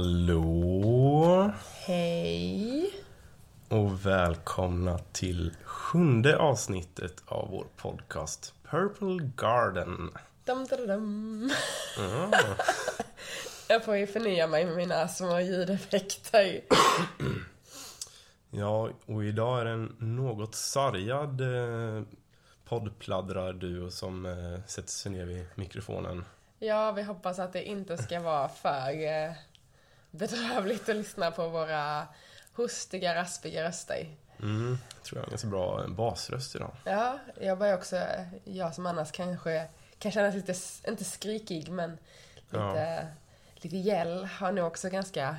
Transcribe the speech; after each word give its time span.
Hallå 0.00 1.52
Hej! 1.86 2.90
och 3.68 4.06
välkomna 4.06 4.98
till 4.98 5.56
sjunde 5.64 6.38
avsnittet 6.38 7.22
av 7.26 7.48
vår 7.50 7.66
podcast 7.76 8.54
Purple 8.70 9.30
Garden. 9.36 10.10
Dum, 10.44 10.66
dum, 10.66 10.86
dum. 10.86 11.50
Mm. 11.98 12.30
Jag 13.68 13.84
får 13.84 13.96
ju 13.96 14.06
förnya 14.06 14.46
mig 14.46 14.64
med 14.64 14.76
mina 14.76 15.08
små 15.08 15.40
ljudeffekter. 15.40 16.60
Ja, 18.50 18.90
och 19.06 19.24
idag 19.24 19.60
är 19.60 19.64
det 19.64 19.70
en 19.70 19.96
något 19.98 20.54
sargad 20.54 21.40
eh, 21.40 22.02
poddpladdrarduo 22.64 23.90
som 23.90 24.26
eh, 24.26 24.64
sätter 24.66 24.88
sig 24.90 25.12
ner 25.12 25.24
vid 25.24 25.46
mikrofonen. 25.54 26.24
Ja, 26.58 26.92
vi 26.92 27.02
hoppas 27.02 27.38
att 27.38 27.52
det 27.52 27.64
inte 27.64 27.98
ska 27.98 28.20
vara 28.20 28.48
för 28.48 29.06
eh, 29.06 29.32
bedrövligt 30.10 30.88
att 30.88 30.96
lyssna 30.96 31.30
på 31.30 31.48
våra 31.48 32.06
hostiga, 32.52 33.14
raspiga 33.14 33.64
röster. 33.68 34.08
Mm, 34.42 34.78
tror 35.02 35.18
jag 35.18 35.22
är 35.22 35.26
en 35.26 35.30
ganska 35.30 35.48
bra 35.48 35.86
basröst 35.88 36.54
idag. 36.56 36.76
Ja, 36.84 37.18
jag 37.40 37.58
börjar 37.58 37.74
också, 37.76 38.02
jag 38.44 38.74
som 38.74 38.86
annars 38.86 39.12
kanske 39.12 39.66
kan 39.98 40.12
kännas 40.12 40.34
lite, 40.34 40.54
inte 40.88 41.04
skrikig, 41.04 41.68
men 41.68 41.98
lite, 42.50 43.06
lite 43.54 43.76
gäll, 43.76 44.24
har 44.24 44.52
nog 44.52 44.66
också 44.66 44.88
ganska 44.90 45.36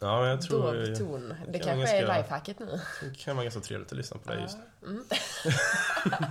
Ja, 0.00 0.26
jag 0.28 0.42
tror 0.42 0.74
dov 0.86 0.96
ton. 0.96 1.34
Det 1.48 1.58
kan 1.58 1.76
kanske 1.76 1.96
är 1.96 2.02
ganska- 2.02 2.18
lifehacket 2.18 2.58
nu. 2.58 2.80
det 3.02 3.18
kan 3.18 3.36
vara 3.36 3.44
ganska 3.44 3.60
trevligt 3.60 3.92
att 3.92 3.98
lyssna 3.98 4.18
på 4.24 4.30
dig 4.32 4.40
just 4.42 4.58
Mm. 4.82 5.04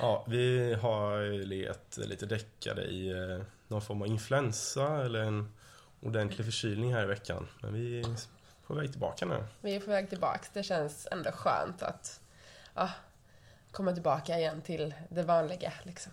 Ja, 0.00 0.24
vi 0.28 0.74
har 0.74 1.44
legat 1.46 1.96
lite 1.96 2.26
däckade 2.26 2.82
i 2.84 3.10
eh, 3.10 3.44
någon 3.68 3.82
form 3.82 4.02
av 4.02 4.08
influensa 4.08 5.04
eller 5.04 5.20
en 5.20 5.52
ordentlig 6.02 6.44
förkylning 6.44 6.94
här 6.94 7.02
i 7.02 7.06
veckan. 7.06 7.48
Men 7.62 7.72
vi 7.74 8.00
är 8.00 8.06
på 8.66 8.74
väg 8.74 8.90
tillbaka 8.90 9.26
nu. 9.26 9.44
Vi 9.60 9.76
är 9.76 9.80
på 9.80 9.90
väg 9.90 10.08
tillbaks. 10.08 10.50
Det 10.52 10.62
känns 10.62 11.08
ändå 11.10 11.30
skönt 11.32 11.82
att 11.82 12.20
ja, 12.74 12.90
komma 13.70 13.92
tillbaka 13.92 14.38
igen 14.38 14.62
till 14.62 14.94
det 15.08 15.22
vanliga. 15.22 15.72
Liksom. 15.82 16.12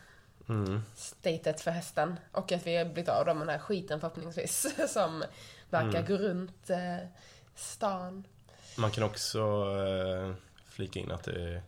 Mm. 0.49 0.81
Statet 0.95 1.61
för 1.61 1.71
hästen. 1.71 2.19
Och 2.31 2.51
att 2.51 2.67
vi 2.67 2.75
har 2.77 2.85
blivit 2.85 3.09
av 3.09 3.25
med 3.25 3.37
den 3.37 3.49
här 3.49 3.59
skiten 3.59 3.99
förhoppningsvis. 3.99 4.75
Som 4.93 5.23
verkar 5.69 5.99
Mm. 5.99 6.05
gå 6.05 6.17
runt 6.17 6.69
eh, 6.69 6.97
stan. 7.55 8.27
Man 8.77 8.91
kan 8.91 9.03
också 9.03 9.39
eh, 9.39 10.33
flika 10.65 10.99
in 10.99 11.11
att 11.11 11.23
det 11.23 11.43
är 11.53 11.61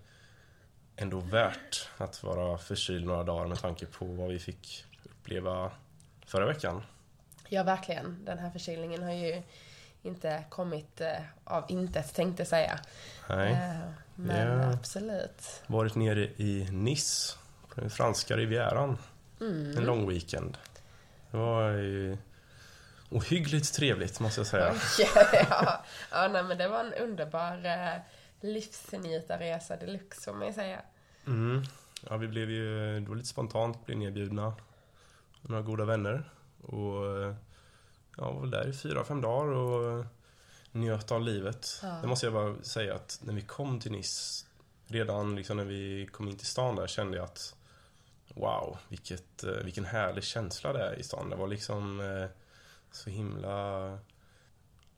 ändå 0.95 1.19
värt 1.19 1.89
att 1.97 2.23
vara 2.23 2.57
förkyld 2.57 3.05
några 3.05 3.23
dagar 3.23 3.47
med 3.47 3.59
tanke 3.59 3.85
på 3.85 4.05
vad 4.05 4.29
vi 4.29 4.39
fick 4.39 4.85
uppleva 5.03 5.71
förra 6.25 6.45
veckan. 6.45 6.81
Ja, 7.49 7.63
verkligen. 7.63 8.25
Den 8.25 8.37
här 8.37 8.49
förkylningen 8.49 9.03
har 9.03 9.11
ju 9.13 9.41
inte 10.01 10.43
kommit 10.49 11.01
eh, 11.01 11.17
av 11.43 11.65
intet, 11.67 12.13
tänkte 12.13 12.41
jag 12.41 12.47
säga. 12.47 12.79
Nej. 13.29 13.51
Eh, 13.51 13.89
men 14.15 14.61
Ja. 14.61 14.73
absolut. 14.73 15.63
Varit 15.67 15.95
nere 15.95 16.23
i 16.23 16.67
Nice, 16.71 17.37
på 17.73 17.81
den 17.81 17.89
franska 17.89 18.37
rivieran. 18.37 18.97
Mm. 19.41 19.77
En 19.77 19.83
lång 19.85 20.09
weekend. 20.09 20.57
Det 21.31 21.37
var 21.37 21.69
ju 21.71 22.17
ohyggligt 23.09 23.73
trevligt 23.73 24.19
måste 24.19 24.39
jag 24.39 24.47
säga. 24.47 24.73
ja, 25.49 25.83
ja 26.11 26.27
nej, 26.27 26.43
men 26.43 26.57
det 26.57 26.67
var 26.67 26.79
en 26.79 26.93
underbar 26.93 27.65
eh, 27.65 28.01
livsnjutarresa 28.41 29.75
deluxe, 29.75 30.21
får 30.21 30.33
man 30.33 30.47
ju 30.47 30.53
säga. 30.53 30.81
Mm. 31.27 31.63
Ja, 32.09 32.17
vi 32.17 32.27
blev 32.27 32.49
ju 32.49 32.99
då 32.99 33.13
lite 33.13 33.27
spontant 33.27 33.85
blev 33.85 33.97
nedbjudna 33.97 34.45
av 34.47 34.61
några 35.41 35.61
goda 35.61 35.85
vänner. 35.85 36.29
Och 36.61 37.05
eh, 37.05 37.35
ja, 38.17 38.31
var 38.31 38.47
där 38.47 38.67
i 38.67 38.73
fyra, 38.73 39.03
fem 39.03 39.21
dagar 39.21 39.51
och 39.51 40.05
njöt 40.71 41.11
av 41.11 41.21
livet. 41.21 41.79
Ja. 41.83 41.99
Det 42.01 42.07
måste 42.07 42.25
jag 42.25 42.33
bara 42.33 42.63
säga 42.63 42.95
att 42.95 43.19
när 43.23 43.33
vi 43.33 43.41
kom 43.41 43.79
till 43.79 43.91
Nice, 43.91 44.45
redan 44.87 45.35
liksom 45.35 45.57
när 45.57 45.65
vi 45.65 46.09
kom 46.11 46.27
in 46.27 46.37
till 46.37 46.47
stan 46.47 46.75
där 46.75 46.87
kände 46.87 47.17
jag 47.17 47.23
att 47.23 47.55
wow, 48.27 48.77
vilket, 48.87 49.43
eh, 49.43 49.51
vilken 49.51 49.85
härlig 49.85 50.23
känsla 50.23 50.73
det 50.73 50.83
är 50.83 50.99
i 50.99 51.03
stan. 51.03 51.29
Det 51.29 51.35
var 51.35 51.47
liksom 51.47 51.99
eh, 51.99 52.29
så 52.91 53.09
himla 53.09 53.97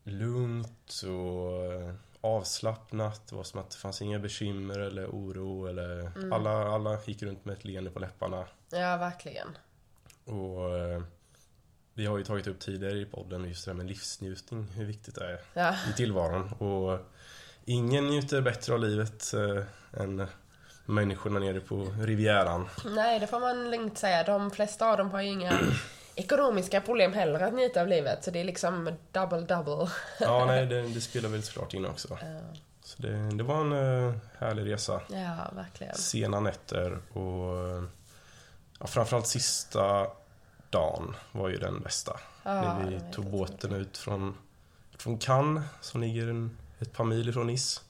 lugnt 0.03 1.03
och 1.03 1.95
avslappnat. 2.21 3.27
Det 3.27 3.35
var 3.35 3.43
som 3.43 3.59
att 3.59 3.69
det 3.69 3.77
fanns 3.77 4.01
inga 4.01 4.19
bekymmer 4.19 4.79
eller 4.79 5.07
oro. 5.07 5.65
Eller 5.65 6.11
alla, 6.33 6.67
alla 6.67 6.99
gick 7.05 7.23
runt 7.23 7.45
med 7.45 7.53
ett 7.53 7.65
leende 7.65 7.89
på 7.89 7.99
läpparna. 7.99 8.45
Ja, 8.69 8.97
verkligen. 8.97 9.57
Och 10.25 10.69
vi 11.99 12.05
har 12.05 12.17
ju 12.17 12.23
tagit 12.23 12.47
upp 12.47 12.59
tidigare 12.59 12.97
i 12.97 13.05
podden 13.05 13.43
just 13.45 13.65
det 13.65 13.71
här 13.71 13.77
med 13.77 13.87
livsnjutning, 13.87 14.67
hur 14.75 14.85
viktigt 14.85 15.15
det 15.15 15.25
är 15.25 15.39
Ja, 15.53 15.75
i 15.89 15.93
tillvaron. 15.97 16.51
Och 16.53 16.99
ingen 17.65 18.07
njuter 18.07 18.41
bättre 18.41 18.73
av 18.73 18.79
livet 18.79 19.33
eh, 19.33 20.01
än 20.01 20.27
människorna 20.85 21.39
nere 21.39 21.59
på 21.59 21.87
Rivieran. 22.01 22.69
nej, 22.85 23.19
det 23.19 23.27
får 23.27 23.39
man 23.39 23.71
lugnt 23.71 23.97
säga. 23.97 24.23
De 24.23 24.51
flesta 24.51 24.91
av 24.91 24.97
dem 24.97 25.11
har 25.11 25.21
ju 25.21 25.27
inga 25.29 25.59
ekonomiska 26.15 26.81
problem 26.81 27.13
heller 27.13 27.39
att 27.39 27.53
njuta 27.53 27.81
av 27.81 27.87
livet. 27.87 28.23
Så 28.23 28.31
det 28.31 28.39
är 28.39 28.43
liksom 28.43 28.93
double 29.11 29.41
double. 29.41 29.89
Ja, 30.19 30.45
nej, 30.45 30.65
det, 30.69 30.81
det 30.81 31.01
spelar 31.01 31.29
väl 31.29 31.43
såklart 31.43 31.73
in 31.73 31.85
också. 31.85 32.17
Ja, 32.21 32.39
Så 32.83 33.01
det, 33.01 33.29
det 33.37 33.43
var 33.43 33.61
en 33.61 33.71
eh, 34.07 34.13
härlig 34.39 34.71
resa. 34.73 35.01
ja 35.09 35.51
verkligen. 35.55 35.95
Sena 35.95 36.39
nätter 36.39 36.99
och 37.13 37.83
ja, 38.79 38.87
framförallt 38.87 39.27
sista 39.27 40.07
dagen 40.69 41.15
var 41.31 41.49
ju 41.49 41.57
den 41.57 41.79
bästa. 41.81 42.19
Ja, 42.43 42.53
När 42.61 42.85
vi 42.85 42.95
det 42.95 43.11
tog 43.13 43.25
båten 43.31 43.71
ut 43.73 43.97
från, 43.97 44.37
från 44.97 45.17
Cannes 45.17 45.63
som 45.81 46.01
ligger 46.01 46.27
en, 46.27 46.57
ett 46.79 46.93
par 46.93 47.03
mil 47.03 47.29
ifrån 47.29 47.47
Nice. 47.47 47.81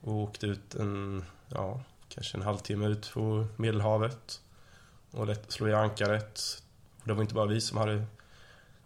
Och 0.00 0.12
åkte 0.14 0.46
ut 0.46 0.74
en, 0.74 1.24
ja, 1.48 1.80
kanske 2.08 2.36
en 2.36 2.42
halvtimme 2.42 2.86
ut 2.86 3.10
på 3.14 3.46
Medelhavet. 3.56 4.40
Och 5.10 5.26
lätt, 5.26 5.52
slog 5.52 5.68
i 5.70 5.74
ankaret. 5.74 6.62
Och 7.00 7.08
det 7.08 7.14
var 7.14 7.22
inte 7.22 7.34
bara 7.34 7.46
vi 7.46 7.60
som 7.60 7.78
hade 7.78 8.04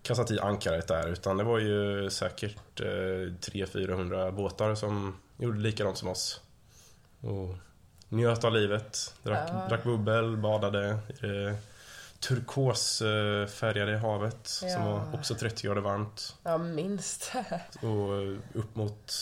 kastat 0.03 0.31
i 0.31 0.41
ankaret 0.41 0.89
där 0.89 1.09
utan 1.09 1.37
det 1.37 1.45
var 1.45 1.59
ju 1.59 2.11
säkert 2.11 2.81
eh, 2.81 2.85
300-400 2.87 4.31
båtar 4.33 4.75
som 4.75 5.17
gjorde 5.37 5.59
likadant 5.59 5.99
som 5.99 6.09
oss. 6.09 6.41
Och 7.21 7.57
njöt 8.09 8.45
av 8.45 8.53
livet, 8.53 9.15
drack, 9.23 9.49
Ja. 9.53 9.67
drack 9.69 9.85
bubbel, 9.85 10.37
badade 10.37 10.99
i 11.23 11.27
det 11.27 11.57
turkosfärgade 12.29 13.99
havet 13.99 14.47
som 14.47 14.69
Ja. 14.69 14.85
var 14.85 15.15
också 15.19 15.35
30 15.35 15.67
grader 15.67 15.81
varmt. 15.81 16.37
Ja, 16.43 16.59
minst. 16.59 17.33
Och 17.83 18.33
upp 18.61 18.77
mot, 18.77 19.13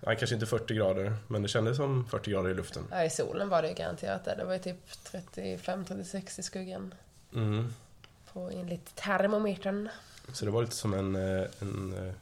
nej, 0.00 0.16
kanske 0.18 0.34
inte 0.34 0.46
40 0.46 0.74
grader, 0.74 1.16
men 1.26 1.42
det 1.42 1.48
kändes 1.48 1.76
som 1.76 2.06
40 2.10 2.30
grader 2.30 2.50
i 2.50 2.54
luften. 2.54 2.82
Ja, 2.90 3.04
i 3.04 3.10
solen 3.10 3.48
var 3.48 3.62
det 3.62 3.68
ju 3.68 3.74
garanterat 3.74 4.24
det. 4.24 4.34
Det 4.34 4.44
var 4.44 4.52
ju 4.52 4.58
typ 4.58 4.88
35-36 5.12 6.40
i 6.40 6.42
skuggan. 6.42 6.94
Mm. 7.34 7.74
På 8.32 8.50
enligt 8.50 8.96
termometern. 8.96 9.88
Så 10.32 10.44
det 10.44 10.50
var 10.50 10.62
lite 10.62 10.74
som 10.76 10.94
en, 10.94 11.16
eh, 11.16 11.46
en, 11.60 12.06
eh, 12.08 12.14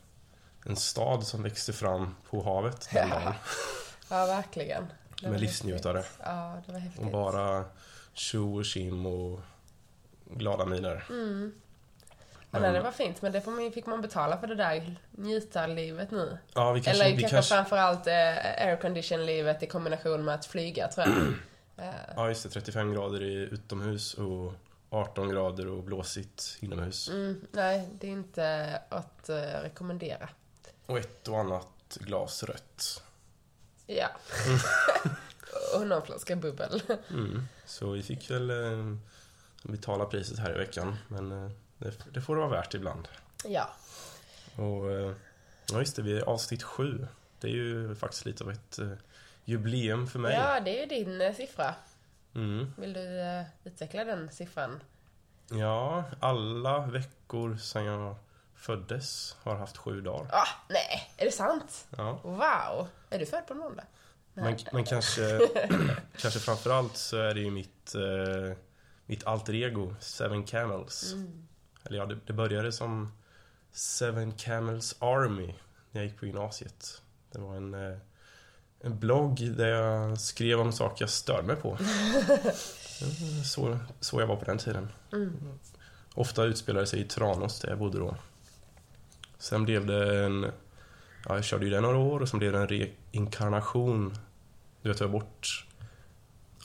en 0.67 0.77
stad 0.77 1.27
som 1.27 1.43
växte 1.43 1.73
fram 1.73 2.15
på 2.31 2.43
havet 2.43 2.89
den 2.93 3.11
dagen. 3.11 3.35
Ja, 4.09 4.27
verkligen. 4.27 4.87
Med 5.23 5.41
livsnjutare. 5.41 6.05
Ja, 6.25 6.63
det 6.67 6.73
var 6.73 6.79
häftigt. 6.79 7.05
Och 7.05 7.11
bara 7.11 7.65
tjo 8.13 8.57
och 8.57 8.65
tjim 8.65 9.07
och 9.07 9.41
glada 10.31 10.65
miner. 10.65 11.05
Mm. 11.11 11.53
Men- 12.51 12.63
nej, 12.63 12.73
det 12.73 12.81
var 12.81 12.91
fint, 12.93 13.23
men 13.23 13.33
det 13.33 13.41
får 13.41 13.51
man, 13.51 13.73
fick 13.73 13.87
man 13.87 14.03
betala 14.03 14.39
för 14.39 14.47
det 14.47 14.55
där 14.55 14.97
njutarlivet 15.11 16.11
nu. 16.11 16.39
Ja, 16.55 16.73
vi 16.73 16.81
kanske, 16.83 17.05
Eller 17.05 17.17
vi 17.17 17.23
kanske, 17.23 17.37
kanske, 17.37 17.55
framförallt 17.55 18.07
eh, 18.07 18.67
aircondition-livet 18.67 19.63
i 19.63 19.67
kombination 19.67 20.25
med 20.25 20.35
att 20.35 20.47
flyga, 20.47 20.89
tror 20.89 21.07
jag. 21.07 21.17
Eh, 21.87 21.95
ja 22.17 22.29
just 22.29 22.43
det, 22.43 22.49
35 22.49 22.93
grader 22.95 23.23
i 23.23 23.35
utomhus 23.35 24.15
och 24.15 24.53
18 24.91 25.29
grader 25.29 25.69
och 25.69 25.83
blåsigt 25.83 26.57
inomhus. 26.61 27.09
mm, 27.09 27.47
nej, 27.53 27.89
det 28.01 28.07
är 28.07 28.11
inte 28.13 28.79
att 28.89 29.29
eh, 29.29 29.37
rekommendera. 29.63 30.29
Och 30.87 30.99
ett 30.99 31.29
och 31.29 31.39
annat 31.39 31.99
glas 32.01 32.43
rött. 32.43 33.03
Ja. 33.87 34.09
Och 35.75 35.87
någon 35.87 36.03
flaska 36.03 36.37
bubbel. 36.37 36.83
Mm. 37.11 37.49
Så 37.67 37.91
vi 37.91 38.03
fick 38.03 38.31
väl 38.31 38.51
eh, 38.51 38.97
betala 39.69 40.05
priset 40.05 40.39
här 40.39 40.55
i 40.55 40.59
veckan, 40.59 40.97
men 41.09 41.33
eh, 41.33 41.51
det, 41.79 41.95
det 42.13 42.21
får 42.21 42.35
det 42.35 42.41
vara 42.41 42.51
värt 42.51 42.75
ibland. 42.75 43.09
Ja. 43.45 43.71
Och 44.57 44.91
eh, 44.91 45.13
ja, 45.73 45.79
just 45.79 45.97
det, 45.97 46.03
vi 46.03 46.19
är 46.19 46.23
avsnitt 46.23 46.63
sju. 46.63 47.07
Det 47.41 47.47
är 47.47 47.53
ju 47.53 47.95
faktiskt 47.95 48.25
lite 48.25 48.45
av 48.45 48.51
ett 48.51 48.79
eh, 48.79 48.93
jubileum 49.45 50.07
för 50.07 50.19
mig. 50.19 50.35
ja, 50.35 50.61
det 50.61 50.79
är 50.79 50.81
ju 50.81 51.05
din 51.05 51.35
siffra. 51.35 51.75
Mm. 52.35 52.73
Vill 52.77 52.93
du 52.93 53.45
utveckla 53.65 54.05
den 54.05 54.31
siffran? 54.31 54.83
Ja, 55.51 56.05
alla 56.21 56.87
veckor 56.87 57.57
sedan 57.57 57.85
jag 57.85 58.17
föddes 58.55 59.37
har 59.43 59.57
haft 59.57 59.77
sju 59.77 60.01
dagar. 60.01 60.29
Ah, 60.33 60.49
nej, 60.69 61.11
är 61.17 61.25
det 61.25 61.31
sant? 61.31 61.87
Ja. 61.97 62.21
Wow! 62.23 62.89
Är 63.11 63.19
du 63.19 63.27
född 63.27 63.47
på 63.47 63.55
måndag? 63.55 63.85
Men, 64.35 64.59
men 64.73 64.85
kanske, 64.85 65.41
kanske 66.17 66.41
framförallt 66.41 66.97
så 66.97 67.17
är 67.17 67.35
det 67.35 67.41
ju 67.41 67.51
mitt, 67.51 67.95
eh, 67.95 68.57
mitt 69.07 69.25
alter 69.25 69.55
ego, 69.55 69.95
Seven 70.01 70.45
Camels. 70.45 71.13
Mm. 71.13 71.47
Eller 71.85 71.99
ja, 71.99 72.07
det, 72.07 72.19
det 72.27 72.33
började 72.33 72.73
som 72.73 73.13
Seven 73.73 74.33
Camels 74.33 74.97
Army 74.99 75.55
när 75.91 76.01
jag 76.01 76.05
gick 76.05 76.19
på 76.19 76.27
gymnasiet. 76.27 77.03
Det 77.33 77.39
var 77.39 77.57
en, 77.57 77.75
eh, 77.75 77.97
en 78.81 78.99
blogg 78.99 79.57
där 79.57 79.69
jag 79.69 80.21
skrev 80.21 80.61
om 80.61 80.73
saker 80.73 81.03
jag 81.03 81.11
störde 81.11 81.47
mig 81.47 81.57
på. 81.57 81.79
så, 83.45 83.79
så 84.01 84.21
jag 84.21 84.27
var 84.27 84.37
på 84.37 84.45
den 84.45 84.59
tiden. 84.59 84.89
Mm. 85.13 85.59
Ofta 86.15 86.45
utspelade 86.45 86.87
sig 86.87 87.01
i 87.01 87.05
Tranås 87.05 87.61
där 87.61 87.69
jag 87.69 87.79
bodde 87.79 87.99
då. 87.99 88.17
Sen 89.39 89.65
blev 89.65 89.87
det 89.87 90.25
en... 90.25 90.47
Ja, 91.29 91.35
jag 91.35 91.45
körde 91.45 91.65
ju 91.65 91.71
det 91.71 91.81
några 91.81 91.99
år 91.99 92.21
och 92.21 92.29
sen 92.29 92.39
blev 92.39 92.53
det 92.53 92.59
en 92.59 92.69
reinkarnation. 92.69 94.17
Du 94.83 94.89
vet, 94.89 95.01
jag 95.01 95.09
var 95.09 95.21
bort 95.21 95.66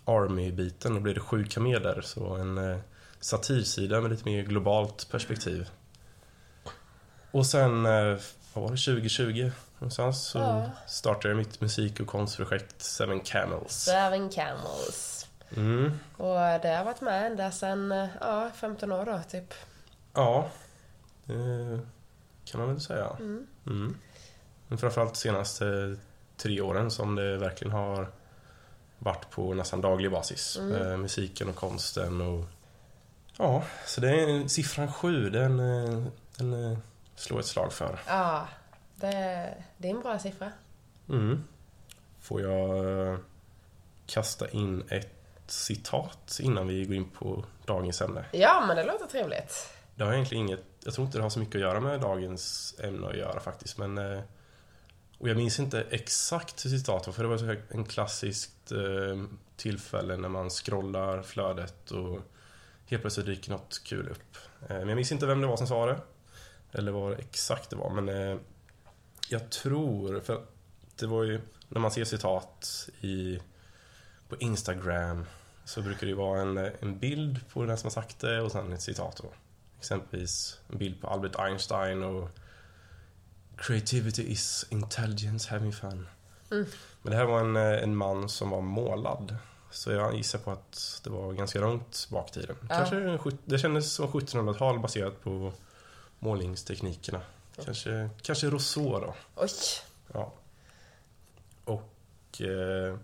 Army-biten 0.06 0.96
och 0.96 1.02
blev 1.02 1.16
det 1.16 1.22
sju 1.22 1.44
kameler. 1.46 2.02
Så 2.02 2.36
en 2.36 2.58
eh, 2.58 2.78
satirsida 3.20 4.02
med 4.02 4.12
lite 4.12 4.26
mer 4.26 4.44
globalt 4.44 5.10
perspektiv. 5.12 5.70
Och 7.32 7.46
sen, 7.46 7.86
eh, 7.86 8.18
vad 8.54 8.64
var 8.64 8.72
det, 8.72 8.78
2020 8.78 9.52
någonstans 9.80 10.24
så 10.28 10.38
Ja. 10.40 10.70
startade 10.88 11.28
jag 11.28 11.38
mitt 11.38 11.62
musik 11.62 12.00
och 12.00 12.08
konstprojekt 12.08 12.82
Seven 12.82 13.20
Camels. 13.20 13.74
Seven 13.74 14.30
Camels. 14.30 15.28
Mm. 15.58 15.92
Och 16.18 16.36
det 16.36 16.76
har 16.78 16.84
varit 16.86 17.02
med 17.02 17.26
ända 17.32 17.52
sedan, 17.52 17.92
eh, 17.92 18.08
ja, 18.22 18.52
15 18.56 18.92
år 18.92 19.06
då 19.06 19.22
typ. 19.30 19.54
Ja, 20.14 20.50
det 21.26 21.80
kan 22.46 22.60
man 22.60 22.70
väl 22.70 22.82
säga. 22.82 23.08
Mm. 23.20 23.48
Mm. 23.66 23.98
Men 24.68 24.78
framförallt 24.78 25.14
de 25.14 25.20
senaste 25.20 25.96
tre 26.38 26.62
åren 26.62 26.92
som 26.92 27.16
det 27.16 27.38
verkligen 27.38 27.74
har 27.74 28.08
varit 29.04 29.30
på 29.30 29.54
nästan 29.54 29.82
daglig 29.82 30.12
basis. 30.12 30.58
Mm. 30.58 30.82
Eh, 30.82 30.98
musiken 30.98 31.50
och 31.50 31.56
konsten 31.56 32.22
och... 32.22 32.46
Ja, 33.38 33.64
så 33.86 34.02
det 34.02 34.10
är 34.10 34.48
siffran 34.48 34.94
sju, 34.94 35.30
den, 35.30 35.60
eh, 35.60 36.04
den 36.38 36.72
eh, 36.72 36.78
slår 37.16 37.40
ett 37.40 37.46
slag 37.46 37.74
för. 37.74 38.00
Ja, 38.08 38.48
det, 38.96 39.08
det 39.78 39.88
är 39.88 39.92
en 39.96 40.02
bra 40.02 40.20
siffra. 40.20 40.52
Mm. 41.10 41.44
Får 42.22 42.42
jag 42.42 43.18
kasta 44.06 44.50
in 44.50 44.84
ett 44.90 45.12
citat 45.48 46.40
innan 46.42 46.68
vi 46.68 46.86
går 46.86 46.96
in 46.96 47.10
på 47.10 47.46
dagens 47.66 48.02
ämne? 48.02 48.26
Ja, 48.32 48.64
men 48.68 48.76
det 48.76 48.84
låter 48.84 49.06
trevligt. 49.06 49.74
Det 49.96 50.04
har 50.04 50.14
egentligen 50.14 50.46
inget, 50.46 50.64
jag 50.84 50.94
tror 50.94 51.06
inte 51.06 51.18
det 51.18 51.22
har 51.22 51.30
så 51.30 51.40
mycket 51.40 51.56
att 51.56 51.62
göra 51.62 51.80
med 51.80 52.02
dagens 52.02 52.76
ämne 52.80 53.08
att 53.08 53.18
göra 53.18 53.40
faktiskt, 53.40 53.78
men 53.78 54.22
och 55.22 55.30
jag 55.30 55.38
minns 55.38 55.60
inte 55.60 55.82
exakt 55.90 56.66
hur 56.66 56.70
citatet 56.70 57.08
var, 57.08 57.14
för 57.14 57.24
det 57.24 57.30
var 57.30 57.62
en 57.70 57.86
klassiskt 57.86 58.72
eh, 58.72 59.24
tillfälle 59.56 60.18
när 60.18 60.30
man 60.30 60.50
scrollar 60.50 61.22
flödet 61.22 61.92
och 61.92 62.20
helt 62.86 63.04
plötsligt 63.04 63.26
dyker 63.26 63.52
något 63.52 63.82
kul 63.84 64.10
upp. 64.10 64.38
Eh, 64.62 64.78
men 64.78 64.88
jag 64.88 64.96
minns 64.96 65.12
inte 65.12 65.26
vem 65.26 65.42
det 65.42 65.48
var 65.48 65.58
som 65.58 65.68
sa 65.68 65.86
det, 65.86 66.00
eller 66.72 66.92
vad 66.92 67.20
exakt 67.20 67.70
det 67.70 67.76
var, 67.76 67.90
men 67.90 68.10
eh, 68.10 68.38
jag 69.30 69.50
tror, 69.50 70.20
för 70.20 70.46
det 70.96 71.08
var 71.08 71.24
ju 71.24 71.42
när 71.68 71.80
man 71.80 71.92
ser 71.92 72.06
citat 72.06 72.90
i, 73.02 73.40
på 74.30 74.36
Instagram 74.40 75.26
så 75.66 75.82
brukar 75.82 76.02
det 76.02 76.10
ju 76.10 76.18
vara 76.18 76.42
en, 76.42 76.58
en 76.58 77.00
bild 77.00 77.50
på 77.50 77.66
den 77.66 77.78
som 77.78 77.86
har 77.88 77.92
sagt 77.92 78.20
det 78.20 78.42
och 78.42 78.52
sen 78.52 78.74
ett 78.74 78.82
citat 78.82 79.18
då. 79.18 79.32
Exempelvis 79.78 80.60
en 80.70 80.78
bild 80.78 81.02
på 81.02 81.08
Albert 81.08 81.36
Einstein 81.36 82.04
och 82.04 82.30
Creativity 83.62 84.32
is 84.32 84.66
intelligence 84.70 85.50
having 85.50 85.74
fun. 85.74 86.08
Mm. 86.52 86.66
Men 87.02 87.12
det 87.12 87.18
här 87.18 87.26
var 87.26 87.40
en, 87.40 87.56
eh, 87.56 87.84
en 87.84 87.96
man 87.96 88.30
som 88.30 88.50
var 88.50 88.62
målad. 88.62 89.36
Så 89.72 89.92
jag 89.92 90.16
gissar 90.16 90.40
på 90.40 90.52
att 90.52 91.02
det 91.04 91.10
var 91.10 91.34
ganska 91.34 91.60
långt 91.60 92.08
bak 92.10 92.30
i 92.30 92.34
tiden. 92.34 92.56
Ja. 92.70 92.76
Kanske, 92.76 93.38
det 93.46 93.60
kändes 93.60 93.94
som 93.94 94.08
1700-tal 94.08 94.80
baserat 94.80 95.24
på 95.24 95.54
målningsteknikerna. 96.20 97.22
Kanske, 97.66 98.10
kanske 98.22 98.50
Rousseau 98.50 99.00
då. 99.00 99.16
Oj. 99.36 99.50
Ja. 100.14 100.34
Och 101.66 102.42
eh, 102.42 102.98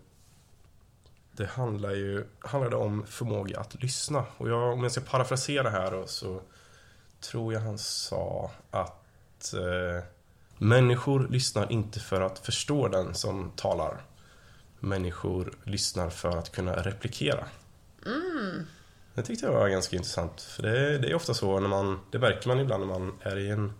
det 1.32 1.46
handlar 1.46 1.90
ju 1.90 2.26
handlade 2.38 2.76
om 2.76 3.06
förmåga 3.06 3.60
att 3.60 3.82
lyssna. 3.82 4.24
Och 4.36 4.48
jag, 4.48 4.72
om 4.72 4.82
jag 4.82 4.92
ska 4.92 5.00
parafrasera 5.00 5.70
här 5.70 5.90
då, 5.90 6.06
så 6.06 6.40
tror 7.20 7.52
jag 7.52 7.60
han 7.60 7.78
sa 7.78 8.50
att 8.70 9.54
eh, 9.54 10.04
människor 10.58 11.28
lyssnar 11.28 11.72
inte 11.72 12.00
för 12.00 12.20
att 12.20 12.38
förstå 12.38 12.88
den 12.88 13.14
som 13.14 13.52
talar. 13.56 14.00
Människor 14.80 15.52
lyssnar 15.64 16.10
för 16.10 16.38
att 16.38 16.52
kunna 16.52 16.72
replikera. 16.72 17.44
Det 19.14 19.22
tyckte 19.22 19.46
jag 19.46 19.52
var 19.52 19.68
ganska 19.68 19.96
intressant. 19.96 20.40
För 20.40 20.62
det, 20.62 20.98
det 20.98 21.10
är 21.10 21.14
ofta 21.14 21.34
så 21.34 21.60
när 21.60 21.68
man, 21.68 22.00
det 22.10 22.18
märker 22.18 22.48
man 22.48 22.60
ibland 22.60 22.86
när 22.86 22.98
man 22.98 23.12
är 23.22 23.38
i 23.38 23.50
en 23.50 23.72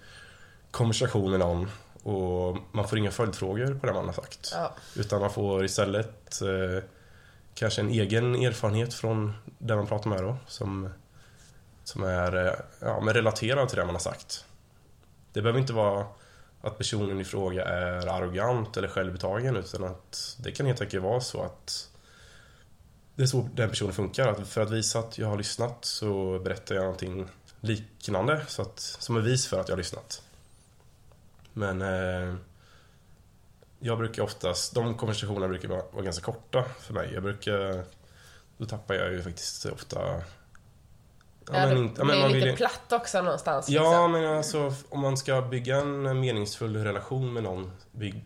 konversation 0.70 1.30
med 1.30 1.40
någon 1.40 1.70
och 2.02 2.56
man 2.72 2.88
får 2.88 2.98
inga 2.98 3.10
följdfrågor 3.10 3.75
på 3.75 3.86
det 3.86 3.92
man 3.92 4.06
har 4.06 4.12
sagt. 4.12 4.50
Ja. 4.52 4.75
Utan 4.96 5.20
man 5.20 5.30
får 5.30 5.64
istället 5.64 6.42
eh, 6.42 6.84
kanske 7.54 7.80
en 7.80 7.88
egen 7.88 8.34
erfarenhet 8.34 8.94
från 8.94 9.32
den 9.58 9.76
man 9.76 9.86
pratar 9.86 10.10
med 10.10 10.22
då 10.22 10.36
som, 10.46 10.88
som 11.84 12.02
är 12.02 12.46
eh, 12.46 12.52
ja, 12.80 13.00
men 13.00 13.14
relaterad 13.14 13.69
till 13.69 13.78
det 13.78 13.84
man 13.84 13.94
har 13.94 14.00
sagt. 14.00 14.44
Det 15.32 15.42
behöver 15.42 15.60
inte 15.60 15.72
vara 15.72 16.06
att 16.60 16.78
personen 16.78 17.20
i 17.20 17.25
fråga 17.25 17.64
är 17.64 18.06
arrogant 18.06 18.76
eller 18.76 18.88
självupptagen 18.88 19.56
utan 19.56 19.84
att 19.84 20.37
det 20.40 20.52
kan 20.52 20.66
helt 20.66 20.81
enkelt 20.81 21.02
vara 21.02 21.20
så 21.20 21.43
att 21.43 21.88
det 23.14 23.22
är 23.22 23.26
så 23.26 23.49
den 23.55 23.69
personen 23.69 23.94
funkar. 23.94 24.28
Att 24.28 24.49
för 24.49 24.60
att 24.60 24.70
visa 24.70 24.99
att 24.99 25.19
jag 25.19 25.28
har 25.28 25.37
lyssnat 25.37 25.84
så 25.84 26.38
berättar 26.38 26.75
jag 26.75 26.82
någonting 26.82 27.28
liknande 27.60 28.44
så 28.49 28.62
att, 28.62 28.78
som 28.78 29.14
bevis 29.14 29.46
för 29.46 29.60
att 29.60 29.69
jag 29.69 29.72
har 29.72 29.78
lyssnat. 29.78 30.22
Men 31.52 31.82
eh, 31.82 32.34
jag 33.78 33.99
brukar 33.99 34.22
oftast, 34.22 34.75
de 34.75 34.94
konversationerna 34.94 35.49
brukar 35.49 35.69
vara, 35.69 35.82
vara 35.93 36.04
ganska 36.04 36.25
korta 36.25 36.64
för 36.81 36.94
mig. 36.94 37.11
Jag 37.14 37.22
brukar, 37.22 37.84
då 38.56 38.66
tappar 38.66 38.94
jag 38.94 39.12
ju 39.12 39.22
faktiskt 39.22 39.66
ofta... 39.66 40.22
Ja, 41.52 41.59
Ja, 41.59 41.67
det 41.67 41.78
inte- 41.78 42.00
ja, 42.00 42.05
blir 42.05 42.21
man 42.21 42.33
lite 42.33 42.47
vill 42.47 42.57
platt 42.57 42.93
också 42.93 43.23
någonstans. 43.23 43.69
Ja, 43.69 43.83
liksom. 43.83 44.12
men 44.12 44.37
alltså 44.37 44.75
om 44.88 45.00
man 45.00 45.17
ska 45.17 45.43
bygga 45.43 45.76
en 45.76 46.21
meningsfull 46.21 46.76
relation 46.76 47.33
med 47.33 47.43
någon, 47.43 47.73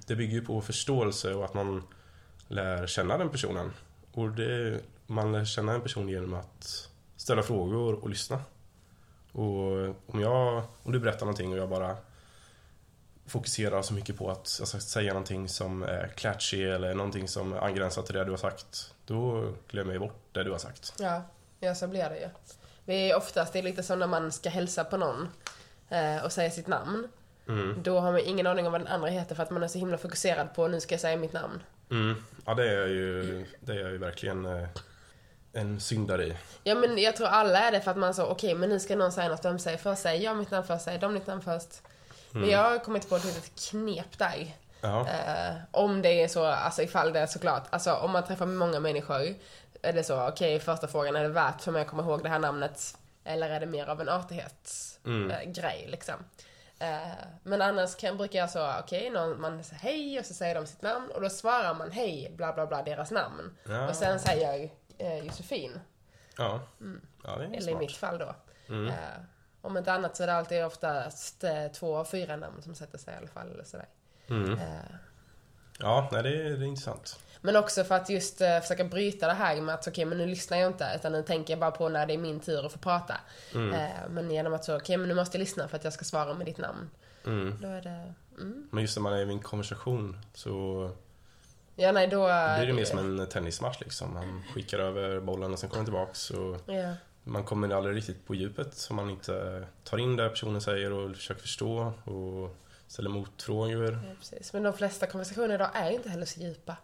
det 0.07 0.15
bygger 0.17 0.35
ju 0.35 0.45
på 0.45 0.61
förståelse 0.61 1.35
och 1.35 1.45
att 1.45 1.55
man 1.55 1.83
lär 2.49 2.87
känna 2.87 3.19
den 3.19 3.29
personen. 3.29 3.73
Och 4.13 4.29
det, 4.31 4.81
man 5.07 5.33
lär 5.33 5.45
känna 5.45 5.73
en 5.75 5.81
person 5.81 6.09
genom 6.09 6.35
att 6.35 6.89
ställa 7.17 7.43
frågor 7.43 7.95
och 7.95 8.11
lyssna. 8.11 8.41
Och 9.33 9.73
om, 10.07 10.21
jag, 10.21 10.63
om 10.83 10.93
du 10.93 10.99
berättar 11.01 11.21
någonting 11.21 11.53
och 11.53 11.59
jag 11.59 11.69
bara 11.69 11.97
fokuserar 13.27 13.83
så 13.83 13.95
mycket 13.95 14.19
på 14.19 14.31
att 14.31 14.57
jag 14.59 14.69
ska 14.69 14.81
säga 14.81 15.13
någonting 15.13 15.49
som 15.49 15.83
är 15.83 16.09
klatschig 16.17 16.71
eller 16.71 16.95
någonting 16.95 17.29
som 17.29 17.53
angränsar 17.53 18.03
till 18.03 18.15
det 18.15 18.25
du 18.25 18.31
har 18.31 18.39
sagt, 18.39 18.95
då 19.07 19.53
glömmer 19.69 19.93
jag 19.93 20.01
bort 20.03 20.21
det 20.33 20.43
du 20.45 20.51
har 20.51 20.59
sagt. 20.59 20.95
Ja, 20.99 21.23
ja 21.61 21.75
så 21.75 21.89
blir 21.89 22.09
det 22.09 22.19
ju. 22.21 22.29
Vi 22.85 23.11
är 23.11 23.17
oftast, 23.17 23.53
det 23.53 23.59
är 23.59 23.63
lite 23.63 23.83
som 23.83 23.99
när 23.99 24.07
man 24.07 24.33
ska 24.33 24.51
hälsa 24.51 24.85
på 24.85 24.97
någon 24.97 25.29
eh, 25.89 26.25
och 26.25 26.33
säga 26.33 26.51
sitt 26.51 26.67
namn. 26.67 27.09
Mm. 27.49 27.83
Då 27.83 27.99
har 27.99 28.13
man 28.13 28.21
ingen 28.21 28.47
aning 28.47 28.67
om 28.67 28.73
vad 28.73 28.81
den 28.81 28.89
andra 28.89 29.09
heter 29.09 29.35
för 29.35 29.43
att 29.43 29.51
man 29.51 29.63
är 29.63 29.69
så 29.69 29.79
himla 29.79 29.99
fokuserad 29.99 30.55
på 30.55 30.69
nu 30.69 30.81
ska 30.81 30.95
jag 30.95 31.01
säga 31.01 31.17
mitt 31.17 31.33
namn. 31.33 31.63
Mm. 31.91 32.25
Ja, 32.47 32.55
det 32.55 32.71
är 32.71 32.87
ju, 32.87 33.47
det 33.61 33.73
är 33.73 33.89
ju 33.91 33.99
verkligen 33.99 34.47
eh, 34.47 34.69
en 35.53 35.81
syndare 35.81 36.25
i. 36.25 36.37
Ja 36.63 36.75
men 36.75 36.99
jag 36.99 37.17
tror 37.17 37.27
alla 37.27 37.59
är 37.59 37.73
det 37.73 37.81
för 37.81 37.91
att 37.91 37.97
man 37.97 38.15
så, 38.15 38.27
okej 38.27 38.55
men 38.55 38.69
nu 38.69 38.81
ska 38.81 38.97
någon 38.97 39.13
säga 39.13 39.29
något, 39.29 39.45
vem 39.45 39.59
säger 39.59 39.79
först? 39.79 40.03
Säger 40.03 40.25
jag 40.25 40.37
mitt 40.37 40.51
namn 40.51 40.67
först? 40.67 40.85
Säger 40.85 40.99
de 40.99 41.15
mitt 41.15 41.27
namn 41.27 41.43
först? 41.43 41.83
Men 42.31 42.51
jag 42.51 42.71
har 42.71 42.79
kommit 42.79 43.09
på 43.09 43.17
ett 43.17 43.25
litet 43.25 43.53
knep 43.71 44.19
där. 44.19 44.57
Ja. 44.81 45.01
Eh, 45.01 45.55
om 45.71 46.03
det 46.03 46.23
är 46.23 46.29
så, 46.29 46.45
alltså 46.45 46.83
ifall 46.83 47.13
det 47.13 47.21
är 47.21 47.27
såklart, 47.27 47.65
alltså 47.71 47.93
om 47.93 48.11
man 48.11 48.25
träffar 48.25 48.47
många 48.47 48.81
människor, 48.81 49.35
är 49.83 49.93
det 49.93 50.05
så, 50.05 50.29
okej 50.29 50.61
första 50.61 50.89
frågan, 50.89 51.17
är 51.17 51.23
det 51.23 51.29
värt 51.29 51.61
för 51.61 51.73
mig 51.73 51.83
att 51.83 51.89
komma 51.89 52.03
ihåg 52.03 52.23
det 52.23 52.29
här 52.29 52.39
namnet? 52.39 52.99
Eller 53.25 53.51
är 53.51 53.61
det 53.61 53.67
mer 53.67 53.87
av 53.87 54.01
en 54.01 54.09
artighetsgrej 54.09 55.81
Mm. 55.83 55.91
liksom? 55.91 56.15
Eh, 56.79 57.09
men 57.43 57.63
annars 57.63 57.95
kan, 57.97 58.17
brukar 58.17 58.39
jag 58.39 58.51
så, 58.51 58.73
okej, 58.79 59.11
någon, 59.11 59.41
man 59.41 59.65
säger 59.65 59.83
hej 59.83 60.19
och 60.19 60.27
så 60.27 60.35
säger 60.35 60.55
de 60.55 60.67
sitt 60.67 60.83
namn 60.83 61.11
och 61.11 61.21
då 61.21 61.31
svarar 61.31 61.75
man 61.75 61.91
hej, 61.91 62.33
bla 62.37 62.53
bla 62.53 62.67
bla, 62.67 62.83
deras 62.83 63.11
namn. 63.11 63.57
Ja. 63.69 63.89
Och 63.89 63.95
sen 63.97 64.21
säger 64.21 64.53
jag 64.53 64.71
eh, 64.99 65.25
Josefin, 65.25 65.81
Ja. 66.39 66.61
ja, 67.25 67.37
det 67.37 67.45
är 67.45 67.47
eller 67.47 67.59
i 67.59 67.63
smart. 67.63 67.79
mitt 67.79 67.97
fall 67.97 68.19
då. 68.19 68.35
Mm. 68.69 68.87
Eh, 68.89 68.95
om 69.61 69.77
inte 69.77 69.93
annat 69.93 70.17
så 70.17 70.23
är 70.23 70.27
det 70.27 70.35
alltid 70.35 70.65
oftast 70.65 71.45
eh, 71.45 71.67
två 71.69 71.97
av 71.97 72.05
fyra 72.05 72.37
namn 72.37 72.63
som 72.63 72.75
sätter 72.75 72.99
sig 72.99 73.15
i 73.15 73.17
alla 73.17 73.27
fall. 73.29 73.51
Eller 73.51 73.65
sådär. 73.65 73.87
Mm. 74.29 74.53
Eh, 74.53 74.59
Ja, 75.79 76.09
nej, 76.13 76.23
det 76.23 76.29
är, 76.29 76.45
det 76.45 76.65
är 76.65 76.69
intressant. 76.69 77.19
Men 77.45 77.57
också 77.57 77.85
för 77.85 77.95
att 77.95 78.09
just 78.11 78.41
eh, 78.41 78.61
försöka 78.61 78.85
bryta 78.85 79.27
det 79.27 79.33
här 79.33 79.61
med 79.61 79.75
att 79.75 79.89
okej, 79.89 80.05
men 80.05 80.19
nu 80.19 80.27
lyssnar 80.27 80.59
jag 80.59 80.71
inte 80.71 80.93
utan 80.97 81.13
nu 81.13 81.23
tänker 81.23 81.53
jag 81.53 81.61
bara 81.61 81.71
på 81.71 81.89
när 81.89 82.07
det 82.07 82.15
är 82.15 82.19
min 82.19 82.41
tur 82.41 82.67
att 82.67 82.73
få 82.73 82.79
prata. 82.79 83.15
Mm. 83.55 83.75
Eh, 83.75 83.91
men 84.11 84.31
genom 84.31 84.55
att 84.55 84.65
så, 84.65 84.77
okej, 84.77 84.97
men 84.97 85.09
nu 85.09 85.15
måste 85.15 85.37
jag 85.37 85.41
lyssna 85.41 85.69
för 85.69 85.77
att 85.77 85.85
jag 85.85 85.93
ska 85.93 86.05
svara 86.05 86.35
med 86.35 86.47
ditt 86.47 86.59
namn. 86.59 86.91
Mm. 87.27 87.59
Då 87.61 87.69
är 87.69 87.83
det, 87.83 88.13
mm. 88.39 88.69
Men 88.71 88.83
just 88.83 88.97
när 88.97 89.03
man 89.03 89.13
är 89.13 89.27
i 89.27 89.33
en 89.33 89.41
konversation 89.41 90.17
så 90.35 90.91
Ja, 91.77 91.93
nej, 91.93 92.07
då... 92.07 92.25
blir 92.57 92.67
det 92.67 92.73
mer 92.73 92.85
som 92.85 92.99
en 92.99 93.27
tennismatch 93.27 93.81
liksom. 93.81 94.15
Man 94.15 94.43
skickar 94.55 94.79
över 94.79 95.21
bollen 95.21 95.53
och 95.53 95.59
sen 95.59 95.69
kommer 95.69 95.79
den 95.79 95.87
tillbaks 95.87 96.31
och 96.31 96.57
Ja. 96.67 96.95
man 97.25 97.45
kommer 97.45 97.75
aldrig 97.75 97.97
riktigt 97.97 98.27
på 98.27 98.35
djupet 98.35 98.87
om 98.91 98.97
man 98.97 99.11
inte 99.11 99.67
tar 99.85 99.99
in 99.99 100.17
det 100.17 100.29
personen 100.29 100.61
säger 100.61 100.93
och 100.93 101.17
försöker 101.17 101.41
förstå 101.41 101.93
och 102.05 102.57
ställer 102.89 103.11
motfrågor. 103.11 103.93
Ja, 104.09 104.15
precis. 104.19 104.53
Men 104.53 104.63
de 104.63 104.73
flesta 104.73 105.07
konversationer 105.07 105.55
idag 105.55 105.71
är 105.75 105.91
inte 105.91 106.09
heller 106.09 106.27
så 106.27 106.41
djupa. 106.41 106.77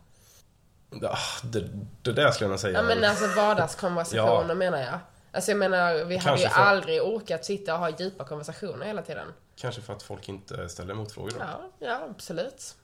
Ja, 0.91 1.17
det, 1.45 1.69
det 2.03 2.13
där 2.13 2.31
skulle 2.31 2.51
jag 2.51 2.61
säga. 2.61 2.79
Ja 2.79 2.83
men 2.83 3.05
alltså 3.05 3.27
vardagskonversationer 3.27 4.49
Ja. 4.49 4.55
menar 4.55 4.79
jag. 4.79 4.99
Alltså 5.33 5.51
jag 5.51 5.59
menar, 5.59 5.95
vi 5.95 6.17
hade 6.17 6.21
Kanske 6.21 6.47
ju 6.47 6.51
för- 6.51 6.61
aldrig 6.61 7.03
orkat 7.03 7.45
sitta 7.45 7.75
och 7.75 7.79
ha 7.81 7.91
djupa 7.91 8.25
konversationer 8.25 8.87
hela 8.87 9.03
tiden. 9.03 9.29
Kanske 9.57 9.81
för 9.83 9.93
att 9.93 10.03
folk 10.03 10.29
inte 10.29 10.69
ställer 10.69 10.95
motfrågor 10.95 11.31
då. 11.31 11.37
Ja, 11.41 11.71
ja 11.79 12.01
absolut. 12.11 12.77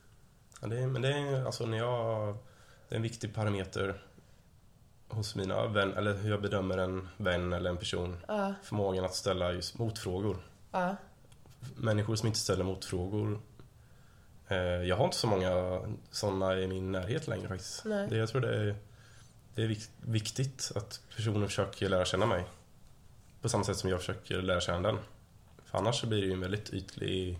Ja, 0.61 0.67
det 0.67 0.79
är, 0.79 0.87
men 0.87 1.01
det 1.01 1.09
är 1.09 1.45
alltså 1.45 1.65
när 1.65 1.77
jag... 1.77 2.37
Det 2.89 2.95
är 2.95 2.97
en 2.97 3.01
viktig 3.01 3.35
parameter 3.35 4.01
hos 5.09 5.35
mina 5.35 5.67
vänner, 5.67 5.95
eller 5.97 6.13
hur 6.13 6.29
jag 6.31 6.41
bedömer 6.41 6.77
en 6.77 7.09
vän 7.17 7.53
eller 7.53 7.69
en 7.69 7.77
person. 7.77 8.17
Ja, 8.27 8.53
Förmågan 8.63 9.05
att 9.05 9.15
ställa 9.15 9.51
just 9.53 9.77
motfrågor. 9.77 10.37
ja, 10.71 10.95
Människor 11.75 12.15
som 12.15 12.27
inte 12.27 12.39
ställer 12.39 12.63
motfrågor. 12.63 13.39
Eh, 14.47 14.57
jag 14.57 14.95
har 14.95 15.05
inte 15.05 15.17
så 15.17 15.27
många 15.27 15.81
sådana 16.11 16.59
i 16.59 16.67
min 16.67 16.91
närhet 16.91 17.27
längre 17.27 17.47
faktiskt. 17.47 17.85
Nej. 17.85 18.07
Det, 18.09 18.17
jag 18.17 18.29
tror 18.29 18.41
det 18.41 18.55
är, 18.55 18.75
det 19.55 19.61
är 19.63 19.67
vik- 19.67 19.89
viktigt 20.01 20.71
att 20.75 20.99
personen 21.15 21.47
försöker 21.47 21.89
lära 21.89 22.05
känna 22.05 22.25
mig. 22.25 22.43
På 23.41 23.49
samma 23.49 23.63
sätt 23.63 23.77
som 23.77 23.89
jag 23.89 23.99
försöker 23.99 24.41
lära 24.41 24.61
känna 24.61 24.81
den. 24.91 24.97
För 25.65 25.77
annars 25.77 26.03
blir 26.03 26.21
det 26.21 26.27
ju 26.27 26.33
en 26.33 26.39
väldigt 26.41 26.73
ytlig 26.73 27.39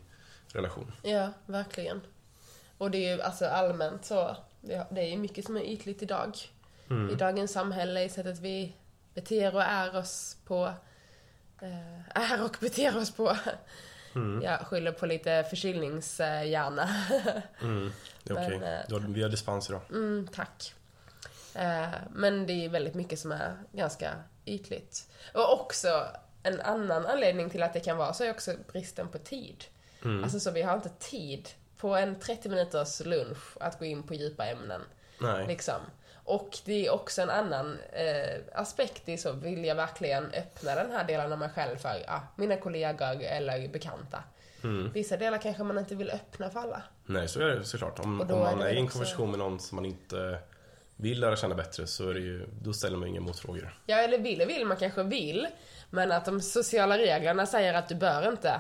relation. 0.53 0.91
ja, 1.03 1.31
verkligen. 1.45 2.01
Och 2.77 2.91
det 2.91 2.97
är 2.97 3.15
ju 3.15 3.21
alltså 3.21 3.45
allmänt 3.45 4.05
så, 4.05 4.37
det 4.61 4.87
det 4.91 5.01
är 5.01 5.07
ju 5.09 5.17
mycket 5.17 5.45
som 5.45 5.57
är 5.57 5.61
ytligt 5.61 6.01
idag. 6.03 6.35
Mm. 6.89 7.09
I 7.09 7.15
dagens 7.15 7.51
samhälle, 7.51 8.03
i 8.03 8.09
sättet 8.09 8.39
vi 8.39 8.73
beter 9.13 9.55
och 9.55 9.63
är 9.63 9.95
oss 9.97 10.37
på, 10.45 10.73
eh, 11.61 12.17
är 12.17 12.43
och 12.45 12.57
beter 12.59 12.97
oss 12.97 13.11
på. 13.11 13.37
Mm. 14.15 14.41
Jag 14.41 14.59
skyller 14.59 14.91
på 14.91 15.05
lite 15.05 15.45
förkylningshjärna. 15.49 16.89
Mm. 17.61 17.91
Det 18.23 18.33
är 18.33 18.35
Men, 18.35 18.45
okej. 18.45 18.73
eh, 18.73 18.79
Du 18.87 18.93
har- 18.93 19.01
Vi 19.01 19.21
har 19.21 19.29
dispens 19.29 19.69
idag. 19.69 19.81
Mm, 19.89 20.27
tack. 20.33 20.73
Eh, 21.55 21.87
men 22.13 22.47
det 22.47 22.53
är 22.65 22.69
väldigt 22.69 22.93
mycket 22.95 23.19
som 23.19 23.31
är 23.31 23.57
ganska 23.71 24.11
ytligt. 24.45 25.07
Och 25.33 25.61
också 25.61 26.07
en 26.43 26.61
annan 26.61 27.05
anledning 27.05 27.49
till 27.49 27.63
att 27.63 27.73
det 27.73 27.79
kan 27.79 27.97
vara 27.97 28.13
så 28.13 28.23
är 28.23 28.31
också 28.31 28.53
bristen 28.71 29.07
på 29.07 29.17
tid. 29.17 29.63
Mm. 30.03 30.23
Alltså 30.23 30.39
så 30.39 30.51
vi 30.51 30.61
har 30.61 30.75
inte 30.75 30.89
tid 30.89 31.49
på 31.77 31.95
en 31.95 32.19
30 32.19 32.49
minuters 32.49 32.99
lunch 33.05 33.57
att 33.59 33.79
gå 33.79 33.85
in 33.85 34.03
på 34.03 34.13
djupa 34.13 34.45
ämnen. 34.45 34.81
Nej. 35.19 35.47
Liksom. 35.47 35.81
Och 36.25 36.57
det 36.65 36.85
är 36.85 36.93
också 36.93 37.21
en 37.21 37.29
annan 37.29 37.79
eh, 37.93 38.41
aspekt 38.53 39.09
i 39.09 39.17
så 39.17 39.31
vill 39.31 39.65
jag 39.65 39.75
verkligen 39.75 40.25
öppna 40.33 40.75
den 40.75 40.91
här 40.91 41.03
delen 41.03 41.31
av 41.33 41.39
mig 41.39 41.49
själv 41.55 41.77
för 41.77 42.03
ah, 42.07 42.19
mina 42.35 42.57
kollegor 42.57 43.21
eller 43.23 43.67
bekanta. 43.67 44.23
Mm. 44.63 44.91
Vissa 44.93 45.17
delar 45.17 45.37
kanske 45.37 45.63
man 45.63 45.77
inte 45.77 45.95
vill 45.95 46.09
öppna 46.09 46.49
för 46.49 46.59
alla. 46.59 46.81
Nej, 47.05 47.27
så 47.27 47.39
är 47.39 47.45
det 47.45 47.63
såklart. 47.63 47.99
Om, 47.99 48.21
om 48.21 48.27
man 48.39 48.61
är 48.61 48.69
i 48.73 48.77
en 48.77 48.83
också- 48.85 48.93
konversation 48.97 49.29
med 49.29 49.39
någon 49.39 49.59
som 49.59 49.75
man 49.75 49.85
inte 49.85 50.39
vill 50.95 51.19
lära 51.19 51.35
känna 51.35 51.55
bättre 51.55 51.87
så 51.87 52.09
är 52.09 52.13
det 52.13 52.19
ju, 52.19 52.45
då 52.61 52.73
ställer 52.73 52.97
man 52.97 53.07
inga 53.07 53.21
motfrågor. 53.21 53.79
Ja, 53.85 53.97
eller 53.97 54.17
vill 54.17 54.41
och 54.41 54.49
vill, 54.49 54.65
man 54.65 54.77
kanske 54.77 55.03
vill. 55.03 55.47
Men 55.89 56.11
att 56.11 56.25
de 56.25 56.41
sociala 56.41 56.97
reglerna 56.97 57.45
säger 57.45 57.73
att 57.73 57.87
du 57.89 57.95
bör 57.95 58.29
inte. 58.29 58.59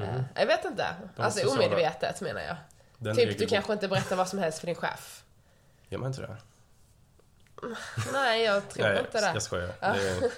Eh, 0.00 0.20
jag 0.34 0.46
vet 0.46 0.64
inte. 0.64 0.86
De 1.16 1.22
alltså 1.22 1.40
sociala- 1.40 1.66
omedvetet 1.66 2.20
menar 2.20 2.40
jag. 2.40 2.56
Den 2.98 3.16
typ, 3.16 3.38
du 3.38 3.46
kanske 3.46 3.72
inte 3.72 3.88
berättar 3.88 4.16
vad 4.16 4.28
som 4.28 4.38
helst 4.38 4.58
för 4.58 4.66
din 4.66 4.74
chef. 4.76 5.24
Gör 5.88 5.98
man 5.98 6.08
inte 6.08 6.20
det? 6.22 6.36
Nej, 8.12 8.42
jag 8.44 8.68
tror 8.68 8.84
Nej, 8.84 8.98
inte 9.00 9.20
det. 9.20 9.30
jag 9.34 9.42
skojar. 9.42 9.72
Det 9.80 9.86
är, 9.86 10.30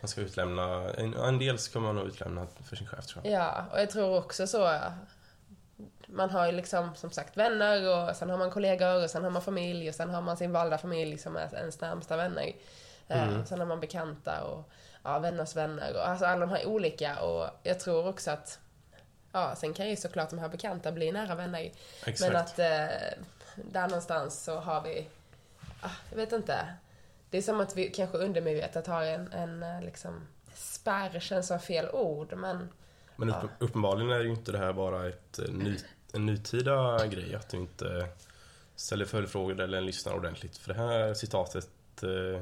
man 0.00 0.08
ska 0.08 0.20
utlämna, 0.20 0.92
en, 0.94 1.14
en 1.14 1.38
del 1.38 1.58
ska 1.58 1.80
man 1.80 1.94
nog 1.96 2.06
utlämna 2.06 2.46
för 2.68 2.76
sin 2.76 2.86
chef 2.86 3.06
tror 3.06 3.26
jag. 3.26 3.32
Ja, 3.32 3.64
och 3.72 3.80
jag 3.80 3.90
tror 3.90 4.18
också 4.18 4.46
så. 4.46 4.78
Man 6.06 6.30
har 6.30 6.46
ju 6.46 6.52
liksom 6.52 6.94
som 6.94 7.10
sagt 7.10 7.36
vänner 7.36 7.88
och 8.10 8.16
sen 8.16 8.30
har 8.30 8.38
man 8.38 8.50
kollegor 8.50 9.04
och 9.04 9.10
sen 9.10 9.24
har 9.24 9.30
man 9.30 9.42
familj 9.42 9.88
och 9.88 9.94
sen 9.94 10.10
har 10.10 10.22
man 10.22 10.36
sin 10.36 10.52
valda 10.52 10.78
familj 10.78 11.18
som 11.18 11.36
är 11.36 11.54
ens 11.54 11.80
närmsta 11.80 12.16
vänner. 12.16 12.52
Eh, 13.08 13.44
Sen 13.44 13.58
har 13.58 13.66
man 13.66 13.80
bekanta 13.80 14.44
och 14.44 14.70
ja, 15.02 15.18
vänners 15.18 15.56
vänner 15.56 15.94
och 15.96 16.08
alltså 16.08 16.24
alla 16.26 16.40
de 16.40 16.50
här 16.50 16.66
olika 16.66 17.18
och 17.20 17.48
jag 17.62 17.80
tror 17.80 18.08
också 18.08 18.30
att 18.30 18.58
Ja, 19.32 19.54
sen 19.56 19.74
kan 19.74 19.88
ju 19.88 19.96
såklart 19.96 20.30
de 20.30 20.38
här 20.38 20.48
bekanta 20.48 20.92
bli 20.92 21.12
nära 21.12 21.34
vänner. 21.34 21.70
Exakt. 22.04 22.20
Men 22.32 22.36
att 22.36 22.58
eh, 22.58 22.86
där 23.56 23.88
någonstans 23.88 24.44
så 24.44 24.56
har 24.60 24.80
vi, 24.80 25.08
jag 26.10 26.16
vet 26.16 26.32
inte. 26.32 26.74
Det 27.30 27.38
är 27.38 27.42
som 27.42 27.60
att 27.60 27.76
vi 27.76 27.90
kanske 27.90 28.18
undermedvetet 28.18 28.86
har 28.86 29.02
en, 29.02 29.32
en 29.32 29.62
eh, 29.62 29.82
liksom 29.82 30.26
spärr, 30.54 31.20
känns 31.20 31.46
som 31.46 31.60
fel 31.60 31.88
ord, 31.90 32.32
men 32.36 32.68
Men 33.16 33.30
upp, 33.30 33.50
uppenbarligen 33.58 34.10
är 34.10 34.20
ju 34.20 34.30
inte 34.30 34.52
det 34.52 34.58
här 34.58 34.72
bara 34.72 35.08
ett, 35.08 35.38
eh, 35.38 35.54
ny, 35.54 35.76
en 36.12 36.26
nutida 36.26 37.06
grej, 37.06 37.34
att 37.34 37.48
du 37.48 37.56
inte 37.56 38.08
ställer 38.76 39.04
följdfrågor 39.04 39.60
eller 39.60 39.80
lyssnar 39.80 40.14
ordentligt. 40.14 40.56
För 40.56 40.74
det 40.74 40.80
här 40.80 41.14
citatet 41.14 41.68
eh, 42.02 42.40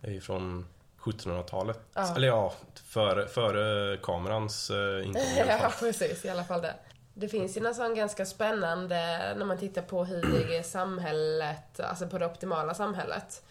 är 0.00 0.10
ju 0.10 0.20
från 0.20 0.66
1700-talet. 0.98 1.80
Ja. 1.94 2.16
Eller 2.16 2.28
ja, 2.28 2.54
före, 2.74 3.26
före 3.26 3.96
kamerans 3.96 4.70
eh, 4.70 5.06
intåg 5.06 5.22
i 5.22 5.40
alla 5.40 5.52
ja, 5.62 5.72
precis, 5.80 6.24
i 6.24 6.28
alla 6.28 6.44
fall 6.44 6.62
det. 6.62 6.74
Det 7.18 7.28
finns 7.28 7.56
ju 7.56 7.60
något 7.60 7.76
sånt 7.76 7.96
ganska 7.96 8.26
spännande 8.26 8.96
när 9.36 9.44
man 9.44 9.58
tittar 9.58 9.82
på 9.82 10.04
hur 10.04 10.62
samhället, 10.62 11.80
alltså 11.80 12.08
på 12.08 12.18
det 12.18 12.26
optimala 12.26 12.74
samhället. 12.74 13.44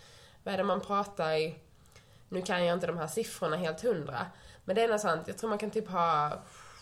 Vad 0.44 0.54
är 0.54 0.58
det 0.58 0.64
man 0.64 0.82
pratar 0.82 1.34
i? 1.34 1.56
Nu 2.30 2.42
kan 2.42 2.66
jag 2.66 2.74
inte 2.74 2.88
de 2.88 2.98
här 2.98 3.08
siffrorna 3.08 3.58
helt 3.58 3.82
hundra. 3.82 4.26
Men 4.66 4.76
det 4.76 4.84
är 4.84 4.88
något 4.88 5.02
sånt, 5.02 5.28
jag 5.28 5.38
tror 5.38 5.50
man 5.50 5.60
kan 5.60 5.72
typ 5.72 5.88
ha 5.88 6.42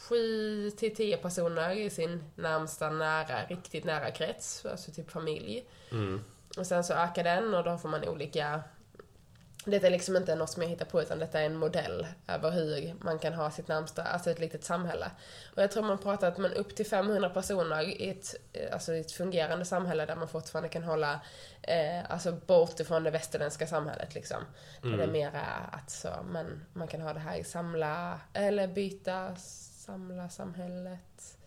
sju 0.09 0.71
till 0.71 0.95
tio 0.95 1.17
personer 1.17 1.69
i 1.69 1.89
sin 1.89 2.23
närmsta 2.35 2.89
nära, 2.89 3.45
riktigt 3.47 3.83
nära 3.83 4.11
krets, 4.11 4.65
alltså 4.65 4.91
typ 4.91 5.11
familj. 5.11 5.65
Mm. 5.91 6.23
Och 6.57 6.67
sen 6.67 6.83
så 6.83 6.93
ökar 6.93 7.23
den 7.23 7.53
och 7.53 7.63
då 7.63 7.77
får 7.77 7.89
man 7.89 8.07
olika 8.07 8.61
detta 9.71 9.87
är 9.87 9.91
liksom 9.91 10.15
inte 10.15 10.35
något 10.35 10.49
som 10.49 10.61
jag 10.61 10.69
hittar 10.69 10.85
på 10.85 11.01
utan 11.01 11.19
detta 11.19 11.39
är 11.41 11.45
en 11.45 11.55
modell 11.55 12.07
över 12.27 12.51
hur 12.51 12.95
man 12.99 13.19
kan 13.19 13.33
ha 13.33 13.51
sitt 13.51 13.67
närmsta, 13.67 14.03
alltså 14.03 14.31
ett 14.31 14.39
litet 14.39 14.63
samhälle. 14.63 15.11
Och 15.55 15.61
jag 15.61 15.71
tror 15.71 15.83
man 15.83 15.97
pratar 15.97 16.27
att 16.27 16.37
man 16.37 16.53
upp 16.53 16.75
till 16.75 16.85
500 16.85 17.29
personer 17.29 17.81
i 17.81 18.09
ett, 18.09 18.35
eh, 18.53 18.73
alltså 18.73 18.93
i 18.93 18.99
ett 18.99 19.11
fungerande 19.11 19.65
samhälle 19.65 20.05
där 20.05 20.15
man 20.15 20.27
fortfarande 20.27 20.69
kan 20.69 20.83
hålla, 20.83 21.19
eh, 21.61 22.11
alltså 22.11 22.31
bort 22.31 22.79
ifrån 22.79 23.03
det 23.03 23.11
västerländska 23.11 23.67
samhället 23.67 24.15
liksom. 24.15 24.43
Där 24.81 24.97
det 24.97 25.03
är 25.03 25.07
mera 25.07 25.41
att 25.71 25.89
så, 25.89 26.09
man, 26.31 26.65
man 26.73 26.87
kan 26.87 27.01
ha 27.01 27.13
det 27.13 27.19
här 27.19 27.37
i 27.37 27.43
samla, 27.43 28.19
eller 28.33 28.67
byta, 28.67 29.35
samla 29.35 30.29
samhället. 30.29 31.37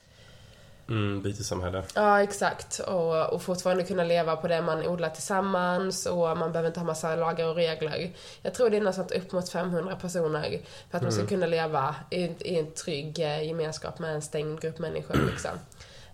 Mm, 0.88 1.22
bytessamhälle. 1.22 1.82
Ja, 1.94 2.22
exakt. 2.22 2.78
Och, 2.78 3.32
och 3.32 3.42
fortfarande 3.42 3.84
kunna 3.84 4.04
leva 4.04 4.36
på 4.36 4.48
det 4.48 4.62
man 4.62 4.86
odlar 4.86 5.08
tillsammans 5.10 6.06
och 6.06 6.38
man 6.38 6.52
behöver 6.52 6.66
inte 6.68 6.80
ha 6.80 6.86
massa 6.86 7.16
lagar 7.16 7.46
och 7.46 7.54
regler. 7.54 8.10
Jag 8.42 8.54
tror 8.54 8.70
det 8.70 8.76
är 8.76 8.80
något 8.80 9.12
upp 9.12 9.32
mot 9.32 9.48
500 9.48 9.96
personer 9.96 10.60
för 10.90 10.96
att 10.96 11.02
man 11.02 11.12
ska 11.12 11.26
kunna 11.26 11.46
leva 11.46 11.94
i, 12.10 12.18
i 12.22 12.58
en 12.58 12.72
trygg 12.72 13.18
eh, 13.18 13.42
gemenskap 13.42 13.98
med 13.98 14.14
en 14.14 14.22
stängd 14.22 14.60
grupp 14.60 14.78
människor. 14.78 15.14
Liksom. 15.30 15.50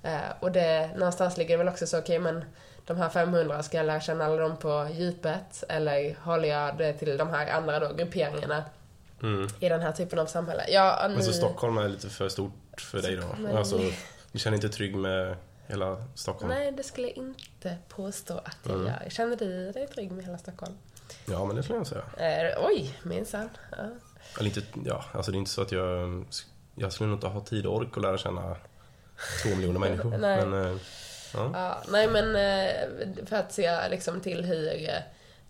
Eh, 0.02 0.20
och 0.40 0.52
det, 0.52 0.90
någonstans 0.96 1.36
ligger 1.36 1.50
det 1.58 1.64
väl 1.64 1.72
också 1.72 1.86
så, 1.86 1.98
okej 1.98 2.18
men 2.18 2.44
de 2.86 2.96
här 2.96 3.08
500, 3.08 3.62
ska 3.62 3.76
jag 3.76 3.86
lära 3.86 4.00
känna 4.00 4.24
alla 4.24 4.36
dem 4.36 4.56
på 4.56 4.88
djupet 4.92 5.64
eller 5.68 6.16
håller 6.22 6.48
jag 6.48 6.78
det 6.78 6.92
till 6.92 7.16
de 7.16 7.28
här 7.28 7.50
andra 7.50 7.80
då, 7.80 7.94
grupperingarna 7.94 8.64
Mm. 9.22 9.48
i 9.60 9.68
den 9.68 9.80
här 9.80 9.92
typen 9.92 10.18
av 10.18 10.26
samhälle? 10.26 10.64
Ja, 10.68 11.06
nu... 11.08 11.14
Men 11.14 11.24
så 11.24 11.32
Stockholm 11.32 11.78
är 11.78 11.88
lite 11.88 12.08
för 12.08 12.28
stort 12.28 12.80
för 12.80 13.02
dig 13.02 13.16
då? 13.16 13.58
Alltså, 13.58 13.80
du 14.32 14.38
känner 14.38 14.54
inte 14.54 14.68
trygg 14.68 14.94
med 14.96 15.36
hela 15.66 16.04
Stockholm? 16.14 16.52
Nej, 16.54 16.72
det 16.72 16.82
skulle 16.82 17.06
jag 17.06 17.16
inte 17.16 17.76
påstå 17.88 18.38
att 18.38 18.58
jag 18.62 18.74
Mm. 18.74 18.86
gör. 18.86 19.10
Känner 19.10 19.36
du 19.36 19.72
dig 19.72 19.86
trygg 19.86 20.12
med 20.12 20.24
hela 20.24 20.38
Stockholm? 20.38 20.72
Ja, 21.26 21.44
men 21.44 21.56
det 21.56 21.62
skulle 21.62 21.78
jag 21.78 21.86
säga. 21.86 22.02
Eh, 22.52 22.64
oj, 22.66 22.98
minsann. 23.02 23.48
Ja. 23.70 23.76
Eller 24.38 24.46
inte, 24.46 24.62
ja, 24.84 25.04
alltså 25.12 25.30
det 25.32 25.36
är 25.36 25.38
inte 25.38 25.50
så 25.50 25.62
att 25.62 25.72
jag... 25.72 26.24
Jag 26.74 26.92
skulle 26.92 27.08
nog 27.10 27.16
inte 27.16 27.26
ha 27.26 27.40
tid 27.40 27.66
och 27.66 27.76
ork 27.76 27.96
att 27.96 28.02
lära 28.02 28.18
känna 28.18 28.56
två 29.42 29.48
miljoner 29.56 29.80
människor. 29.88 30.10
Nej. 30.18 30.46
Men, 30.46 30.64
eh, 30.74 30.80
ja. 31.34 31.50
Ja, 31.54 31.82
nej, 31.88 32.08
men 32.08 32.36
eh, 32.36 33.26
för 33.26 33.36
att 33.36 33.52
se 33.52 33.88
liksom 33.88 34.20
till 34.20 34.44
hur... 34.44 34.88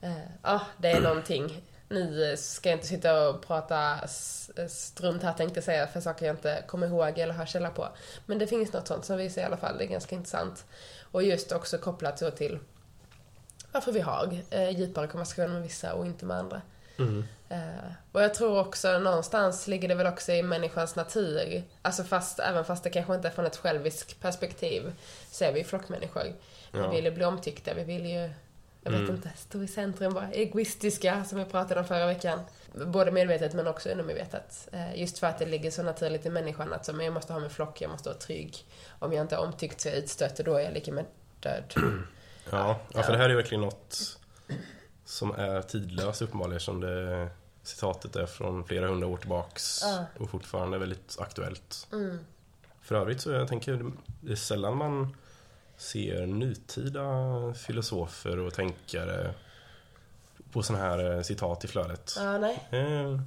eh, 0.01 0.13
Ja, 0.43 0.61
det 0.79 0.91
är 0.91 1.01
någonting. 1.01 1.63
Nu 1.93 2.37
ska 2.37 2.69
jag 2.69 2.77
inte 2.77 2.87
sitta 2.87 3.29
och 3.29 3.43
prata 3.43 3.99
strunt 4.69 5.23
här 5.23 5.33
tänkte 5.33 5.57
jag 5.57 5.65
säga 5.65 5.87
för 5.87 6.01
saker 6.01 6.27
jag 6.27 6.37
inte 6.37 6.65
kommer 6.67 6.87
ihåg 6.87 7.19
eller 7.19 7.35
har 7.35 7.47
källa 7.47 7.71
på. 7.71 7.89
Men 8.27 8.39
det 8.39 8.47
finns 8.47 8.73
något 8.73 8.87
sånt 8.89 9.05
som 9.05 9.17
visar 9.17 9.43
i 9.43 9.45
alla 9.45 9.57
fall, 9.57 9.79
det 9.79 9.85
är 9.85 9.89
ganska 9.89 10.15
intressant. 10.15 10.65
Och 11.13 11.23
just 11.23 11.53
också 11.53 11.79
kopplat 11.79 12.19
så 12.19 12.31
till 12.31 12.59
varför 13.73 13.93
vi 13.93 14.01
har 14.01 14.39
eh, 14.51 14.71
djupare 14.71 15.07
konversationer 15.07 15.49
med 15.49 15.63
vissa 15.63 15.95
och 15.95 16.07
inte 16.07 16.25
med 16.25 16.37
andra. 16.37 16.63
Mm. 16.99 17.25
Eh, 17.49 17.93
och 18.13 18.23
jag 18.23 18.35
tror 18.35 18.61
också 18.61 18.99
någonstans 18.99 19.67
ligger 19.69 19.89
det 19.89 19.95
väl 19.95 20.07
också 20.07 20.33
i 20.33 20.43
människans 20.43 20.97
natur, 20.97 21.63
alltså 21.83 22.05
fast, 22.05 22.39
även 22.39 22.65
fast 22.65 22.85
det 22.85 22.91
kanske 22.91 23.15
inte 23.15 23.29
är 23.29 23.33
från 23.33 23.47
ett 23.47 23.57
själviskt 23.57 24.21
perspektiv, 24.21 24.93
så 25.31 25.45
är 25.45 25.53
vi 25.53 25.65
flockmänniskor. 25.65 26.23
Vi 26.73 26.79
Ja. 26.79 26.89
vill 26.91 27.05
ju 27.05 27.11
bli 27.11 27.25
omtyckta, 27.25 27.75
vi 27.75 27.85
vill 27.85 28.07
ju, 28.07 28.31
jag 28.83 28.91
vet 28.93 29.01
Mm. 29.01 29.15
inte, 29.15 29.31
stå 29.37 29.63
i 29.63 29.69
centrum, 29.69 30.15
vara 30.15 30.31
egoistiska 30.31 31.25
som 31.25 31.39
vi 31.39 31.45
pratade 31.45 31.81
om 31.81 31.87
förra 31.87 32.07
veckan. 32.07 32.41
både 32.87 33.11
medvetet 33.11 33.55
men 33.55 33.67
också 33.67 33.89
undermedvetet. 33.89 34.69
Eh, 34.73 35.01
just 35.01 35.19
för 35.19 35.27
att 35.27 35.39
det 35.39 35.47
ligger 35.47 35.71
så 35.71 35.83
naturligt 35.83 36.27
i 36.27 36.31
människan 36.31 36.73
att 36.73 36.87
så, 36.87 36.93
men 36.93 37.05
jag 37.07 37.15
måste 37.15 37.33
ha 37.33 37.41
min 37.41 37.51
flock, 37.51 37.81
jag 37.81 37.91
måste 37.91 38.09
vara 38.09 38.19
trygg. 38.19 38.67
Om 38.99 39.13
jag 39.13 39.25
inte 39.25 39.35
är 39.35 39.41
omtyckt 39.41 39.81
så 39.81 39.89
är 39.89 39.93
jag 39.93 40.03
utstött 40.03 40.39
och 40.39 40.45
då 40.45 40.55
är 40.55 40.61
jag 40.61 40.73
lika 40.73 40.93
med 40.93 41.05
död. 41.41 41.65
Ja, 42.51 42.81
ja, 42.95 43.03
för 43.03 43.13
det 43.13 43.19
här 43.19 43.31
är 43.31 43.35
verkligen 43.35 43.61
något 43.61 44.19
som 45.05 45.31
är 45.35 45.63
tidlöst 45.63 46.23
uppenbarligen 46.23 46.61
som 46.61 46.81
det 46.81 47.29
citatet 47.63 48.17
är 48.17 48.27
från 48.27 48.65
flera 48.65 48.87
hundra 48.89 49.07
år 49.07 49.17
tillbaks 49.17 49.81
Ja. 49.83 50.05
och 50.19 50.31
fortfarande 50.31 50.79
väldigt 50.79 51.17
aktuellt. 51.19 51.87
Mm. 51.93 52.19
För 52.83 52.95
övrigt 52.95 53.21
så 53.21 53.31
jag 53.31 53.49
tänker 53.49 53.93
det 54.21 54.33
är 54.33 54.37
sällan 54.37 54.77
man 54.77 55.17
ser 55.83 56.27
nutida 56.27 57.05
filosofer 57.55 58.39
och 58.39 58.55
tänkare 58.55 59.35
på 60.53 60.63
sådana 60.63 60.85
här 60.85 61.17
eh, 61.17 61.23
citat 61.23 61.65
i 61.65 61.69
flödet. 61.69 62.13
Ja, 62.17 62.39
nej. 62.39 62.69
Eh, 62.71 63.21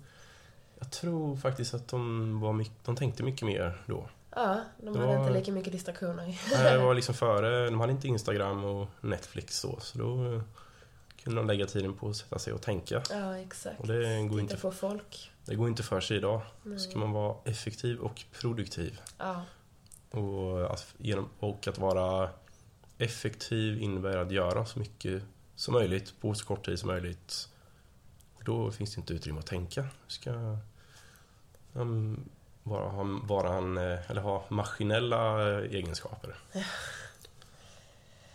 Jag 0.80 0.92
tror 0.92 1.36
faktiskt 1.38 1.74
att 1.74 1.88
de, 1.88 2.40
var 2.40 2.54
mycket, 2.54 2.86
de 2.86 2.96
tänkte 2.96 3.24
mycket 3.24 3.42
mer 3.46 3.82
då. 3.86 4.10
Ja, 4.36 4.62
de 4.78 4.94
Det 4.94 5.00
hade 5.00 5.14
var- 5.16 5.22
inte 5.22 5.34
lika 5.40 5.52
mycket 5.52 5.72
distraktioner. 5.74 6.40
Det 6.64 6.78
var 6.78 6.94
liksom 6.96 7.16
före, 7.16 7.66
de 7.66 7.80
hade 7.80 7.92
inte 7.92 8.08
Instagram 8.08 8.64
och 8.66 8.88
Netflix 9.02 9.58
så, 9.60 9.80
så 9.80 9.98
då 9.98 10.34
eh, 10.34 10.42
kunde 11.24 11.40
de 11.40 11.48
lägga 11.48 11.66
tiden 11.66 11.94
på 11.94 12.10
att 12.10 12.16
sätta 12.16 12.40
sig 12.40 12.54
och 12.54 12.62
tänka. 12.62 13.02
Ja, 13.10 13.38
exakt. 13.38 13.80
Och 13.80 13.88
det 13.88 14.22
går 14.30 14.40
inte, 14.40 14.56
Titta 14.56 14.70
på 14.70 14.76
folk. 14.76 15.32
det 15.46 15.56
går 15.56 15.68
inte 15.68 15.84
för 15.84 16.02
sig 16.02 16.18
idag. 16.18 16.42
Nej. 16.64 16.80
Ska 16.80 17.00
man 17.00 17.12
vara 17.12 17.36
effektiv 17.46 18.00
och 18.00 18.24
produktiv. 18.42 19.00
Ja, 19.18 19.42
Och 20.12 20.72
att, 20.74 20.94
genom, 20.98 21.30
och 21.40 21.68
att 21.68 21.78
vara 21.78 22.30
effektiv 22.98 23.82
innebär 23.82 24.18
att 24.18 24.32
göra 24.32 24.66
så 24.66 24.80
mycket 24.80 25.24
som 25.56 25.74
möjligt 25.74 26.14
på 26.22 26.34
så 26.34 26.46
kort 26.46 26.66
tid 26.66 26.80
som 26.80 26.88
möjligt. 26.88 27.50
Då 28.46 28.72
finns 28.72 28.96
det 28.96 29.00
inte 29.00 29.14
utrymme 29.14 29.40
att 29.40 29.46
tänka. 29.46 29.82
Du 29.82 30.14
ska 30.14 30.58
um, 31.74 32.30
vara, 32.64 32.90
ha, 32.90 33.04
vara 33.24 33.54
en, 33.58 33.78
eh, 33.78 34.12
eller 34.12 34.22
ha 34.22 34.44
maskinella 34.50 35.50
eh, 35.52 35.58
egenskaper. 35.72 36.36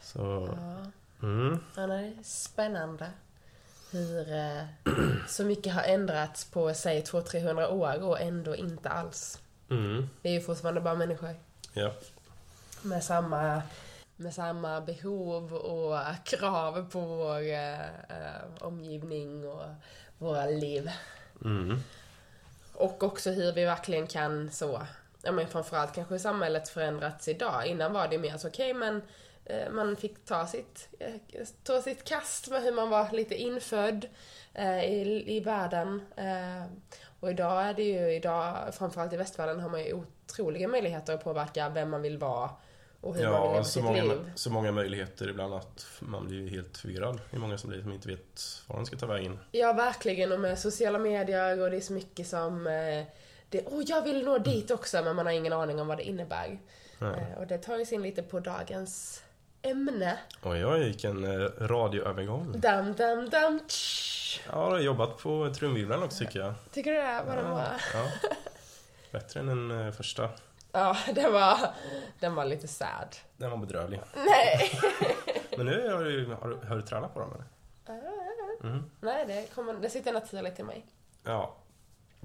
Så, 0.02 0.48
ja. 0.56 1.26
mm, 1.26 1.58
Ja, 1.76 1.86
nej, 1.86 2.16
spännande. 2.24 3.10
Hur 3.90 4.32
eh, 4.32 4.62
så 5.28 5.44
mycket 5.44 5.74
har 5.74 5.82
ändrats 5.82 6.44
på, 6.44 6.74
säg 6.74 7.00
200-300 7.02 7.66
år 7.66 8.02
och 8.02 8.20
ändå 8.20 8.56
inte 8.56 8.88
alls. 8.88 9.38
mm, 9.70 10.08
Vi 10.22 10.28
är 10.30 10.32
ju 10.34 10.40
fortfarande 10.40 10.80
bara 10.80 10.94
människor. 10.94 11.34
ja, 11.72 11.92
Med 12.82 13.04
samma, 13.04 13.62
med 14.20 14.34
samma 14.34 14.80
behov 14.80 15.54
och 15.54 15.98
krav 16.24 16.90
på 16.90 17.00
vår 17.00 17.52
eh, 17.52 17.78
omgivning 18.60 19.48
och 19.48 19.62
våra 20.18 20.46
liv. 20.46 20.90
mm, 21.44 21.78
Och 22.74 23.02
också 23.02 23.30
hur 23.30 23.52
vi 23.52 23.64
verkligen 23.64 24.06
kan 24.06 24.50
så, 24.50 24.82
ja 25.22 25.32
men 25.32 25.48
framförallt 25.48 25.94
kanske 25.94 26.18
samhället 26.18 26.68
förändrats 26.68 27.28
idag. 27.28 27.66
Innan 27.66 27.92
var 27.92 28.08
det 28.08 28.18
mer 28.18 28.36
så, 28.36 28.48
okej 28.48 28.74
men 28.74 29.02
eh, 29.44 29.70
man 29.70 29.96
fick 29.96 30.24
ta 30.24 30.46
sitt, 30.46 30.88
eh, 30.98 31.46
ta 31.64 31.82
sitt 31.82 32.04
kast 32.04 32.50
med 32.50 32.62
hur 32.62 32.72
man 32.72 32.90
var 32.90 33.10
lite 33.12 33.34
infödd 33.34 34.08
eh, 34.54 34.84
i, 34.84 35.24
i 35.36 35.40
världen. 35.40 36.02
Eh, 36.16 36.64
och 37.20 37.30
idag 37.30 37.62
är 37.62 37.74
det 37.74 37.82
ju, 37.82 38.14
idag, 38.14 38.74
framförallt 38.74 39.12
i 39.12 39.16
västvärlden 39.16 39.60
har 39.60 39.68
man 39.68 39.84
ju 39.84 39.92
otroliga 39.94 40.68
möjligheter 40.68 41.14
att 41.14 41.24
påverka 41.24 41.68
vem 41.68 41.90
man 41.90 42.02
vill 42.02 42.18
vara 42.18 42.50
och 43.00 43.16
hur 43.16 43.24
man 43.24 43.32
ja 43.32 43.52
leva 43.52 43.64
så, 43.64 43.70
sitt 43.70 43.84
många, 43.84 44.02
liv. 44.02 44.32
så 44.34 44.50
många 44.50 44.72
möjligheter 44.72 45.28
ibland 45.28 45.54
att 45.54 45.86
man 46.00 46.26
blir 46.26 46.50
helt 46.50 46.78
förvirrad. 46.78 47.20
Det 47.30 47.36
är 47.36 47.40
många 47.40 47.58
som, 47.58 47.70
blir, 47.70 47.82
som 47.82 47.92
inte 47.92 48.08
vet 48.08 48.62
var 48.66 48.76
de 48.76 48.86
ska 48.86 48.96
ta 48.96 49.06
vägen. 49.06 49.38
Ja, 49.50 49.72
verkligen. 49.72 50.32
Och 50.32 50.40
med 50.40 50.58
sociala 50.58 50.98
medier 50.98 51.60
och 51.60 51.70
det 51.70 51.76
är 51.76 51.80
så 51.80 51.92
mycket 51.92 52.26
som... 52.26 52.66
Eh, 52.66 53.04
det, 53.48 53.66
oh, 53.66 53.82
jag 53.86 54.02
vill 54.02 54.24
nå 54.24 54.38
dit 54.38 54.70
också, 54.70 55.02
men 55.02 55.16
man 55.16 55.26
har 55.26 55.32
ingen 55.32 55.52
aning 55.52 55.80
om 55.80 55.86
vad 55.86 55.98
det 55.98 56.02
innebär. 56.02 56.58
Nej. 56.98 57.26
Eh, 57.32 57.38
och 57.38 57.46
det 57.46 57.58
tar 57.58 57.78
ju 57.78 57.84
in 57.94 58.02
lite 58.02 58.22
på 58.22 58.40
dagens 58.40 59.22
ämne. 59.62 60.18
Och 60.42 60.56
jag 60.56 60.82
gick 60.82 61.04
en 61.04 61.24
eh, 61.24 61.48
radioövergång. 61.60 62.60
Dam, 62.60 62.94
dam, 62.94 63.30
dam, 63.30 63.60
tsch. 63.68 64.40
Ja, 64.46 64.52
jag 64.52 64.70
har 64.70 64.78
jobbat 64.80 65.18
på 65.18 65.54
trumvirveln 65.54 66.02
också 66.02 66.18
tycker 66.18 66.40
jag. 66.40 66.54
Tycker 66.72 66.90
du 66.90 66.96
det? 66.96 67.22
Var 67.26 67.36
den 67.36 67.50
var? 67.50 67.82
Ja. 67.94 68.30
Bättre 69.10 69.40
än 69.40 69.68
den 69.68 69.92
första. 69.92 70.28
Ja, 70.72 70.96
den 71.14 71.32
var, 71.32 71.74
den 72.20 72.34
var 72.34 72.44
lite 72.44 72.68
sad. 72.68 73.16
Den 73.36 73.50
var 73.50 73.56
bedrövlig. 73.58 74.00
Nej! 74.14 74.80
Men 75.56 75.66
nu 75.66 75.90
har 75.92 76.04
du, 76.04 76.34
har 76.34 76.48
du, 76.48 76.66
har 76.66 76.76
du 76.76 76.82
tränat 76.82 77.14
på 77.14 77.20
dem 77.20 77.32
eller? 77.32 77.44
Mhm. 78.62 78.90
Nej, 79.00 79.26
det, 79.26 79.54
kommer, 79.54 79.74
det 79.74 79.90
sitter 79.90 80.12
naturligt 80.12 80.58
i 80.58 80.62
mig. 80.62 80.86
Ja, 81.24 81.56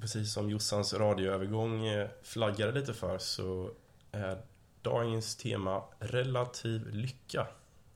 precis 0.01 0.34
som 0.34 0.49
Jossans 0.49 0.93
radioövergång 0.93 1.86
eh, 1.86 2.10
flaggade 2.23 2.71
lite 2.71 2.93
för 2.93 3.17
så 3.17 3.71
är 4.12 4.41
dagens 4.81 5.36
tema 5.36 5.84
relativ 5.99 6.88
lycka 6.88 7.47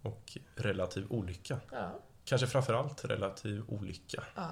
och 0.02 0.38
relativ 0.56 1.06
olycka. 1.12 1.60
Ja. 1.72 2.00
Kanske 2.26 2.48
framförallt 2.48 3.06
relativ 3.06 3.64
olycka. 3.68 4.24
ja. 4.36 4.52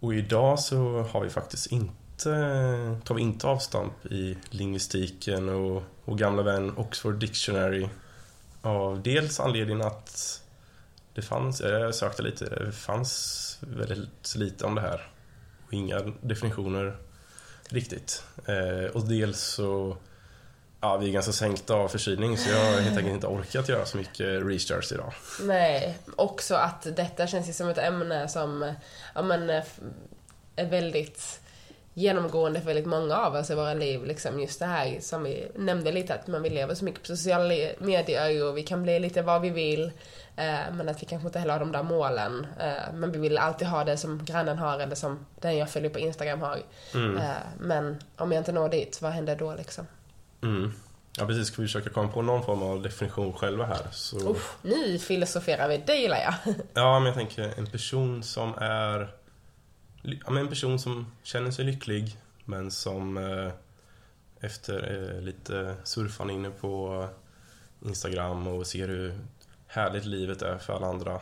Och 0.00 0.14
idag 0.14 0.58
så 0.58 1.02
har 1.02 1.20
vi 1.20 1.30
faktiskt 1.30 1.66
inte, 1.66 1.94
Eh, 2.26 2.98
tar 3.04 3.14
vi 3.14 3.22
inte 3.22 3.46
avstamp 3.46 4.06
i 4.06 4.36
lingvistiken 4.50 5.48
och, 5.48 5.82
och 6.04 6.18
gamla 6.18 6.42
vän 6.42 6.76
Oxford 6.76 7.14
Dictionary. 7.14 7.88
Av 8.62 9.02
dels 9.02 9.40
anledningen 9.40 9.86
att 9.86 10.42
det 11.14 11.22
fanns, 11.22 11.60
jag 11.60 11.94
sökte 11.94 12.22
lite, 12.22 12.44
det 12.44 12.72
fanns 12.72 13.58
väldigt 13.60 14.34
lite 14.36 14.64
om 14.64 14.74
det 14.74 14.80
här. 14.80 15.10
Och 15.66 15.72
inga 15.72 16.00
definitioner 16.20 16.96
riktigt. 17.68 18.24
Eh, 18.46 18.90
och 18.94 19.08
dels 19.08 19.40
så, 19.40 19.96
ja 20.80 20.96
vi 20.96 21.08
är 21.08 21.12
ganska 21.12 21.32
sänkta 21.32 21.74
av 21.74 21.88
förkylning 21.88 22.38
så 22.38 22.50
jag 22.50 22.64
har 22.64 22.80
helt 22.80 22.96
enkelt 22.96 23.14
inte 23.14 23.26
orkat 23.26 23.68
göra 23.68 23.84
så 23.84 23.96
mycket 23.96 24.46
research 24.46 24.92
idag. 24.92 25.12
Nej, 25.42 25.98
också 26.16 26.54
att 26.54 26.96
detta 26.96 27.26
känns 27.26 27.48
ju 27.48 27.52
som 27.52 27.68
ett 27.68 27.78
ämne 27.78 28.28
som 28.28 28.74
ja, 29.14 29.22
men, 29.22 29.50
eh, 29.50 29.64
är 30.56 30.66
väldigt 30.66 31.41
genomgående 31.94 32.60
för 32.60 32.66
väldigt 32.66 32.86
många 32.86 33.16
av 33.16 33.34
oss 33.34 33.50
i 33.50 33.54
våra 33.54 33.74
liv. 33.74 34.04
Liksom 34.04 34.40
just 34.40 34.58
det 34.58 34.66
här 34.66 35.00
som 35.00 35.22
vi 35.22 35.48
nämnde 35.56 35.92
lite, 35.92 36.14
att 36.14 36.26
man 36.26 36.42
vill 36.42 36.54
leva 36.54 36.74
så 36.74 36.84
mycket 36.84 37.00
på 37.00 37.06
sociala 37.06 37.54
medier 37.78 38.44
och 38.44 38.56
vi 38.56 38.62
kan 38.62 38.82
bli 38.82 38.98
lite 38.98 39.22
vad 39.22 39.42
vi 39.42 39.50
vill. 39.50 39.92
Eh, 40.36 40.72
men 40.72 40.88
att 40.88 41.02
vi 41.02 41.06
kanske 41.06 41.28
inte 41.28 41.38
heller 41.38 41.52
har 41.52 41.60
de 41.60 41.72
där 41.72 41.82
målen. 41.82 42.46
Eh, 42.60 42.94
men 42.94 43.12
vi 43.12 43.18
vill 43.18 43.38
alltid 43.38 43.68
ha 43.68 43.84
det 43.84 43.96
som 43.96 44.24
grannen 44.24 44.58
har 44.58 44.78
eller 44.78 44.94
som 44.94 45.26
den 45.40 45.56
jag 45.56 45.70
följer 45.70 45.90
på 45.90 45.98
Instagram 45.98 46.40
har. 46.40 46.58
Mm. 46.94 47.16
Eh, 47.16 47.30
men 47.60 48.02
om 48.16 48.32
jag 48.32 48.40
inte 48.40 48.52
når 48.52 48.68
dit, 48.68 49.02
vad 49.02 49.12
händer 49.12 49.36
då 49.36 49.54
liksom? 49.54 49.86
Mm. 50.42 50.72
Ja 51.18 51.26
precis, 51.26 51.46
ska 51.46 51.62
vi 51.62 51.68
försöka 51.68 51.90
komma 51.90 52.08
på 52.08 52.22
någon 52.22 52.44
form 52.44 52.62
av 52.62 52.82
definition 52.82 53.32
själva 53.32 53.66
här. 53.66 53.86
Så... 53.90 54.30
Uff, 54.30 54.56
nu 54.62 54.98
filosoferar 54.98 55.68
vi, 55.68 55.82
det 55.86 55.94
gillar 55.94 56.18
jag. 56.18 56.54
Ja, 56.74 56.98
men 56.98 57.06
jag 57.06 57.14
tänker 57.14 57.58
en 57.58 57.66
person 57.66 58.22
som 58.22 58.54
är... 58.58 59.08
Ja, 60.02 60.30
men 60.30 60.36
en 60.42 60.48
person 60.48 60.78
som 60.78 61.06
känner 61.22 61.50
sig 61.50 61.64
lycklig, 61.64 62.16
men 62.44 62.70
som 62.70 63.16
eh, 63.16 63.52
efter 64.40 65.12
eh, 65.14 65.20
lite 65.20 65.76
surfande 65.84 66.32
inne 66.32 66.50
på 66.50 67.08
Instagram 67.80 68.46
och 68.46 68.66
ser 68.66 68.88
hur 68.88 69.18
härligt 69.66 70.04
livet 70.04 70.42
är 70.42 70.58
för 70.58 70.72
alla 70.72 70.86
andra, 70.86 71.20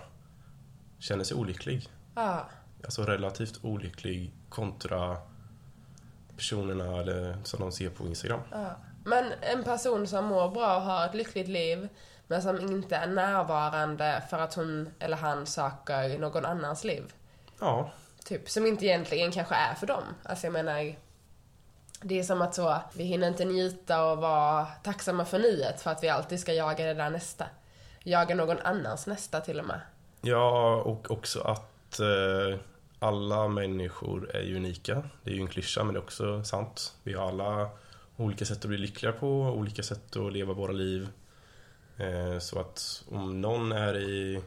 känner 0.99 1.25
sig 1.25 1.37
olycklig. 1.37 1.89
ja. 2.15 2.49
Alltså 2.85 3.03
relativt 3.03 3.65
olycklig 3.65 4.33
kontra 4.49 5.17
personerna 6.37 6.97
eller, 7.01 7.37
som 7.45 7.61
de 7.61 7.73
ser 7.73 7.91
på 7.91 8.07
Instagram. 8.07 8.41
Ja. 8.51 8.77
Men 9.05 9.33
en 9.41 9.65
person 9.65 10.07
som 10.07 10.25
mår 10.25 10.51
bra 10.51 10.77
och 10.77 10.83
har 10.83 11.07
ett 11.07 11.15
lyckligt 11.15 11.49
liv 11.49 11.89
men 12.27 12.43
som 12.43 12.61
inte 12.61 12.97
är 12.97 13.07
närvarande 13.07 14.23
för 14.31 14.39
att 14.39 14.55
hon 14.55 14.91
eller 14.99 15.17
han 15.17 15.47
söker 15.47 16.19
någon 16.19 16.45
annans 16.45 16.85
liv. 16.85 17.13
Ja, 17.61 17.93
Typ, 18.25 18.51
som 18.51 18.67
inte 18.67 18.87
egentligen 18.87 19.33
kanske 19.33 19.55
är 19.55 19.75
för 19.75 19.87
dem. 19.87 20.03
Alltså 20.23 20.47
jag 20.47 20.53
menar, 20.53 20.97
det 22.03 22.19
är 22.19 22.23
som 22.23 22.43
att 22.43 22.55
så, 22.55 22.77
vi 22.95 23.05
hinner 23.05 23.29
inte 23.29 23.45
njuta 23.45 24.05
och 24.05 24.19
vara 24.19 24.67
tacksamma 24.67 25.25
för 25.25 25.39
nuet 25.39 25.81
för 25.81 25.91
att 25.91 26.03
vi 26.03 26.09
alltid 26.09 26.41
ska 26.41 26.53
jaga 26.53 26.87
det 26.87 26.95
där 26.95 27.11
nästa. 27.11 27.47
Jaga 28.05 28.35
någon 28.35 28.59
annans 28.59 29.07
nästa 29.07 29.41
till 29.41 29.61
och 29.61 29.67
med. 29.67 29.81
Ja, 30.21 30.75
och 30.77 31.11
också 31.11 31.41
att 31.41 32.01
eh, 32.01 32.59
alla 32.99 33.49
människor 33.49 34.31
är 34.37 34.43
ju 34.43 34.57
unika. 34.57 35.03
Det 35.25 35.31
är 35.31 35.35
ju 35.35 35.41
en 35.41 35.49
klyscha, 35.49 35.85
men 35.85 35.95
det 35.95 35.99
är 35.99 36.03
också 36.03 36.45
sant. 36.45 36.95
Vi 37.03 37.13
har 37.13 37.29
alla 37.29 37.71
olika 38.17 38.45
sätt 38.45 38.59
att 38.59 38.69
bli 38.69 38.79
lyckliga 38.79 39.13
på, 39.13 39.29
olika 39.29 39.83
sätt 39.83 40.17
att 40.17 40.33
leva 40.33 40.53
våra 40.53 40.73
liv. 40.73 41.09
Eh, 41.97 42.39
så 42.39 42.61
att 42.61 43.05
om 43.11 43.41
någon 43.41 43.73
är 43.73 43.97
i, 43.97 44.43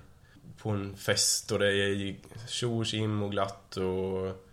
på 0.58 0.70
en 0.70 0.98
fest 0.98 1.52
och 1.52 1.60
det 1.60 1.68
är 1.68 2.16
tjo 2.48 2.82
och 2.82 3.24
och 3.24 3.32
glatt 3.32 3.78
och 3.78 4.44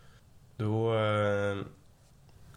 då 0.56 0.94
eh, 0.94 1.58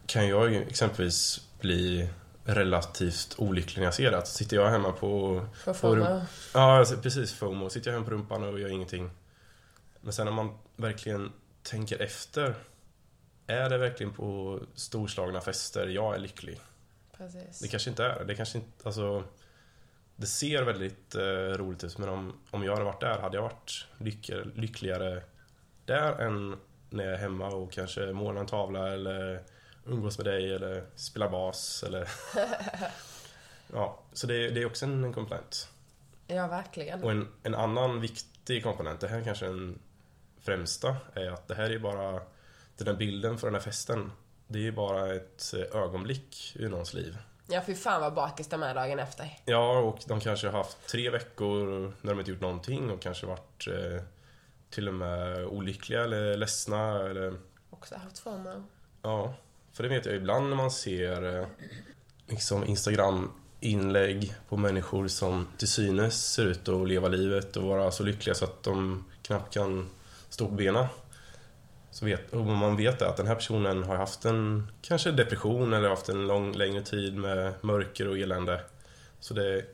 kan 0.06 0.28
jag 0.28 0.54
exempelvis 0.54 1.48
bli 1.60 2.10
relativt 2.46 3.36
olycklig 3.38 3.78
när 3.78 3.88
jag 3.88 3.94
ser 3.94 4.12
det. 4.12 4.18
Att 4.18 4.28
Sitter 4.28 4.58
jag 4.58 4.70
hemma 4.70 4.92
på 4.92 5.42
FOMO. 5.76 6.22
Ja, 6.54 6.78
alltså, 6.78 6.98
precis 6.98 7.34
FOMO. 7.34 7.70
Sitter 7.70 7.92
jag 7.92 7.94
hemma 7.94 8.06
på 8.06 8.12
rumpan 8.12 8.44
och 8.44 8.60
gör 8.60 8.70
ingenting. 8.70 9.10
Men 10.02 10.14
sen 10.14 10.26
när 10.26 10.34
man 10.34 10.58
verkligen 10.76 11.32
tänker 11.64 12.02
efter. 12.02 12.56
Är 13.48 13.70
det 13.70 13.78
verkligen 13.78 14.14
på 14.14 14.60
storslagna 14.76 15.42
fester 15.42 15.88
jag 15.88 16.16
är 16.16 16.20
lycklig? 16.20 16.60
Precis. 17.18 17.60
Det 17.60 17.68
kanske 17.68 17.90
inte 17.90 18.06
är. 18.06 18.24
Det 18.24 18.36
kanske 18.36 18.58
inte, 18.58 18.70
alltså... 18.84 19.24
Det 20.16 20.26
ser 20.26 20.64
väldigt 20.64 21.16
eh, 21.16 21.58
roligt 21.58 21.84
ut 21.84 21.98
men 21.98 22.10
om, 22.10 22.34
om 22.52 22.64
jag 22.64 22.74
hade 22.74 22.86
varit 22.86 23.02
där 23.02 23.20
hade 23.20 23.38
jag 23.38 23.44
varit 23.44 23.88
lyckligare, 23.98 24.46
lyckligare 24.56 25.24
där 25.86 26.14
än 26.14 26.58
när 26.90 27.04
jag 27.04 27.14
är 27.14 27.18
hemma 27.18 27.48
och 27.48 27.72
kanske 27.72 28.14
målar 28.14 28.42
en 28.42 28.48
tavla 28.48 28.94
eller 28.94 29.44
umgås 29.86 30.18
med 30.18 30.26
dig 30.26 30.54
eller 30.54 30.84
spelar 30.96 31.30
bas 31.30 31.84
eller... 31.84 32.10
ja, 33.74 34.00
så 34.14 34.28
det, 34.28 34.50
det 34.50 34.62
är 34.62 34.66
också 34.66 34.86
en, 34.86 35.04
en 35.04 35.14
komponent. 35.14 35.70
Ja, 36.28 36.48
verkligen. 36.48 37.04
Och 37.04 37.12
en, 37.12 37.28
en 37.44 37.56
annan 37.56 38.02
viktig 38.02 38.64
komponent, 38.64 39.00
det 39.00 39.08
här 39.08 39.20
är 39.20 39.24
kanske 39.24 39.46
den 39.46 39.80
främsta, 40.40 40.96
är 41.14 41.30
att 41.30 41.48
det 41.48 41.56
här 41.56 41.70
är 41.70 41.80
bara 41.80 42.22
den 42.78 42.88
här 42.88 42.94
bilden 42.94 43.38
för 43.38 43.48
den 43.48 43.54
här 43.54 43.62
festen. 43.62 44.12
Det 44.48 44.60
är 44.60 44.64
ju 44.64 44.72
bara 44.72 45.16
ett 45.16 45.54
eh, 45.54 45.82
ögonblick 45.82 46.56
ur 46.56 46.70
någons 46.70 46.94
liv. 46.94 47.18
Ja, 47.48 47.62
fy 47.66 47.76
fan 47.76 48.02
vad 48.02 48.14
bakis 48.14 48.48
de 48.48 48.64
är 48.64 48.76
dagen 48.76 49.00
efter. 49.00 49.40
Ja, 49.46 49.80
och 49.80 50.00
de 50.08 50.20
kanske 50.20 50.48
har 50.48 50.58
haft 50.58 50.88
tre 50.88 51.10
veckor 51.10 51.94
när 52.02 52.12
de 52.12 52.20
inte 52.20 52.32
gjort 52.32 52.42
någonting 52.42 52.92
och 52.92 53.02
kanske 53.02 53.26
varit 53.26 53.68
eh, 53.68 54.04
till 54.70 54.88
och 54.88 54.94
med 54.94 55.46
olyckliga 55.46 56.04
eller 56.04 56.38
ledsna 56.38 57.10
eller... 57.10 57.34
Också 57.70 57.96
haft 57.96 58.20
FOMO. 58.20 58.64
Ja, 59.02 59.34
för 59.74 59.84
det 59.84 59.90
vet 59.90 60.06
jag 60.06 60.16
ibland 60.16 60.50
när 60.50 60.56
man 60.56 60.72
ser 60.72 61.40
eh, 61.40 61.48
liksom 62.28 62.66
Instagram-inlägg 62.66 64.36
på 64.50 64.58
människor 64.58 65.08
som 65.08 65.48
till 65.58 65.68
synes 65.68 66.34
ser 66.34 66.46
ut 66.46 66.70
att 66.70 66.88
leva 66.88 67.08
livet 67.08 67.58
och 67.58 67.64
vara 67.64 67.92
så 67.92 68.04
lyckliga 68.04 68.36
så 68.36 68.46
att 68.46 68.64
de 68.64 69.06
knappt 69.22 69.54
kan 69.54 69.90
stå 70.30 70.48
på 70.48 70.54
benen. 70.54 70.86
Så 71.94 72.06
vet, 72.06 72.34
och 72.34 72.46
man 72.46 72.76
vet 72.76 73.02
att 73.02 73.18
den 73.18 73.28
här 73.28 73.36
personen 73.36 73.84
har 73.84 73.96
haft 73.96 74.26
en 74.26 74.72
kanske 74.82 75.12
depression 75.12 75.74
eller 75.74 75.90
haft 75.90 76.10
en 76.10 76.28
lång, 76.28 76.54
längre 76.54 76.82
tid 76.82 77.16
med 77.18 77.54
mörker 77.62 78.08
och 78.08 78.18
elände. 78.18 78.62
Så 79.20 79.34
det, 79.34 79.66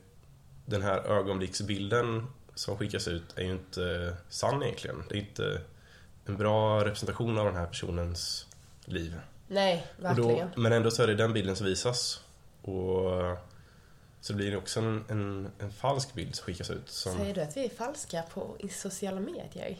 den 0.66 0.82
här 0.82 0.98
ögonblicksbilden 0.98 2.26
som 2.54 2.76
skickas 2.76 3.08
ut 3.08 3.24
är 3.36 3.42
ju 3.42 3.52
inte 3.52 4.16
sann 4.28 4.62
egentligen. 4.62 5.04
Det 5.08 5.14
är 5.14 5.20
inte 5.20 5.60
en 6.26 6.36
bra 6.36 6.84
representation 6.84 7.38
av 7.38 7.46
den 7.46 7.56
här 7.56 7.66
personens 7.66 8.46
liv. 8.84 9.14
Nej, 9.48 9.86
verkligen. 9.96 10.50
då, 10.54 10.60
men 10.60 10.72
ändå 10.72 10.90
så 10.90 11.02
är 11.02 11.06
det 11.06 11.14
den 11.14 11.32
bilden 11.32 11.56
som 11.56 11.66
visas. 11.66 12.24
Och 12.62 13.38
så 14.20 14.34
blir 14.34 14.50
det 14.50 14.56
också 14.56 14.80
en, 14.80 15.04
en, 15.08 15.50
en 15.58 15.72
falsk 15.72 16.14
bild 16.14 16.34
som 16.34 16.44
skickas 16.44 16.70
ut. 16.70 16.88
Som, 16.88 17.16
Säger 17.16 17.34
du 17.34 17.40
att 17.40 17.56
vi 17.56 17.64
är 17.64 17.68
falska 17.68 18.22
på 18.22 18.56
i 18.58 18.68
sociala 18.68 19.20
medier? 19.20 19.76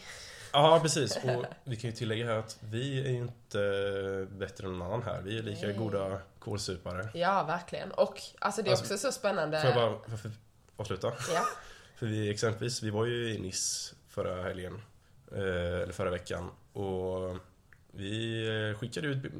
Ja, 0.52 0.78
precis. 0.82 1.16
Och 1.16 1.44
vi 1.64 1.76
kan 1.76 1.90
ju 1.90 1.96
tillägga 1.96 2.26
här 2.26 2.34
att 2.38 2.58
vi 2.60 3.00
är 3.06 3.10
ju 3.10 3.16
inte 3.16 4.26
bättre 4.30 4.66
än 4.66 4.78
någon 4.78 4.82
annan 4.86 5.02
här. 5.02 5.20
Vi 5.22 5.38
är 5.38 5.42
lika 5.42 5.66
Nej. 5.66 5.76
goda 5.76 6.18
kålsupare. 6.38 7.08
Ja, 7.14 7.42
verkligen. 7.44 7.90
Och 7.92 8.20
alltså 8.38 8.62
det 8.62 8.68
är 8.68 8.70
Alltså, 8.70 8.94
också 8.94 9.06
så 9.06 9.12
spännande. 9.12 9.60
Får 9.60 9.70
jag 9.70 9.74
bara 9.76 10.16
får 10.16 10.20
jag 10.24 10.32
avsluta? 10.76 11.12
Ja, 11.34 11.44
För 11.96 12.06
vi 12.06 12.30
exempelvis, 12.30 12.82
vi 12.82 12.90
var 12.90 13.04
ju 13.06 13.34
i 13.34 13.38
Nice 13.38 13.94
förra 14.08 14.42
helgen. 14.42 14.82
eh, 15.32 15.38
Eller 15.82 15.92
förra 15.92 16.10
veckan. 16.10 16.50
Och 16.72 17.36
vi 17.92 18.74
skickade 18.80 19.06
ut 19.08 19.32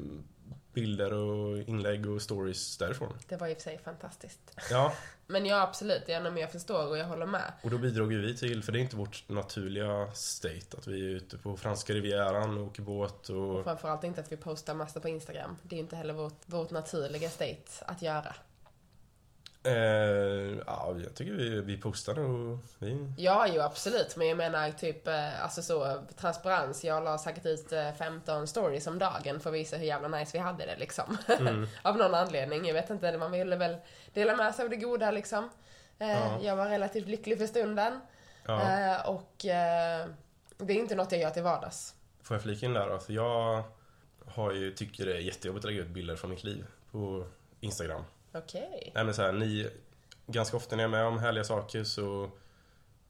bilder 0.73 1.13
och 1.13 1.57
inlägg 1.57 2.09
och 2.09 2.21
stories 2.21 2.77
därifrån. 2.77 3.17
det 3.27 3.37
var 3.37 3.47
i 3.47 3.53
och 3.53 3.57
för 3.57 3.63
sig 3.63 3.79
fantastiskt. 3.83 4.59
Ja, 4.71 4.93
Men 5.31 5.45
ja, 5.45 5.61
absolut. 5.61 6.03
Ja, 6.07 6.19
men 6.19 6.37
jag 6.37 6.51
förstår 6.51 6.87
och 6.87 6.97
jag 6.97 7.05
håller 7.05 7.25
med. 7.25 7.53
och 7.63 7.69
då 7.69 7.77
bidrog 7.77 8.13
ju 8.13 8.21
vi 8.21 8.37
till, 8.37 8.63
för 8.63 8.71
det 8.71 8.79
är 8.79 8.81
inte 8.81 8.95
vårt 8.95 9.23
naturliga 9.29 10.11
state, 10.11 10.77
att 10.77 10.87
vi 10.87 11.01
är 11.01 11.09
ute 11.09 11.37
på 11.37 11.57
franska 11.57 11.93
rivieran 11.93 12.57
och 12.57 12.67
åker 12.67 12.81
båt 12.81 13.29
och... 13.29 13.55
Och 13.55 13.63
framförallt 13.63 14.03
inte 14.03 14.21
att 14.21 14.31
vi 14.31 14.37
postar 14.37 14.73
massa 14.73 14.99
på 14.99 15.09
Instagram. 15.09 15.57
Det 15.63 15.75
är 15.75 15.77
ju 15.77 15.83
inte 15.83 15.95
heller 15.95 16.13
vårt, 16.13 16.41
vårt 16.45 16.71
naturliga 16.71 17.29
state 17.29 17.85
att 17.85 18.01
göra. 18.01 18.35
Eh, 19.63 19.73
ja, 20.65 20.95
jag 21.03 21.15
tycker 21.15 21.31
vi, 21.31 21.61
vi 21.61 21.77
postar 21.77 22.19
och 22.19 22.57
vi... 22.79 23.13
Ja, 23.17 23.47
jo 23.53 23.61
absolut. 23.61 24.15
Men 24.15 24.27
jag 24.27 24.37
menar 24.37 24.71
typ, 24.71 25.07
eh, 25.07 25.43
alltså 25.43 25.61
så 25.61 26.01
transparens. 26.15 26.83
Jag 26.83 27.03
la 27.03 27.17
säkert 27.17 27.45
ut 27.45 27.71
eh, 27.71 27.93
15 27.93 28.47
stories 28.47 28.87
om 28.87 28.99
dagen 28.99 29.39
för 29.39 29.49
att 29.49 29.55
visa 29.55 29.77
hur 29.77 29.85
jävla 29.85 30.07
nice 30.07 30.37
vi 30.37 30.39
hade 30.39 30.65
det 30.65 30.75
liksom. 30.77 31.17
Mm. 31.39 31.67
av 31.81 31.97
någon 31.97 32.13
anledning. 32.13 32.65
Jag 32.65 32.73
vet 32.73 32.89
inte, 32.89 33.17
man 33.17 33.31
ville 33.31 33.55
väl 33.55 33.75
dela 34.13 34.35
med 34.35 34.55
sig 34.55 34.63
av 34.63 34.69
det 34.69 34.75
goda 34.75 35.11
liksom. 35.11 35.49
Eh, 35.99 36.11
Ja. 36.11 36.39
Jag 36.41 36.55
var 36.55 36.69
relativt 36.69 37.07
lycklig 37.07 37.37
för 37.37 37.47
stunden. 37.47 37.99
Ja. 38.45 38.61
Eh, 38.61 39.09
och 39.09 39.45
eh, 39.45 40.07
det 40.57 40.73
är 40.73 40.77
inte 40.77 40.95
något 40.95 41.11
jag 41.11 41.21
gör 41.21 41.29
till 41.29 41.43
vardags. 41.43 41.95
Får 42.23 42.35
jag 42.35 42.43
flika 42.43 42.65
in 42.65 42.73
där 42.73 42.89
då? 42.89 42.99
För 42.99 43.13
jag 43.13 43.63
har 44.25 44.51
ju, 44.51 44.71
tycker 44.71 45.05
det 45.05 45.15
är 45.15 45.19
jättejobbigt 45.19 45.65
att 45.65 45.71
lägga 45.71 45.83
ut 45.83 45.89
bilder 45.89 46.15
från 46.15 46.29
mitt 46.29 46.43
liv 46.43 46.65
på 46.91 47.25
Instagram. 47.59 48.03
Okej. 48.33 48.91
Nej 48.95 49.03
men 49.05 49.13
så 49.13 49.21
här, 49.21 49.31
ni, 49.31 49.69
ganska 50.27 50.57
ofta 50.57 50.75
när 50.75 50.83
jag 50.83 50.89
är 50.89 50.97
med 50.97 51.05
om 51.05 51.19
härliga 51.19 51.43
saker 51.43 51.83
så 51.83 52.31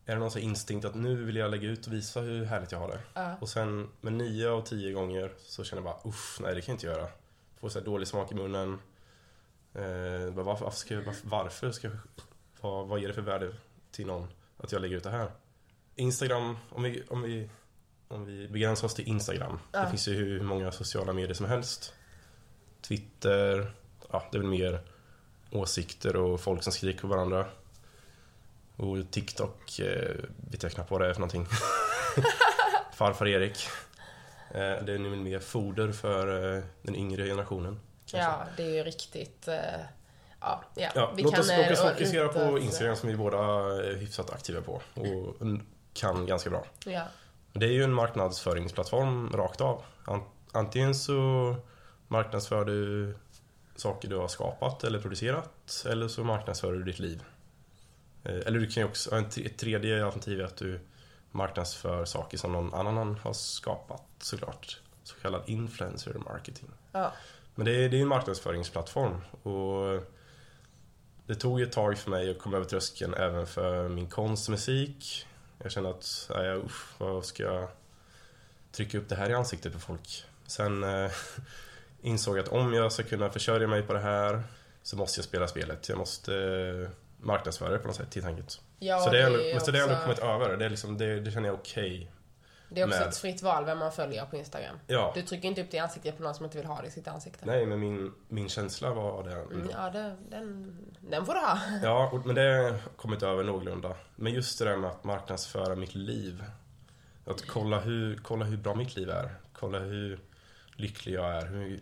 är 0.06 0.14
det 0.14 0.20
någon 0.20 0.32
sån 0.32 0.42
instinkt 0.42 0.86
att 0.86 0.96
nu 0.96 1.24
vill 1.24 1.36
jag 1.36 1.52
lägga 1.52 1.70
ut 1.70 1.88
och 1.88 1.94
visa 1.94 2.22
hur 2.22 2.46
härligt 2.46 2.72
jag 2.72 2.80
har 2.80 2.88
det. 2.88 3.00
Ja. 3.14 3.36
Och 3.42 3.50
sen 3.50 3.90
med 4.02 4.14
nio 4.14 4.50
av 4.50 4.62
tio 4.62 4.92
gånger 4.92 5.32
så 5.38 5.64
känner 5.64 5.82
jag 5.82 5.94
bara 5.94 6.10
usch, 6.10 6.42
nej 6.42 6.56
det 6.56 6.62
kan 6.62 6.72
jag 6.72 6.76
inte 6.76 6.88
göra. 6.88 7.08
Får 7.60 7.70
så 7.70 7.80
här 7.80 7.86
dålig 7.86 8.08
smak 8.08 8.32
i 8.32 8.36
munnen. 8.36 8.80
Eh, 9.74 10.34
bara, 10.34 10.46
varför, 10.46 10.66
varför 10.66 10.78
ska 10.78 10.94
jag, 10.94 11.16
varför, 11.24 11.72
ska 11.72 11.88
jag, 11.88 11.98
vad, 12.62 12.88
vad 12.88 13.00
ger 13.00 13.08
det 13.08 13.14
för 13.14 13.22
värde 13.22 13.54
till 13.92 14.08
någon 14.08 14.28
att 14.58 14.72
jag 14.72 14.82
lägger 14.82 14.98
ut 14.98 15.04
det 15.04 15.10
här? 15.10 15.32
Instagram, 15.96 16.58
om 16.70 16.84
vi, 16.84 17.04
om 17.10 17.22
vi, 17.22 17.50
om 18.08 18.26
vi 18.26 18.48
begränsar 18.48 18.86
oss 18.86 18.94
till 18.94 19.08
Instagram. 19.08 19.60
Ja. 19.72 19.82
Det 19.82 19.90
finns 19.90 20.08
ju 20.08 20.14
hur 20.14 20.44
många 20.44 20.72
sociala 20.72 21.14
medier 21.14 21.34
som 21.34 21.46
helst. 21.46 21.94
Twitter, 22.82 23.74
ja 24.12 24.24
det 24.32 24.38
är 24.38 24.42
väl 24.42 24.50
mer 24.50 24.82
åsikter 25.52 26.16
och 26.16 26.40
folk 26.42 26.64
som 26.64 26.74
skriker 26.74 27.02
på 27.02 27.08
varandra. 27.08 27.46
Och 28.76 28.98
TikTok 29.12 29.80
eh, 29.80 30.16
vet 30.52 30.64
jag 30.64 30.72
knappt 30.72 30.92
vad 30.92 31.02
det 31.02 31.08
är 31.10 31.14
för 31.14 31.20
någonting. 31.20 31.48
Farfar 32.94 33.28
Erik. 33.28 33.68
Eh, 34.52 34.84
det 34.86 34.94
är 34.94 34.98
nu 34.98 35.16
mer 35.16 35.40
foder 35.40 35.92
för 35.92 36.56
eh, 36.58 36.64
den 36.82 36.96
yngre 36.96 37.26
generationen. 37.26 37.80
kanske. 38.06 38.30
Ja, 38.30 38.46
det 38.58 38.64
är 38.64 38.70
ju 38.76 38.84
riktigt... 38.84 39.48
eh, 39.48 39.56
ja, 40.42 40.64
ja. 40.76 40.90
Ja, 40.96 41.14
vi 41.16 41.24
låt 41.24 41.40
oss, 41.40 41.50
eh, 41.50 41.70
låt 41.70 41.80
oss 41.80 41.86
fokusera 41.92 42.28
på 42.28 42.40
oss- 42.40 42.62
Instagram 42.62 42.96
som 42.96 43.10
vi 43.10 43.16
båda 43.16 43.38
är 43.38 43.96
hyfsat 43.98 44.30
aktiva 44.34 44.62
på 44.62 44.82
och 44.96 45.36
kan 45.94 46.26
ganska 46.26 46.50
bra. 46.50 46.66
Ja. 46.86 47.04
Det 47.54 47.66
är 47.66 47.72
ju 47.72 47.84
en 47.84 47.94
marknadsföringsplattform 47.94 49.30
rakt 49.34 49.62
av. 49.62 49.84
An- 50.06 50.24
Antingen 50.52 50.96
så 50.96 51.56
marknadsför 52.08 52.66
du 52.66 53.16
saker 53.82 54.08
du 54.08 54.16
har 54.16 54.28
skapat 54.28 54.84
eller 54.84 55.00
producerat 55.00 55.86
eller 55.90 56.08
så 56.08 56.24
marknadsför 56.24 56.74
du 56.74 56.84
ditt 56.84 57.00
liv. 57.00 57.24
Eh, 58.24 58.36
Eller 58.46 58.60
du 58.60 58.68
kan 58.68 58.84
ju 58.84 58.90
också, 58.90 59.18
ett 59.18 59.58
tredje 59.58 60.06
alternativ 60.06 60.40
är 60.40 60.44
att 60.44 60.58
du 60.58 60.80
marknadsför 61.32 62.06
saker 62.06 62.38
som 62.38 62.52
någon 62.52 62.74
annan 62.74 63.16
har 63.16 63.34
skapat 63.34 64.04
såklart. 64.20 64.80
Så 65.04 65.16
kallad 65.16 65.42
influencer 65.46 66.14
marketing. 66.14 66.70
Ja. 66.92 67.14
Men 67.56 67.66
det 67.66 67.86
är, 67.86 67.90
det 67.90 67.98
är 67.98 68.02
en 68.02 68.08
marknadsföringsplattform 68.08 69.22
och 69.44 70.04
det 71.26 71.36
tog 71.36 71.62
ett 71.62 71.72
tag 71.72 71.98
för 71.98 72.10
mig 72.10 72.32
att 72.32 72.40
komma 72.40 72.58
över 72.58 72.68
tröskeln 72.68 73.14
även 73.14 73.48
för 73.48 73.90
min 73.90 74.08
konstmusik. 74.10 75.28
Jag 75.64 75.72
kände 75.72 75.90
att, 75.90 76.30
nej, 76.36 76.58
usch, 76.58 76.86
vad 76.98 77.26
ska 77.26 77.44
jag 77.44 77.68
trycka 78.72 78.98
upp 78.98 79.10
det 79.10 79.16
här 79.16 79.30
i 79.30 79.34
ansiktet 79.34 79.74
på 79.74 79.80
folk? 79.80 80.26
Sen 80.48 80.84
eh, 80.84 81.12
insåg 82.02 82.38
jag 82.38 82.44
att 82.44 82.50
om 82.52 82.74
jag 82.74 82.92
ska 82.92 83.04
kunna 83.04 83.30
försörja 83.30 83.68
mig 83.68 83.82
på 83.82 83.94
det 83.94 84.00
här 84.00 84.44
så 84.84 84.98
måste 84.98 85.20
jag 85.20 85.26
spela 85.26 85.48
spelet. 85.48 85.90
Jag 85.90 85.98
måste 85.98 86.36
eh, 86.36 86.90
marknadsföra 87.26 87.70
det 87.72 87.78
på 87.80 87.88
något 87.88 87.96
sätt, 87.96 88.16
helt 88.16 88.28
enkelt. 88.28 88.62
Ja, 88.80 89.00
så 89.00 89.10
det 89.10 89.18
är, 89.18 89.22
är 89.22 89.28
ändå, 89.28 89.42
ju 89.44 89.52
men 89.54 89.62
så 89.62 89.72
det 89.72 89.78
är 89.80 89.82
ändå 89.84 89.94
också- 89.94 90.04
kommit 90.06 90.20
över. 90.20 90.58
Det, 90.58 90.66
är 90.66 90.70
liksom, 90.70 90.98
det, 90.98 91.20
det 91.20 91.32
känner 91.32 91.50
jag 91.50 91.56
okej. 91.56 92.12
Det 92.70 92.82
är 92.82 92.86
också 92.88 93.00
med. 93.00 93.08
ett 93.08 93.18
fritt 93.18 93.42
val 93.42 93.66
vem 93.66 93.78
man 93.78 93.92
följer 93.92 94.26
på 94.26 94.36
Instagram. 94.38 94.76
Ja. 94.88 95.12
Du 95.16 95.22
trycker 95.22 95.48
inte 95.48 95.62
upp 95.62 95.72
det 95.72 95.78
i 95.78 95.80
ansiktet 95.80 96.18
på 96.18 96.24
någon 96.24 96.36
som 96.36 96.46
inte 96.46 96.58
vill 96.58 96.66
ha 96.68 96.82
det 96.82 96.88
i 96.88 96.92
sitt 96.92 97.08
ansikte. 97.08 97.46
Nej, 97.46 97.66
men 97.66 97.80
min, 97.80 98.12
min 98.28 98.50
känsla 98.50 98.90
var 98.94 99.24
det. 99.24 99.32
Mm, 99.32 99.70
ja, 99.72 99.90
det, 99.90 100.16
den, 100.30 100.78
den 101.00 101.26
får 101.26 101.34
du 101.34 101.40
ha. 101.40 101.60
Ja, 101.84 102.10
och- 102.14 102.26
men 102.26 102.36
det 102.36 102.42
har 102.42 102.78
kommit 102.98 103.24
över 103.24 103.44
någorlunda. 103.44 103.96
Men 104.16 104.34
just 104.34 104.60
det 104.60 104.66
där 104.66 104.78
med 104.78 104.90
att 104.90 105.04
marknadsföra 105.04 105.76
mitt 105.76 105.96
liv. 105.96 106.44
Att 107.26 107.48
kolla 107.48 107.80
hur, 107.80 108.18
kolla 108.24 108.46
hur 108.46 108.58
bra 108.58 108.76
mitt 108.76 108.96
liv 108.96 109.10
är. 109.10 109.36
Kolla 109.54 109.80
hur 109.80 110.20
lycklig 110.76 111.14
jag 111.14 111.36
är. 111.36 111.46
Hur 111.46 111.80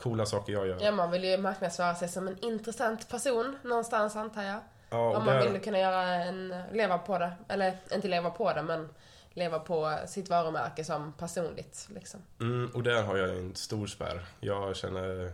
coola 0.00 0.26
saker 0.26 0.52
jag 0.52 0.66
gör. 0.66 0.78
Ja, 0.80 0.92
man 0.92 1.10
vill 1.10 1.24
ju 1.24 1.36
marknadsföra 1.38 1.94
sig 1.94 2.08
som 2.08 2.28
en 2.28 2.44
intressant 2.44 3.08
person 3.08 3.58
någonstans 3.62 4.16
antar 4.16 4.42
jag. 4.42 4.60
Ja, 4.90 5.16
Om 5.16 5.24
man 5.24 5.34
där- 5.36 5.48
vill 5.50 5.60
kunna 5.60 5.78
göra 5.78 6.02
en, 6.02 6.54
leva 6.72 6.98
på 6.98 7.18
det. 7.18 7.32
Eller 7.48 7.76
inte 7.94 8.08
leva 8.08 8.30
på 8.30 8.52
det, 8.52 8.62
men 8.62 8.88
leva 9.32 9.58
på 9.58 9.98
sitt 10.06 10.28
varumärke 10.30 10.84
som 10.84 11.12
personligt. 11.12 11.88
Liksom. 11.94 12.20
Mm, 12.40 12.70
och 12.74 12.82
där 12.82 13.02
har 13.02 13.16
jag 13.16 13.30
en 13.30 13.54
stor 13.56 13.86
spärr. 13.86 14.24
Jag 14.40 14.76
känner, 14.76 15.32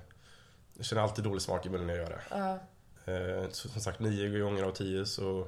jag 0.76 0.84
känner 0.86 1.02
alltid 1.02 1.24
dålig 1.24 1.42
smak 1.42 1.66
i 1.66 1.68
munnen 1.68 1.86
när 1.86 1.94
jag 1.96 2.02
gör 2.02 2.10
det. 2.10 2.22
Ja, 2.30 2.58
Eh, 3.12 3.48
som 3.50 3.80
sagt, 3.80 4.00
nio 4.00 4.40
gånger 4.40 4.62
av 4.64 4.70
tio 4.70 5.06
så 5.06 5.46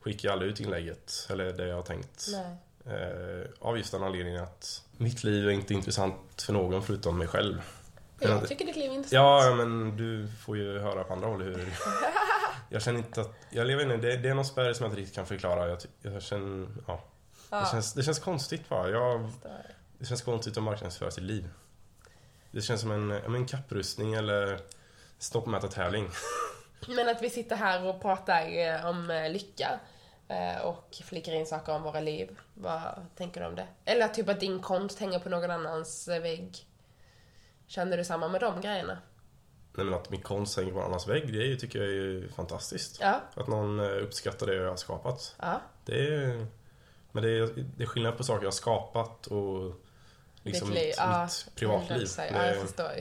skickar 0.00 0.28
jag 0.28 0.32
aldrig 0.32 0.50
ut 0.50 0.60
inlägget. 0.60 1.26
Eller 1.30 1.52
det 1.52 1.66
jag 1.66 1.76
har 1.76 1.82
tänkt. 1.82 2.26
nej. 2.32 2.56
Eh, 2.86 3.46
av 3.60 3.78
just 3.78 3.92
den 3.92 4.02
anledningen 4.02 4.42
att 4.42 4.82
mitt 4.96 5.24
liv 5.24 5.46
är 5.48 5.50
inte 5.50 5.74
intressant 5.74 6.42
för 6.42 6.52
någon 6.52 6.82
förutom 6.82 7.18
mig 7.18 7.26
själv. 7.26 7.62
Jag 8.20 8.48
tycker 8.48 8.64
ditt 8.64 8.76
liv 8.76 8.90
är 8.90 8.94
intressant. 8.94 9.44
Ja, 9.44 9.54
men 9.54 9.96
du 9.96 10.28
får 10.28 10.56
ju 10.56 10.78
höra 10.78 11.04
på 11.04 11.12
andra 11.12 11.28
håll 11.28 11.42
hur... 11.42 11.68
Jag 12.72 12.82
känner 12.82 12.98
inte 12.98 13.20
att... 13.20 13.34
Jag 13.50 13.66
lever 13.66 13.82
inne, 13.82 13.96
det, 13.96 14.16
det 14.16 14.28
är 14.28 14.34
någon 14.34 14.44
spärr 14.44 14.72
som 14.72 14.84
jag 14.84 14.90
inte 14.90 15.00
riktigt 15.00 15.14
kan 15.14 15.26
förklara. 15.26 15.68
Jag, 15.68 15.78
jag 16.02 16.22
känner... 16.22 16.68
Ja. 16.86 17.04
Ja. 17.50 17.60
Det, 17.60 17.66
känns, 17.66 17.94
det 17.94 18.02
känns 18.02 18.18
konstigt 18.18 18.68
bara. 18.68 18.90
Jag, 18.90 19.30
det 19.98 20.06
känns 20.06 20.22
konstigt 20.22 20.56
att 20.56 20.62
marknadsföra 20.62 21.10
sitt 21.10 21.24
liv. 21.24 21.48
Det 22.50 22.62
känns 22.62 22.80
som 22.80 22.90
en, 22.90 23.10
en 23.10 23.46
kapprustning 23.46 24.14
eller 24.14 24.60
stoppmätartävling. 25.18 26.08
Men 26.88 27.08
att 27.08 27.22
vi 27.22 27.30
sitter 27.30 27.56
här 27.56 27.86
och 27.86 28.02
pratar 28.02 28.58
eh, 28.58 28.86
om 28.86 29.10
eh, 29.10 29.30
lycka 29.30 29.80
eh, 30.28 30.62
och 30.62 30.96
flikar 31.04 31.32
in 31.32 31.46
saker 31.46 31.72
om 31.72 31.82
våra 31.82 32.00
liv. 32.00 32.38
Vad 32.54 33.06
tänker 33.16 33.40
du 33.40 33.46
om 33.46 33.54
det? 33.54 33.66
Eller 33.84 34.08
typ 34.08 34.28
att 34.28 34.40
din 34.40 34.60
konst 34.62 34.98
hänger 34.98 35.18
på 35.18 35.28
någon 35.28 35.50
annans 35.50 36.08
vägg. 36.08 36.66
Känner 37.70 37.96
du 37.96 38.04
samma 38.04 38.28
med 38.28 38.40
de 38.40 38.60
grejerna? 38.60 38.98
Nej, 39.74 39.84
men 39.86 39.94
att 39.94 40.10
min 40.10 40.22
konst 40.22 40.56
hänger 40.56 40.72
på 40.72 40.82
annans 40.82 41.08
vägg, 41.08 41.32
det 41.32 41.56
tycker 41.56 41.78
jag 41.82 41.88
är 41.88 42.28
fantastiskt. 42.28 42.98
Ja. 43.00 43.20
Att 43.34 43.48
någon 43.48 43.80
eh, 43.80 43.86
uppskattar 43.86 44.46
det 44.46 44.54
jag 44.54 44.68
har 44.68 44.76
skapat. 44.76 45.34
Ja. 45.38 45.60
Det 45.84 46.14
är, 46.14 46.46
men 47.12 47.22
det 47.22 47.30
är, 47.30 47.66
det 47.76 47.82
är 47.82 47.86
skillnad 47.86 48.16
på 48.16 48.24
saker 48.24 48.42
jag 48.42 48.46
har 48.46 48.52
skapat 48.52 49.26
och 49.26 49.80
liksom 50.42 50.68
Ditt 50.68 50.78
liv, 50.78 50.86
mitt, 50.86 50.94
ja, 50.98 51.22
mitt 51.22 51.54
privatliv. 51.54 52.08
Det, 52.16 52.30
Ja, 52.32 52.46
jag 52.46 52.56
förstår. 52.56 52.92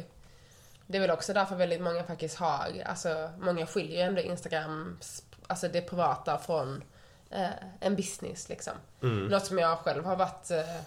Det 0.88 0.98
är 0.98 1.02
väl 1.02 1.12
också 1.12 1.34
därför 1.34 1.56
väldigt 1.56 1.82
många 1.82 2.04
faktiskt 2.04 2.38
har, 2.38 2.84
alltså 2.86 3.30
många 3.40 3.66
skiljer 3.66 3.98
ju 3.98 4.02
ändå 4.02 4.22
Instagram, 4.22 5.00
alltså 5.48 5.68
det 5.68 5.82
privata 5.82 6.38
från 6.38 6.84
eh, 7.30 7.50
en 7.80 7.96
business 7.96 8.50
liksom. 8.50 8.74
mm, 9.02 9.26
Något 9.28 9.46
som 9.46 9.58
jag 9.60 9.78
själv 9.78 10.06
har 10.06 10.16
varit, 10.16 10.52
eh, 10.52 10.82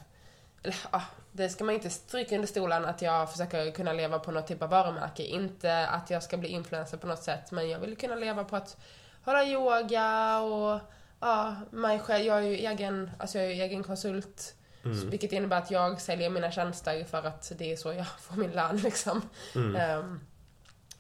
ja, 0.93 1.03
det 1.33 1.49
ska 1.49 1.65
man 1.65 1.75
inte 1.75 1.91
stryka 1.91 2.35
under 2.35 2.49
stolen 2.49 2.85
att 2.85 3.03
jag 3.03 3.31
försöker 3.31 3.71
kunna 3.71 3.93
leva 3.93 4.19
på 4.19 4.33
något 4.33 4.47
typ 4.47 4.63
av 4.63 4.71
varumärke. 4.71 5.23
Inte 5.23 5.87
att 5.89 6.11
jag 6.11 6.23
ska 6.23 6.37
bli 6.37 6.49
influencer 6.49 6.97
på 6.97 7.07
något 7.07 7.23
sätt, 7.23 7.51
men 7.51 7.69
jag 7.69 7.79
vill 7.79 7.97
kunna 7.97 8.15
leva 8.15 8.45
på 8.45 8.57
att 8.57 8.77
hålla 9.25 9.45
yoga 9.45 10.39
och 10.41 10.81
ja, 11.21 11.57
mig 11.71 11.99
själv. 11.99 12.25
Jag 12.27 12.37
är 12.39 12.43
ju 12.43 12.55
egen, 12.57 13.11
alltså 13.19 13.39
jag 13.39 13.47
är 13.47 13.51
ju 13.55 13.63
egen 13.63 13.85
konsult. 13.85 14.55
mm, 14.85 15.11
Vilket 15.11 15.33
innebär 15.33 15.59
att 15.59 15.71
jag 15.71 16.01
säljer 16.01 16.31
mina 16.31 16.51
tjänster 16.51 17.05
för 17.05 17.27
att 17.27 17.53
det 17.59 17.73
är 17.73 17.77
så 17.77 17.93
jag 17.93 18.07
får 18.21 18.37
min 18.37 18.51
lön 18.51 18.77
liksom. 18.77 19.23
mm, 19.55 19.77
Ehm, 19.77 20.21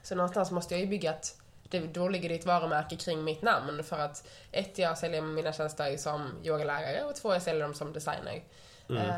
så 0.02 0.14
någonstans 0.14 0.50
måste 0.50 0.74
jag 0.74 0.80
ju 0.80 0.86
bygga 0.86 1.10
ett, 1.10 1.36
det, 1.62 1.80
då 1.80 2.08
ligger 2.08 2.28
det 2.28 2.34
ett 2.34 2.46
varumärke 2.46 2.96
kring 2.96 3.24
mitt 3.24 3.42
namn 3.42 3.84
för 3.84 3.98
att 3.98 4.28
ett, 4.52 4.78
jag 4.78 4.98
säljer 4.98 5.20
mina 5.22 5.52
tjänster 5.52 5.96
som 5.96 6.30
yogalärare 6.44 7.04
och 7.04 7.14
två, 7.14 7.32
jag 7.32 7.42
säljer 7.42 7.62
dem 7.62 7.74
som 7.74 7.92
designer. 7.92 8.42
mm. 8.88 9.10
Eh, 9.10 9.16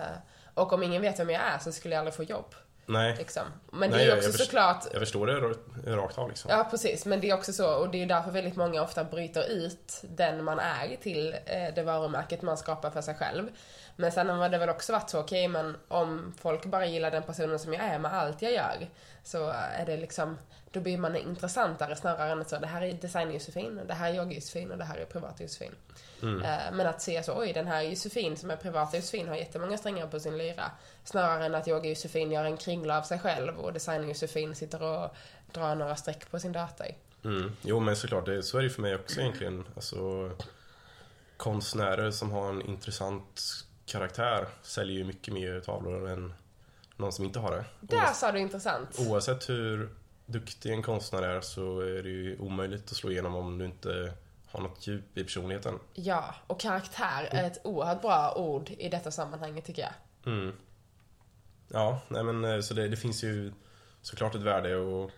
och 0.55 0.73
om 0.73 0.83
ingen 0.83 1.03
vet 1.03 1.19
vem 1.21 1.31
jag 1.31 1.43
är 1.43 1.59
så 1.59 1.73
skulle 1.73 1.95
jag 1.95 1.99
aldrig 2.01 2.15
få 2.15 2.23
jobb. 2.23 2.55
Nej, 2.87 3.15
Liksom. 3.19 3.43
Men 3.73 3.91
Nej, 3.91 3.99
det 3.99 4.05
är 4.05 4.09
jag- 4.09 4.17
också 4.17 4.29
jag 4.29 4.33
först- 4.35 4.45
såklart 4.45 4.85
jag 4.93 5.01
förstår 5.01 5.27
det 5.27 5.33
ra- 5.41 5.97
rakt 5.97 6.19
av 6.19 6.29
liksom. 6.29 6.51
Ja, 6.51 6.67
precis. 6.71 7.07
Men 7.07 7.21
det 7.21 7.31
är 7.31 7.35
också 7.35 7.53
så, 7.53 7.75
och 7.75 7.91
det 7.91 8.03
är 8.03 8.07
därför 8.07 8.31
väldigt 8.31 8.57
många 8.57 8.83
ofta 8.83 9.05
bryter 9.05 9.51
ut 9.51 10.01
den 10.03 10.45
man 10.45 10.59
är 10.59 10.97
till 11.03 11.37
eh, 11.47 11.75
det 11.75 11.83
varumärket 11.83 12.43
man 12.43 12.57
skapar 12.57 12.91
för 12.91 13.01
sig 13.03 13.15
själv. 13.15 13.49
Men 13.97 14.13
sen 14.13 14.29
har 14.31 14.49
det 14.49 14.59
väl 14.59 14.69
också 14.69 14.93
varit 14.93 15.11
så, 15.11 15.21
okej, 15.21 15.49
men 15.49 15.77
om 15.89 16.35
folk 16.41 16.65
bara 16.65 16.87
gillar 16.87 17.11
den 17.11 17.23
personen 17.23 17.59
som 17.59 17.73
jag 17.75 17.83
är 17.85 17.99
med 17.99 18.15
allt 18.15 18.43
jag 18.43 18.53
gör, 18.53 18.89
så 19.25 19.49
är 19.49 19.87
det 19.87 19.97
liksom, 19.97 20.39
då 20.71 20.81
blir 20.81 20.99
man 20.99 21.17
intressantare 21.17 21.97
snarare 21.97 22.33
än 22.33 22.41
att 22.41 22.49
så, 22.49 22.59
det 22.59 22.67
här 22.67 22.83
är 22.83 22.93
design-Josefin, 22.93 23.81
det 23.87 23.95
här 23.95 24.11
är 24.11 24.15
jag-Josefin 24.15 24.71
och 24.71 24.79
det 24.79 24.85
här 24.85 24.97
är 24.97 25.05
privat-Josefin. 25.05 25.75
Mm. 26.23 26.43
Eh, 26.43 26.73
Men 26.73 26.87
att 26.87 27.03
se 27.03 27.23
så, 27.23 27.39
oj, 27.39 27.53
den 27.53 27.67
här 27.67 27.83
Josefin 27.83 28.37
som 28.37 28.51
är 28.51 28.57
privata 28.57 28.97
Josefin 28.97 29.29
har 29.29 29.37
jättemånga 29.37 29.79
strängar 29.79 30.07
på 30.07 30.21
sin 30.21 30.39
lyra. 30.39 30.71
Snarare 31.05 31.47
än 31.47 31.55
att 31.55 31.67
jag 31.67 31.87
Josefin 31.87 32.31
gör 32.31 32.45
en 32.45 32.57
kringla 32.57 32.99
av 32.99 33.03
sig 33.03 33.19
själv 33.19 33.59
och 33.59 33.73
designer 33.73 34.09
Josefin 34.09 34.55
sitter 34.55 34.83
och 34.83 35.17
drar 35.53 35.75
några 35.75 35.97
streck 35.97 36.31
på 36.31 36.39
sin 36.39 36.53
dator. 36.53 36.87
Mm. 37.25 37.53
Jo, 37.63 37.81
men 37.81 37.97
såklart, 37.97 38.27
det, 38.27 38.43
så 38.43 38.59
är 38.59 38.63
det 38.63 38.71
för 38.71 38.83
mig 38.83 38.95
också 38.95 39.21
egentligen. 39.21 39.65
Alltså, 39.75 40.31
konstnärer 41.37 42.11
som 42.11 42.31
har 42.31 42.49
en 42.49 42.63
intressant 42.63 43.43
karaktär 43.87 44.47
säljer 44.63 44.97
ju 44.97 45.05
mycket 45.05 45.35
mer 45.35 45.61
tavlor 45.61 46.09
än 46.09 46.35
någon 46.97 47.13
som 47.13 47.25
inte 47.25 47.39
har 47.39 47.51
det. 47.51 47.65
Där 47.81 48.13
sa 48.13 48.33
du 48.33 48.39
intressant. 48.39 48.99
Oavsett 48.99 49.49
hur 49.49 49.95
duktig 50.27 50.73
en 50.73 50.83
konstnär 50.83 51.23
är 51.23 51.41
så 51.41 51.81
är 51.81 52.03
det 52.03 52.09
ju 52.09 52.39
omöjligt 52.39 52.91
att 52.91 52.97
slå 52.97 53.11
igenom 53.11 53.35
om 53.35 53.59
du 53.59 53.65
inte 53.65 54.13
har 54.47 54.61
något 54.61 54.87
djup 54.87 55.19
i 55.19 55.25
personligheten. 55.25 55.79
Ja, 55.95 56.35
och 56.47 56.61
karaktär 56.61 57.29
är 57.31 57.45
ett 57.45 57.61
oerhört 57.65 58.03
bra 58.03 58.35
ord 58.37 58.71
i 58.71 58.89
detta 58.89 59.11
sammanhanget 59.11 59.65
tycker 59.65 59.83
jag. 59.83 60.33
Mm. 60.33 60.53
Ja, 61.69 62.01
nej 62.09 62.25
men 62.25 62.45
eh, 62.45 62.61
så 62.61 62.75
det, 62.75 62.89
det 62.89 62.97
finns 62.97 63.25
ju 63.25 63.53
såklart 64.03 64.35
ett 64.35 64.43
värde 64.43 65.05
att 65.05 65.11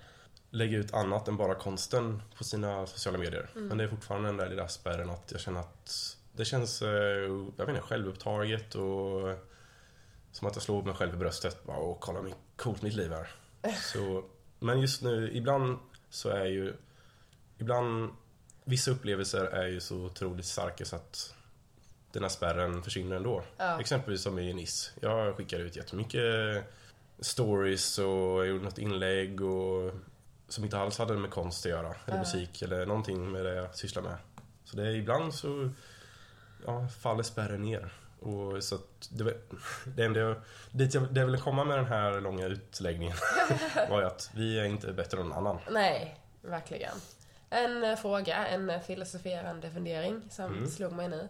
lägga 0.50 0.78
ut 0.78 0.94
annat 0.94 1.28
än 1.28 1.36
bara 1.36 1.54
konsten 1.54 2.22
på 2.38 2.44
sina 2.44 2.86
sociala 2.86 3.18
medier. 3.18 3.48
Men 3.54 3.78
det 3.78 3.84
är 3.84 3.88
fortfarande 3.88 4.28
den 4.28 4.36
där 4.36 4.48
lilla 4.48 4.68
spärren 4.68 5.10
att 5.10 5.32
jag 5.32 5.40
känner 5.40 5.60
att 5.60 6.16
det 6.32 6.44
känns, 6.44 6.82
eh, 6.82 6.88
jag 7.56 7.66
vet 7.66 7.68
inte, 7.68 7.80
självupptaget 7.80 8.74
och 8.74 9.30
som 10.37 10.49
att 10.49 10.57
jag 10.57 10.62
slår 10.62 10.83
mig 10.83 10.94
själv 10.94 11.14
i 11.14 11.16
bröstet 11.16 11.64
bara, 11.64 11.77
och 11.77 12.01
kolla 12.01 12.20
hur 12.20 12.35
coolt 12.57 12.83
mitt 12.83 12.94
liv 12.94 13.12
är. 13.12 13.29
Så, 13.92 14.25
men 14.59 14.81
just 14.81 15.03
nu, 15.03 15.31
ibland 15.33 15.79
så 16.11 16.29
är 16.29 16.44
ju, 16.44 16.75
ibland, 17.59 18.11
vissa 18.64 18.90
upplevelser 18.90 19.44
är 19.44 19.66
ju 19.66 19.81
så 19.81 19.96
otroligt 19.96 20.46
starka 20.46 20.85
så 20.85 20.96
att 20.96 21.35
den 22.12 22.22
här 22.22 22.31
spärren 22.31 22.83
försvinner 22.83 23.16
ändå. 23.16 23.42
Ja. 23.57 23.81
Exempelvis 23.81 24.22
som 24.22 24.38
i 24.38 24.55
Nice. 24.55 24.90
Jag 25.01 25.37
skickade 25.37 25.62
ut 25.62 25.77
jättemycket 25.77 26.64
stories 27.18 27.99
och 27.99 28.05
jag 28.07 28.46
gjorde 28.46 28.64
något 28.64 28.79
inlägg 28.79 29.40
och 29.42 29.92
som 30.49 30.64
inte 30.64 30.79
alls 30.79 30.99
hade 30.99 31.14
med 31.16 31.31
konst 31.31 31.66
att 31.66 31.70
göra. 31.70 31.94
Eller 32.07 32.16
Ja. 32.16 32.18
musik 32.18 32.62
eller 32.62 32.87
någonting 32.87 33.31
med 33.33 33.44
det 33.44 33.55
jag 33.55 33.75
sysslar 33.75 34.03
med. 34.03 34.16
Så 34.64 34.77
det 34.77 34.83
är 34.83 34.94
ibland 34.94 35.35
så 35.35 35.70
ja, 36.66 36.88
faller 36.88 37.22
spärren 37.22 37.62
ner. 37.62 37.92
Och 38.26 38.64
så 38.64 38.78
det, 39.10 39.24
var- 39.24 39.34
det 39.86 40.04
enda 40.04 40.20
jag, 40.20 40.36
dit 40.72 40.94
jag, 40.94 41.14
det 41.14 41.20
jag 41.20 41.26
ville 41.26 41.38
komma 41.38 41.64
med 41.64 41.78
den 41.78 41.86
här 41.86 42.20
långa 42.20 42.46
utläggningen 42.46 43.16
var 43.90 44.00
ju 44.00 44.06
att 44.06 44.30
vi 44.34 44.58
är 44.60 44.64
inte 44.64 44.92
bättre 44.92 45.20
än 45.20 45.28
någon 45.28 45.38
annan. 45.46 45.58
Nej, 45.70 46.20
verkligen. 46.42 46.94
En 47.50 47.96
fråga, 47.96 48.46
en 48.46 48.80
filosoferande 48.82 49.70
fundering 49.70 50.22
som 50.30 50.44
Mm. 50.44 50.68
slog 50.68 50.92
mig 50.92 51.08
nu. 51.08 51.28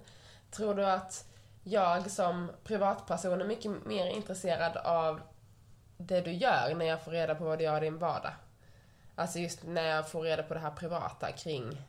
Tror 0.50 0.74
du 0.74 0.86
att 0.86 1.24
jag 1.62 2.10
som 2.10 2.50
privatperson 2.64 3.40
är 3.40 3.44
mycket 3.44 3.70
mer 3.86 4.06
intresserad 4.06 4.76
av 4.76 5.20
det 5.96 6.20
du 6.20 6.32
gör 6.32 6.74
när 6.74 6.86
jag 6.86 7.02
får 7.04 7.10
reda 7.10 7.34
på 7.34 7.44
vad 7.44 7.58
du 7.58 7.64
gör 7.64 7.76
i 7.82 7.84
din 7.84 7.98
vardag? 7.98 8.32
Alltså 9.14 9.38
just 9.38 9.62
när 9.64 9.84
jag 9.96 10.10
får 10.10 10.22
reda 10.22 10.42
på 10.42 10.54
det 10.54 10.60
här 10.60 10.70
privata 10.70 11.32
kring 11.32 11.82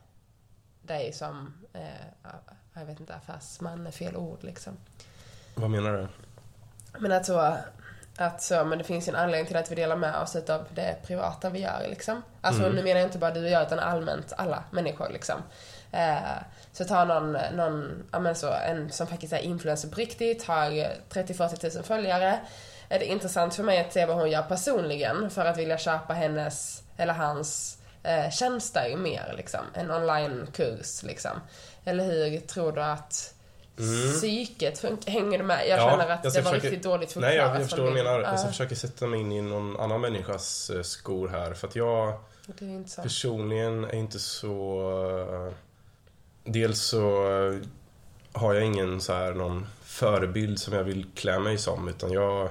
dig 0.82 1.12
som, 1.12 1.54
eh, 1.72 2.30
jag 2.78 2.86
vet 2.86 3.00
inte, 3.00 3.14
affärsman 3.14 3.86
är 3.86 3.90
fel 3.90 4.16
ord 4.16 4.38
liksom. 4.44 4.76
Vad 5.54 5.70
menar 5.70 5.92
du? 5.92 6.08
Men 6.98 7.12
att 7.12 7.26
så, 7.26 7.56
att 8.16 8.42
så, 8.42 8.64
men 8.64 8.78
det 8.78 8.84
finns 8.84 9.08
ju 9.08 9.10
en 9.10 9.16
anledning 9.16 9.46
till 9.46 9.56
att 9.56 9.70
vi 9.70 9.74
delar 9.74 9.96
med 9.96 10.16
oss 10.16 10.36
av 10.36 10.64
det 10.74 10.96
privata 11.06 11.50
vi 11.50 11.60
gör 11.60 11.86
liksom. 11.88 12.22
Alltså 12.40 12.62
Mm. 12.62 12.76
nu 12.76 12.82
menar 12.82 13.00
jag 13.00 13.06
inte 13.06 13.18
bara 13.18 13.30
du 13.30 13.44
och 13.44 13.50
jag 13.50 13.62
utan 13.62 13.78
allmänt 13.78 14.32
alla 14.36 14.64
människor 14.70 15.08
liksom. 15.08 15.42
Eh, 15.92 16.18
så 16.72 16.84
ta 16.84 17.04
någon, 17.04 17.32
någon, 17.32 18.04
ja 18.12 18.18
men 18.18 18.34
så, 18.34 18.52
en 18.52 18.92
som 18.92 19.06
faktiskt 19.06 19.32
är 19.32 19.38
influencer 19.38 19.88
på 19.88 19.94
riktigt, 19.94 20.44
har 20.44 20.70
30-40 21.10 21.74
000 21.76 21.84
följare. 21.84 22.38
Är 22.88 22.98
det 22.98 23.06
intressant 23.06 23.54
för 23.54 23.62
mig 23.62 23.80
att 23.80 23.92
se 23.92 24.06
vad 24.06 24.16
hon 24.16 24.30
gör 24.30 24.42
personligen 24.42 25.30
för 25.30 25.44
att 25.44 25.58
vilja 25.58 25.78
köpa 25.78 26.12
hennes 26.14 26.82
eller 26.96 27.14
hans 27.14 27.78
eh, 28.02 28.30
tjänster 28.30 28.96
mer 28.96 29.34
liksom. 29.36 29.60
En 29.74 29.90
onlinekurs 29.90 31.02
liksom. 31.02 31.40
Eller 31.88 32.04
hur 32.04 32.40
tror 32.40 32.72
du 32.72 32.82
att 32.82 33.34
Mm. 33.78 34.12
psyket 34.12 34.78
funkar? 34.78 35.12
Hänger 35.12 35.38
du 35.38 35.44
med? 35.44 35.68
Jag 35.68 35.78
Ja, 35.78 35.90
känner 35.90 36.08
att 36.10 36.24
jag 36.24 36.32
det 36.32 36.40
var 36.40 36.52
riktigt 36.52 36.82
dåligt 36.82 37.16
Nej, 37.16 37.36
jag, 37.36 37.44
förklarat 37.44 37.60
jag 37.60 37.68
förstår 37.68 37.82
vad 37.82 37.92
du 37.92 37.96
menar. 38.02 38.20
Jag 38.20 38.38
ska 38.40 38.48
försöka 38.48 38.74
sätta 38.76 39.06
mig 39.06 39.20
in 39.20 39.32
i 39.32 39.40
någon 39.42 39.80
annan 39.80 40.00
människas 40.00 40.70
eh, 40.70 40.82
skor 40.82 41.28
här. 41.28 41.54
För 41.54 41.66
att 41.68 41.76
jag 41.76 42.08
är 42.08 43.02
personligen 43.02 43.84
är 43.84 43.94
inte 43.94 44.18
så... 44.18 44.80
eh, 45.48 45.54
Dels 46.44 46.80
så 46.80 47.30
eh, 47.30 47.58
har 48.40 48.54
jag 48.54 48.64
ingen 48.64 49.00
så 49.00 49.12
här 49.12 49.32
någon 49.34 49.66
förebild 49.84 50.58
som 50.60 50.74
jag 50.74 50.84
vill 50.84 51.06
klä 51.14 51.38
mig 51.38 51.58
som. 51.58 51.88
Utan 51.88 52.12
jag... 52.12 52.48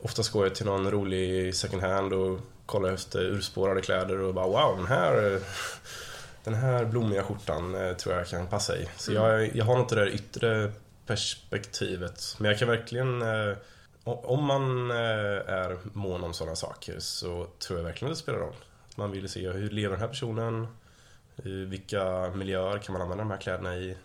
Oftast 0.00 0.30
går 0.30 0.46
jag 0.46 0.54
till 0.54 0.66
någon 0.66 0.90
rolig 0.90 1.54
second 1.54 1.82
hand 1.82 2.12
och 2.12 2.38
kollar 2.66 2.92
efter 2.92 3.20
urspårade 3.20 3.80
kläder 3.82 4.20
och 4.20 4.34
bara 4.34 4.46
wow, 4.46 4.76
den 4.76 4.86
här... 4.86 5.40
Den 6.46 6.54
här 6.54 6.84
blommiga 6.84 7.22
skjortan 7.22 7.74
eh, 7.74 7.96
tror 7.96 8.14
jag 8.14 8.26
kan 8.28 8.46
passa 8.46 8.76
i. 8.76 8.88
Så 8.96 9.12
jag, 9.12 9.56
jag 9.56 9.64
har 9.64 9.80
inte 9.80 9.94
det 9.94 10.00
där 10.00 10.10
yttre 10.14 10.72
perspektivet. 11.06 12.34
Men 12.38 12.50
jag 12.50 12.58
kan 12.58 12.68
verkligen... 12.68 13.22
eh, 13.22 13.56
Om 14.04 14.44
man 14.44 14.90
eh, 14.90 14.96
är 15.54 15.78
mån 15.92 16.24
om 16.24 16.34
sådana 16.34 16.56
saker 16.56 16.96
så 16.98 17.46
tror 17.58 17.78
jag 17.78 17.84
verkligen 17.84 18.12
att 18.12 18.18
det 18.18 18.22
spelar 18.22 18.38
roll. 18.38 18.54
Man 18.94 19.10
vill 19.10 19.28
se 19.28 19.50
hur 19.50 19.70
lever 19.70 19.90
den 19.90 20.00
här 20.00 20.08
personen? 20.08 20.66
Vilka 21.68 22.30
miljöer 22.34 22.78
kan 22.78 22.92
man 22.92 23.02
använda 23.02 23.24
de 23.24 23.30
här 23.30 23.38
kläderna 23.38 23.76
i? 23.76 23.96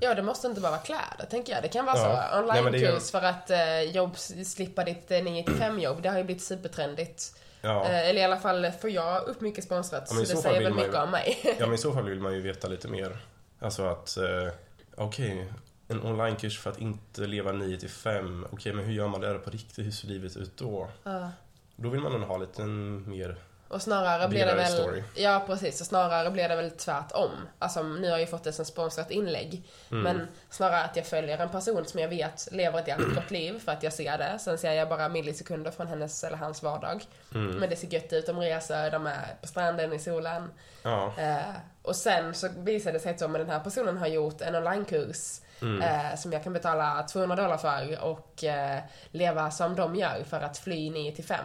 Ja, 0.00 0.14
det 0.14 0.22
måste 0.22 0.46
inte 0.46 0.60
bara 0.60 0.70
vara 0.70 0.80
kläder, 0.80 1.26
tänker 1.30 1.52
jag. 1.52 1.62
Det 1.62 1.68
kan 1.68 1.84
vara 1.84 1.98
Ja. 1.98 2.02
så. 2.04 2.52
Det 2.52 2.58
är 2.58 2.62
Online-kurs 2.64 3.10
för 3.10 3.22
att 3.22 3.50
jobb, 3.94 4.16
slippa 4.46 4.84
ditt 4.84 5.10
eh, 5.10 5.14
9-5 5.16 5.80
jobb. 5.80 6.02
Det 6.02 6.08
har 6.08 6.18
ju 6.18 6.24
blivit 6.24 6.42
supertrendigt. 6.42 7.36
Ja. 7.64 7.84
Eh, 7.84 8.08
eller 8.08 8.20
i 8.20 8.24
alla 8.24 8.36
fall 8.36 8.70
får 8.80 8.90
jag 8.90 9.22
upp 9.28 9.40
mycket 9.40 9.64
sponsrat. 9.64 10.08
Ja, 10.10 10.16
så 10.16 10.24
så 10.26 10.34
det 10.36 10.42
säger 10.42 10.62
väl 10.62 10.72
man 10.72 10.80
ju- 10.82 10.86
mycket 10.86 11.02
om 11.02 11.10
mig. 11.10 11.38
ja, 11.58 11.66
men 11.66 11.74
i 11.74 11.78
så 11.78 11.92
fall 11.92 12.04
vill 12.08 12.20
man 12.20 12.34
ju 12.34 12.40
veta 12.40 12.68
lite 12.68 12.88
mer. 12.88 13.16
Alltså 13.60 13.82
att, 13.86 14.16
eh, 14.16 14.52
okej, 14.96 15.52
en 15.88 16.02
onlinekurs 16.02 16.58
för 16.60 16.70
att 16.70 16.78
inte 16.80 17.20
leva 17.26 17.52
9 17.52 17.76
till 17.76 17.90
5. 17.90 18.46
Okej, 18.50 18.72
men 18.72 18.84
hur 18.84 18.92
gör 18.92 19.08
man 19.08 19.20
det 19.20 19.34
på 19.34 19.50
riktigt? 19.50 19.86
Hur 19.86 19.90
ser 19.90 20.08
livet 20.08 20.36
ut 20.36 20.56
då? 20.56 20.88
Ja. 21.02 21.30
Då 21.76 21.88
vill 21.88 22.00
man 22.00 22.12
nog 22.12 22.22
ha 22.22 22.36
lite 22.36 22.62
mer... 22.64 23.36
Och 23.68 23.82
snarare 23.82 24.28
blir 24.28 24.46
det 24.46 24.54
väl... 24.54 24.72
story. 24.72 25.02
Ja, 25.14 25.42
precis. 25.46 25.80
Och 25.80 25.86
snarare 25.86 26.30
blir 26.30 26.48
det 26.48 26.56
väl 26.56 26.70
tvärtom. 26.70 27.30
Alltså, 27.58 27.82
nu 27.82 28.02
har 28.02 28.10
jag 28.10 28.20
ju 28.20 28.26
fått 28.26 28.54
som 28.54 28.64
sponsrat 28.64 29.10
inlägg. 29.10 29.62
Mm. 29.90 30.02
Men 30.02 30.28
snarare 30.50 30.84
att 30.84 30.96
jag 30.96 31.06
följer 31.06 31.38
en 31.38 31.48
person 31.48 31.84
som 31.84 32.00
jag 32.00 32.08
vet 32.08 32.48
lever 32.52 32.78
ett 32.78 32.88
jävligt 32.88 33.14
gott 33.14 33.30
liv 33.30 33.58
för 33.64 33.72
att 33.72 33.82
jag 33.82 33.92
ser 33.92 34.18
det. 34.18 34.38
Sen 34.40 34.58
ser 34.58 34.72
jag 34.72 34.88
bara 34.88 35.08
millisekunder 35.08 35.70
från 35.70 35.86
hennes 35.86 36.24
eller 36.24 36.36
hans 36.36 36.62
vardag. 36.62 37.04
Mm. 37.34 37.56
Men 37.56 37.70
det 37.70 37.76
ser 37.76 37.88
gött 37.88 38.12
ut, 38.12 38.26
de 38.26 38.40
reser, 38.40 38.90
de 38.90 39.06
är 39.06 39.36
på 39.40 39.46
stranden 39.46 39.92
i 39.92 39.98
solen. 39.98 40.50
Ja, 40.82 41.12
Eh, 41.18 41.38
och 41.82 41.96
sen 41.96 42.34
så 42.34 42.48
visade 42.56 42.92
det 42.92 43.00
sig 43.02 43.10
att 43.10 43.18
den 43.18 43.50
här 43.50 43.60
personen 43.60 43.98
har 43.98 44.06
gjort 44.06 44.40
en 44.40 44.54
onlinekurs 44.54 45.40
Mm. 45.60 45.82
eh, 45.82 46.16
som 46.16 46.32
jag 46.32 46.44
kan 46.44 46.52
betala 46.52 47.02
200 47.02 47.36
dollar 47.36 47.56
för 47.56 48.04
och 48.04 48.44
eh, 48.44 48.80
leva 49.10 49.50
som 49.50 49.76
de 49.76 49.96
gör 49.96 50.24
för 50.24 50.40
att 50.40 50.58
fly 50.58 50.90
9 50.90 51.12
till 51.12 51.24
5. 51.24 51.38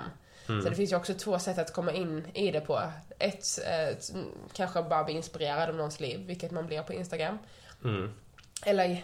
Mm. 0.49 0.61
Så 0.61 0.69
det 0.69 0.75
finns 0.75 0.91
ju 0.91 0.95
också 0.95 1.13
två 1.13 1.39
sätt 1.39 1.57
att 1.57 1.73
komma 1.73 1.91
in 1.91 2.27
i 2.33 2.51
det 2.51 2.61
på. 2.61 2.81
Ett, 3.19 3.45
eh, 3.65 3.97
kanske 4.53 4.81
bara 4.81 5.03
bli 5.03 5.13
inspirerad 5.13 5.69
av 5.69 5.75
någons 5.75 5.99
liv, 5.99 6.19
vilket 6.27 6.51
man 6.51 6.67
blir 6.67 6.81
på 6.81 6.93
Instagram. 6.93 7.37
mm. 7.83 8.13
Eller 8.65 9.03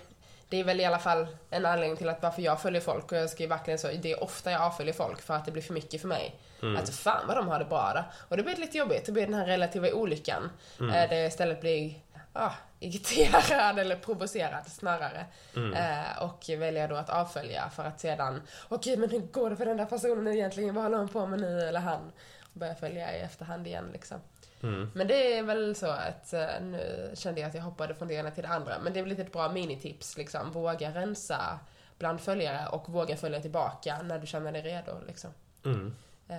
det 0.49 0.59
är 0.59 0.63
väl 0.63 0.79
i 0.79 0.85
alla 0.85 0.99
fall 0.99 1.27
en 1.49 1.65
anledning 1.65 1.97
till 1.97 2.09
att 2.09 2.21
varför 2.21 2.41
jag 2.41 2.61
följer 2.61 2.81
folk 2.81 3.11
och 3.11 3.17
jag 3.17 3.29
skriver 3.29 3.55
verkligen 3.55 3.79
så, 3.79 3.87
det 3.87 4.11
är 4.11 4.23
ofta 4.23 4.51
jag 4.51 4.61
avföljer 4.61 4.93
folk 4.93 5.21
för 5.21 5.33
att 5.33 5.45
det 5.45 5.51
blir 5.51 5.63
för 5.63 5.73
mycket 5.73 6.01
för 6.01 6.07
mig. 6.07 6.35
Mm. 6.61 6.77
Att 6.77 6.89
fan 6.89 7.27
vad 7.27 7.37
de 7.37 7.47
har 7.47 7.59
det 7.59 7.65
bra 7.65 7.91
där. 7.93 8.03
Och 8.29 8.37
det 8.37 8.43
blir 8.43 8.55
lite 8.55 8.77
jobbigt, 8.77 9.05
det 9.05 9.11
blir 9.11 9.25
den 9.25 9.33
här 9.33 9.45
relativa 9.45 9.91
olyckan. 9.91 10.49
Mm. 10.79 10.91
Eh, 10.91 11.09
där 11.09 11.15
jag 11.15 11.27
istället 11.27 11.61
blir 11.61 11.93
ah, 12.35 12.53
irriterad 12.79 13.79
eller 13.79 13.95
provocerad 13.95 14.67
snarare. 14.67 15.25
Mm. 15.55 15.73
Eh, 15.73 16.23
och 16.23 16.45
väljer 16.49 16.87
då 16.87 16.95
att 16.95 17.09
avfölja 17.09 17.69
för 17.69 17.83
att 17.83 17.99
sedan, 17.99 18.41
okej 18.67 18.97
men 18.97 19.09
hur 19.09 19.19
går 19.19 19.49
det 19.49 19.55
för 19.55 19.65
den 19.65 19.77
där 19.77 19.85
personen 19.85 20.27
egentligen? 20.27 20.75
Vad 20.75 20.83
håller 20.83 20.97
hon 20.97 21.09
på 21.09 21.25
med 21.25 21.39
nu? 21.39 21.61
Eller 21.61 21.79
han. 21.79 22.11
Och 22.53 22.59
börja 22.59 22.75
följa 22.75 23.17
i 23.17 23.21
efterhand 23.21 23.67
igen 23.67 23.89
liksom. 23.93 24.17
Mm. 24.63 24.91
Men 24.93 25.07
det 25.07 25.37
är 25.37 25.43
väl 25.43 25.75
så 25.75 25.87
att 25.87 26.33
eh, 26.33 26.61
nu 26.61 27.11
kände 27.13 27.41
jag 27.41 27.47
att 27.47 27.55
jag 27.55 27.61
hoppade 27.61 27.95
från 27.95 28.07
det 28.07 28.13
ena 28.13 28.31
till 28.31 28.43
det 28.43 28.49
andra. 28.49 28.79
Men 28.79 28.93
det 28.93 28.99
är 28.99 29.01
väl 29.01 29.09
lite 29.09 29.21
ett 29.21 29.31
bra 29.31 29.51
minitips 29.51 30.17
liksom. 30.17 30.51
Våga 30.51 30.91
rensa 30.91 31.59
bland 31.99 32.21
följare 32.21 32.67
och 32.67 32.89
våga 32.89 33.17
följa 33.17 33.41
tillbaka 33.41 34.01
när 34.01 34.19
du 34.19 34.27
känner 34.27 34.51
dig 34.51 34.61
redo 34.61 34.91
liksom. 35.07 35.29
Mm. 35.65 35.95
Eh, 36.27 36.37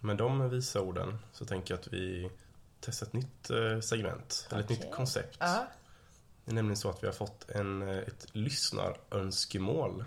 Med 0.00 0.16
de 0.16 0.50
visa 0.50 0.80
orden 0.80 1.18
så 1.32 1.44
tänker 1.44 1.74
jag 1.74 1.80
att 1.80 1.92
vi 1.92 2.30
testar 2.84 3.06
ett 3.06 3.12
nytt 3.12 3.50
eh, 3.50 3.80
segment, 3.80 4.48
eller 4.50 4.60
ett 4.60 4.68
nytt 4.68 4.90
koncept. 4.92 5.36
ja, 5.40 5.66
Det 6.44 6.50
är 6.50 6.54
nämligen 6.54 6.76
så 6.76 6.90
att 6.90 7.02
vi 7.02 7.06
har 7.06 7.14
fått 7.14 7.50
en, 7.50 7.82
eh, 7.88 7.98
ett 7.98 8.26
lyssnarönskemål 8.32 10.04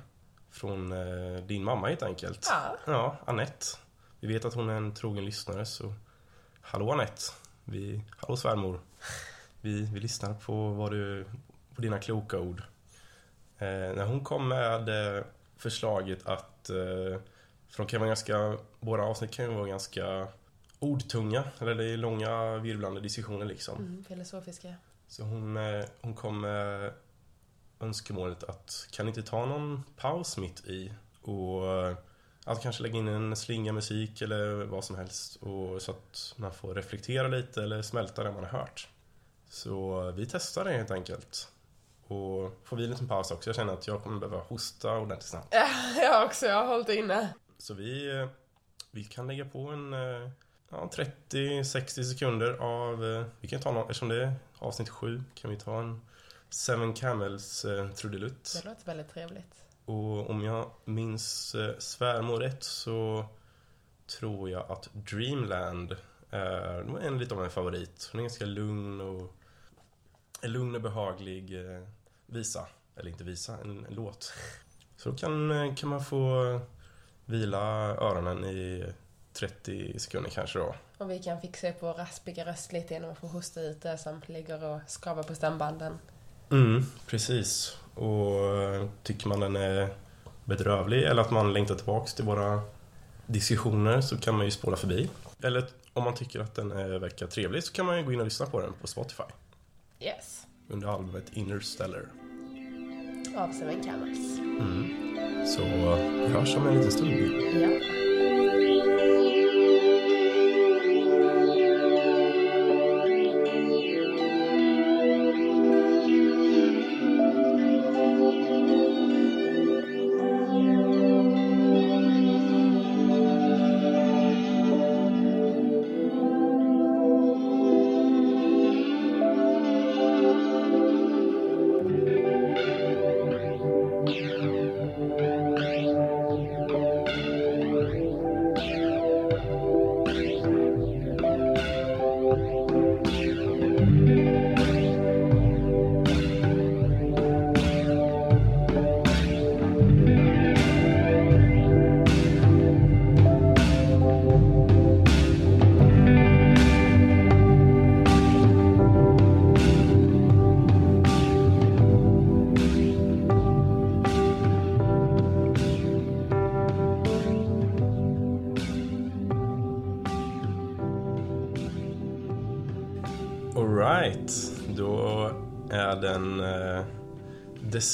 från 0.52 0.92
eh, 0.92 1.44
din 1.44 1.64
mamma 1.64 1.88
helt 1.88 2.04
enkelt. 2.04 2.48
ja. 2.50 2.78
Ja, 2.86 3.18
Annette. 3.26 3.66
Vi 4.20 4.28
vet 4.28 4.46
att 4.46 4.54
hon 4.54 4.70
är 4.70 4.74
en 4.74 4.94
trogen 4.94 5.26
lyssnare 5.26 5.66
så 5.66 5.94
Hallå 6.62 6.92
Annette. 6.92 7.22
Vi, 7.64 8.02
hallå 8.18 8.38
svärmor. 8.38 8.80
Vi, 9.62 9.82
vi 9.94 10.00
lyssnar 10.00 10.34
på, 10.34 10.70
vad 10.70 10.92
du, 10.92 11.26
på 11.76 11.82
dina 11.82 12.00
kloka 12.00 12.40
ord. 12.40 12.64
Eh, 13.58 13.68
när 13.68 14.06
hon 14.06 14.24
kom 14.24 14.48
med 14.48 14.90
förslaget 15.58 16.28
att 16.28 16.70
eh, 16.70 17.20
för 17.70 17.78
de 17.84 17.88
kan 17.88 18.00
vara 18.00 18.08
ganska, 18.08 18.58
våra 18.80 19.06
avsnitt 19.06 19.32
kan 19.32 19.46
ju 19.46 19.52
vara 19.52 19.68
ganska 19.68 20.28
ordtunga, 20.80 21.44
eller 21.60 21.76
det 21.76 21.86
är 21.86 21.98
långa 21.98 22.58
virvlande 22.58 23.02
diskussioner 23.02 23.46
liksom. 23.46 23.78
Mm, 23.78 24.04
filosofiska. 24.04 24.76
Så 25.08 25.24
hon, 25.24 25.58
eh, 25.58 25.86
hon 26.02 26.14
kom 26.14 26.42
med 26.42 26.94
önskemålet 27.80 28.44
att 28.44 28.88
kan 28.92 29.08
inte 29.08 29.24
ta 29.24 29.46
någon 29.46 29.84
paus 29.98 30.38
mitt 30.38 30.66
i 30.66 30.94
och 31.22 31.68
eh, 31.68 31.98
att 32.46 32.62
kanske 32.62 32.84
lägga 32.84 32.98
in 32.98 33.08
en 33.08 33.36
slinga 33.36 33.74
musik 33.74 34.22
eller 34.22 34.66
vad 34.66 34.84
som 34.84 34.96
helst 34.96 35.36
och 35.36 35.82
så 35.82 35.92
att 35.92 36.34
man 36.36 36.54
får 36.54 36.76
reflektera 36.76 37.28
lite 37.28 37.64
eller 37.64 37.82
smälta 37.82 38.24
det 38.24 38.32
man 38.32 38.44
har 38.44 38.60
hört. 38.60 38.90
Så 39.50 40.12
vi 40.12 40.26
testar 40.26 40.66
det 40.66 40.72
helt 40.72 40.92
enkelt. 40.92 41.52
Och 42.08 42.60
får 42.64 42.78
vi 42.78 42.84
en 42.84 42.90
liten 42.90 43.08
paus 43.08 43.32
också. 43.32 43.50
Jag 43.50 43.56
känner 43.56 43.74
att 43.74 43.88
jag 43.88 44.04
kommer 44.04 44.20
behöva 44.20 44.44
hosta 44.44 44.98
ordentligt 44.98 45.30
snabbt. 45.30 45.48
Ja, 45.52 45.68
jag 46.02 46.26
också. 46.26 46.46
Jag 46.46 46.56
har 46.56 46.68
hållit 46.68 46.90
inne. 46.90 47.34
Så 47.58 47.74
vi, 47.74 48.20
eh, 48.20 48.28
vi 48.92 49.04
kan 49.04 49.28
lägga 49.28 49.46
på 49.46 49.60
en 49.60 49.94
ja, 50.70 50.90
30-60 51.30 52.04
sekunder 52.04 52.54
av, 52.54 53.06
eh, 53.06 53.26
vi 53.42 53.48
kan 53.48 53.62
ta 53.62 53.72
någon, 53.72 53.82
eftersom 53.82 54.10
det 54.10 54.24
är 54.24 54.34
avsnitt 54.60 54.90
7, 54.90 55.24
kan 55.36 55.52
vi 55.52 55.58
ta 55.58 55.80
en 55.80 56.02
Seven 56.50 56.94
Camels 56.94 57.66
eh, 57.66 57.90
trudelutt. 57.90 58.60
Det 58.64 58.70
låter 58.70 58.86
väldigt 58.86 59.10
trevligt. 59.10 59.64
Och 59.86 60.30
om 60.30 60.42
jag 60.42 60.72
minns 60.86 61.56
eh, 61.56 61.78
svärmor 61.78 62.40
rätt 62.40 62.64
så 62.64 63.26
tror 64.20 64.50
jag 64.50 64.72
att 64.72 64.90
Dreamland 64.94 65.96
är 66.30 67.00
en 67.00 67.18
lite 67.18 67.36
av 67.36 67.44
en 67.44 67.50
favorit. 67.50 68.10
Hon 68.12 68.20
är 68.20 68.24
ganska 68.24 68.46
lugn 68.46 69.02
och 69.02 69.36
en 70.42 70.52
lugn 70.52 70.76
och 70.76 70.82
behaglig 70.82 71.60
eh, 71.60 71.82
visa. 72.26 72.68
Eller 72.96 73.12
inte 73.12 73.24
visa, 73.24 73.58
en, 73.58 73.86
en 73.86 73.94
låt. 73.94 74.34
Så 74.98 75.10
då 75.10 75.18
kan, 75.18 75.52
eh, 75.52 75.76
kan 75.76 75.90
man 75.90 76.04
få 76.04 76.60
vila 77.26 77.62
öronen 77.96 78.46
i 78.46 78.86
30 79.36 80.00
sekunder 80.00 80.30
kanske 80.30 80.60
då. 80.60 80.76
Och 80.98 81.12
vi 81.12 81.20
kan 81.20 81.42
fixa 81.42 81.72
på 81.72 81.88
raspiga 81.94 82.46
röst 82.46 82.72
lite 82.74 82.94
genom 82.94 83.12
att 83.12 83.18
få 83.18 83.28
hosta 83.28 83.62
ut 83.62 83.82
det 83.82 83.98
som 83.98 84.22
ligger 84.26 84.64
och 84.64 84.80
skavar 84.88 85.24
på 85.24 85.36
stämbanden. 85.36 86.00
Mm, 86.52 86.86
precis. 87.08 87.78
Och 87.96 88.54
eh, 88.62 88.88
tycker 89.04 89.28
man 89.28 89.40
den 89.40 89.56
är 89.56 89.88
bedrövlig 90.46 91.04
eller 91.04 91.22
att 91.22 91.32
man 91.32 91.54
längtar 91.54 91.76
tillbaks 91.76 92.14
till 92.14 92.26
våra 92.26 92.62
diskussioner 93.26 94.02
så 94.02 94.18
kan 94.18 94.36
man 94.36 94.46
ju 94.46 94.52
spåra 94.52 94.76
förbi. 94.76 95.10
Eller 95.44 95.66
om 95.94 96.04
man 96.04 96.16
tycker 96.16 96.40
att 96.40 96.56
den 96.56 96.72
är, 96.72 97.00
verkar 97.00 97.28
trevlig 97.28 97.64
så 97.64 97.74
kan 97.74 97.86
man 97.86 97.98
ju 97.98 98.04
gå 98.04 98.14
in 98.14 98.20
och 98.20 98.26
lyssna 98.26 98.46
på 98.46 98.62
den 98.62 98.74
på 98.82 98.88
Spotify 98.88 99.24
Yes. 100.00 100.42
under 100.70 100.88
albumet 100.88 101.26
Interstellar. 101.34 102.06
Av 103.38 103.52
Seven 103.52 103.84
Camels. 103.84 104.40
Mm. 104.40 105.46
Så 105.48 105.62
vi 105.64 106.28
hörs 106.28 106.56
om 106.56 106.68
en 106.68 106.76
liten 106.78 106.92
stund. 106.92 107.12
Ja. 107.12 108.05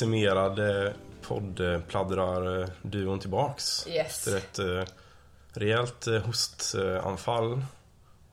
Decimerade 0.02 0.94
poddpladdrar-duon 1.22 3.20
tillbaks. 3.20 3.88
Yes. 3.88 4.28
Efter 4.28 4.38
ett 4.38 4.60
eh, 4.60 4.94
rejält 5.54 6.08
eh, 6.08 6.22
hostanfall 6.22 7.62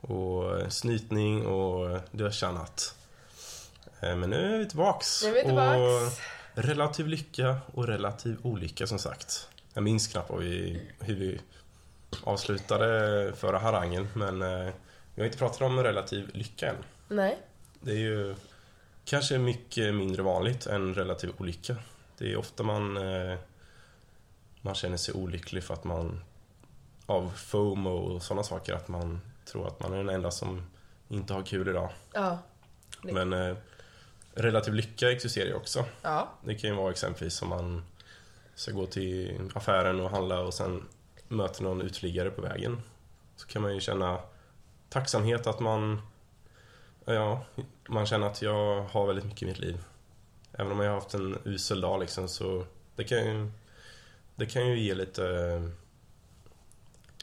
och 0.00 0.60
eh, 0.60 0.68
snytning 0.68 1.46
och 1.46 2.00
diverse 2.10 2.46
annat. 2.46 2.94
Eh, 4.00 4.16
Men 4.16 4.30
nu 4.30 4.54
är 4.54 4.58
vi 4.58 4.66
tillbaks. 4.66 5.22
Nu 5.22 5.28
är 5.28 5.34
vi 5.34 5.42
tillbaks. 5.42 5.76
Och 5.78 6.64
relativ 6.64 7.06
lycka 7.06 7.56
och 7.74 7.86
relativ 7.86 8.36
olycka 8.42 8.86
som 8.86 8.98
sagt. 8.98 9.48
Jag 9.74 9.82
minns 9.84 10.06
knappt 10.06 10.30
vi, 10.38 10.82
hur 11.00 11.14
vi 11.14 11.40
avslutade 12.24 13.32
förra 13.36 13.58
harangen 13.58 14.08
men 14.14 14.42
eh, 14.42 14.72
vi 15.14 15.22
har 15.22 15.26
inte 15.26 15.38
pratat 15.38 15.60
om 15.62 15.82
relativ 15.82 16.30
lycka 16.34 16.68
än. 16.68 16.76
Nej. 17.08 17.38
Det 17.80 17.90
är 17.90 17.96
ju 17.98 18.34
kanske 19.08 19.38
mycket 19.38 19.94
mindre 19.94 20.22
vanligt 20.22 20.66
än 20.66 20.94
relativ 20.94 21.30
olycka. 21.38 21.76
Det 22.18 22.32
är 22.32 22.36
ofta 22.36 22.62
man, 22.62 22.96
eh, 22.96 23.38
man 24.60 24.74
känner 24.74 24.96
sig 24.96 25.14
olycklig 25.14 25.64
för 25.64 25.74
att 25.74 25.84
man 25.84 26.24
av 27.06 27.32
FOMO 27.36 27.90
och 27.90 28.22
sådana 28.22 28.42
saker, 28.42 28.74
att 28.74 28.88
man 28.88 29.20
tror 29.44 29.66
att 29.66 29.80
man 29.80 29.92
är 29.92 29.96
den 29.96 30.08
enda 30.08 30.30
som 30.30 30.62
inte 31.08 31.34
har 31.34 31.42
kul 31.42 31.68
idag. 31.68 31.90
Ja. 32.12 32.38
Men 33.02 33.32
eh, 33.32 33.56
relativ 34.34 34.74
lycka 34.74 35.12
existerar 35.12 35.46
ju 35.46 35.54
också. 35.54 35.84
Ja. 36.02 36.28
Det 36.44 36.54
kan 36.54 36.70
ju 36.70 36.76
vara 36.76 36.90
exempelvis 36.90 37.42
om 37.42 37.48
man 37.48 37.84
ska 38.54 38.72
gå 38.72 38.86
till 38.86 39.50
affären 39.54 40.00
och 40.00 40.10
handla 40.10 40.40
och 40.40 40.54
sen 40.54 40.88
möter 41.28 41.62
någon 41.62 41.82
uteliggare 41.82 42.30
på 42.30 42.42
vägen. 42.42 42.82
Så 43.36 43.46
kan 43.46 43.62
man 43.62 43.74
ju 43.74 43.80
känna 43.80 44.20
tacksamhet 44.88 45.46
att 45.46 45.60
man, 45.60 46.02
ja, 47.14 47.44
man 47.88 48.06
känner 48.06 48.26
att 48.26 48.42
jag 48.42 48.82
har 48.82 49.06
väldigt 49.06 49.24
mycket 49.24 49.42
i 49.42 49.46
mitt 49.46 49.58
liv. 49.58 49.78
Även 50.52 50.72
om 50.72 50.80
jag 50.80 50.90
har 50.90 50.94
haft 50.94 51.14
en 51.14 51.38
usel 51.44 51.80
dag 51.80 52.00
liksom 52.00 52.28
så 52.28 52.64
det 52.96 53.04
kan 53.04 53.18
ju, 53.18 53.50
det 54.34 54.46
kan 54.46 54.66
ju 54.66 54.78
ge 54.78 54.94
lite, 54.94 55.22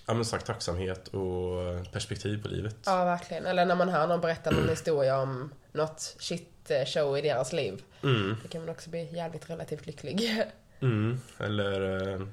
ja 0.05 0.13
men 0.13 0.25
sagt 0.25 0.45
tacksamhet 0.45 1.07
och 1.07 1.91
perspektiv 1.91 2.43
på 2.43 2.47
livet. 2.47 2.75
ja, 2.85 3.05
verkligen. 3.05 3.45
Eller 3.45 3.65
när 3.65 3.75
man 3.75 3.89
hör 3.89 4.07
någon 4.07 4.21
berätta 4.21 4.51
någon 4.51 4.69
historia 4.69 5.21
om 5.21 5.53
något 5.71 6.15
shit 6.19 6.71
show 6.87 7.17
i 7.17 7.21
deras 7.21 7.53
liv. 7.53 7.83
Mm, 8.03 8.35
Då 8.43 8.49
kan 8.49 8.61
man 8.61 8.69
också 8.69 8.89
bli 8.89 9.15
jävligt 9.15 9.49
relativt 9.49 9.85
lycklig. 9.85 10.43
mm. 10.79 11.19
Eller 11.37 12.09
eh, 12.09 12.27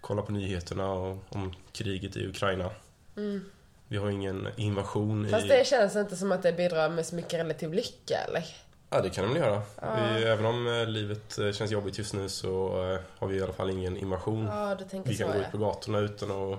kolla 0.00 0.22
på 0.22 0.32
nyheterna 0.32 0.90
och, 0.92 1.24
om 1.28 1.54
kriget 1.72 2.16
i 2.16 2.26
Ukraina. 2.26 2.70
Mm. 3.16 3.44
Vi 3.88 3.96
har 3.96 4.10
ingen 4.10 4.48
invasion 4.56 5.28
Fast 5.30 5.44
i... 5.44 5.48
det 5.48 5.66
känns 5.66 5.96
inte 5.96 6.16
som 6.16 6.32
att 6.32 6.42
det 6.42 6.52
bidrar 6.52 6.88
med 6.88 7.06
så 7.06 7.14
mycket 7.14 7.34
relativ 7.34 7.72
lycka, 7.72 8.18
eller? 8.28 8.44
Ja, 8.90 9.00
det 9.00 9.10
kan 9.10 9.24
de 9.24 9.32
väl 9.32 9.42
göra. 9.42 9.62
Ja. 9.80 9.96
Vi, 10.16 10.24
även 10.24 10.46
om 10.46 10.66
eh, 10.66 10.86
livet 10.86 11.38
eh, 11.38 11.52
känns 11.52 11.70
jobbigt 11.70 11.98
just 11.98 12.14
nu 12.14 12.28
så 12.28 12.66
eh, 12.92 13.00
har 13.18 13.28
vi 13.28 13.36
i 13.36 13.42
alla 13.42 13.52
fall 13.52 13.70
ingen 13.70 13.96
invasion. 13.96 14.46
Ja, 14.46 14.74
du 14.78 14.84
tänker 14.84 15.10
vi 15.10 15.16
så, 15.16 15.22
kan 15.22 15.32
gå 15.32 15.38
ja. 15.38 15.42
ut 15.46 15.50
på 15.50 15.58
gatorna 15.58 15.98
utan 15.98 16.30
att 16.30 16.58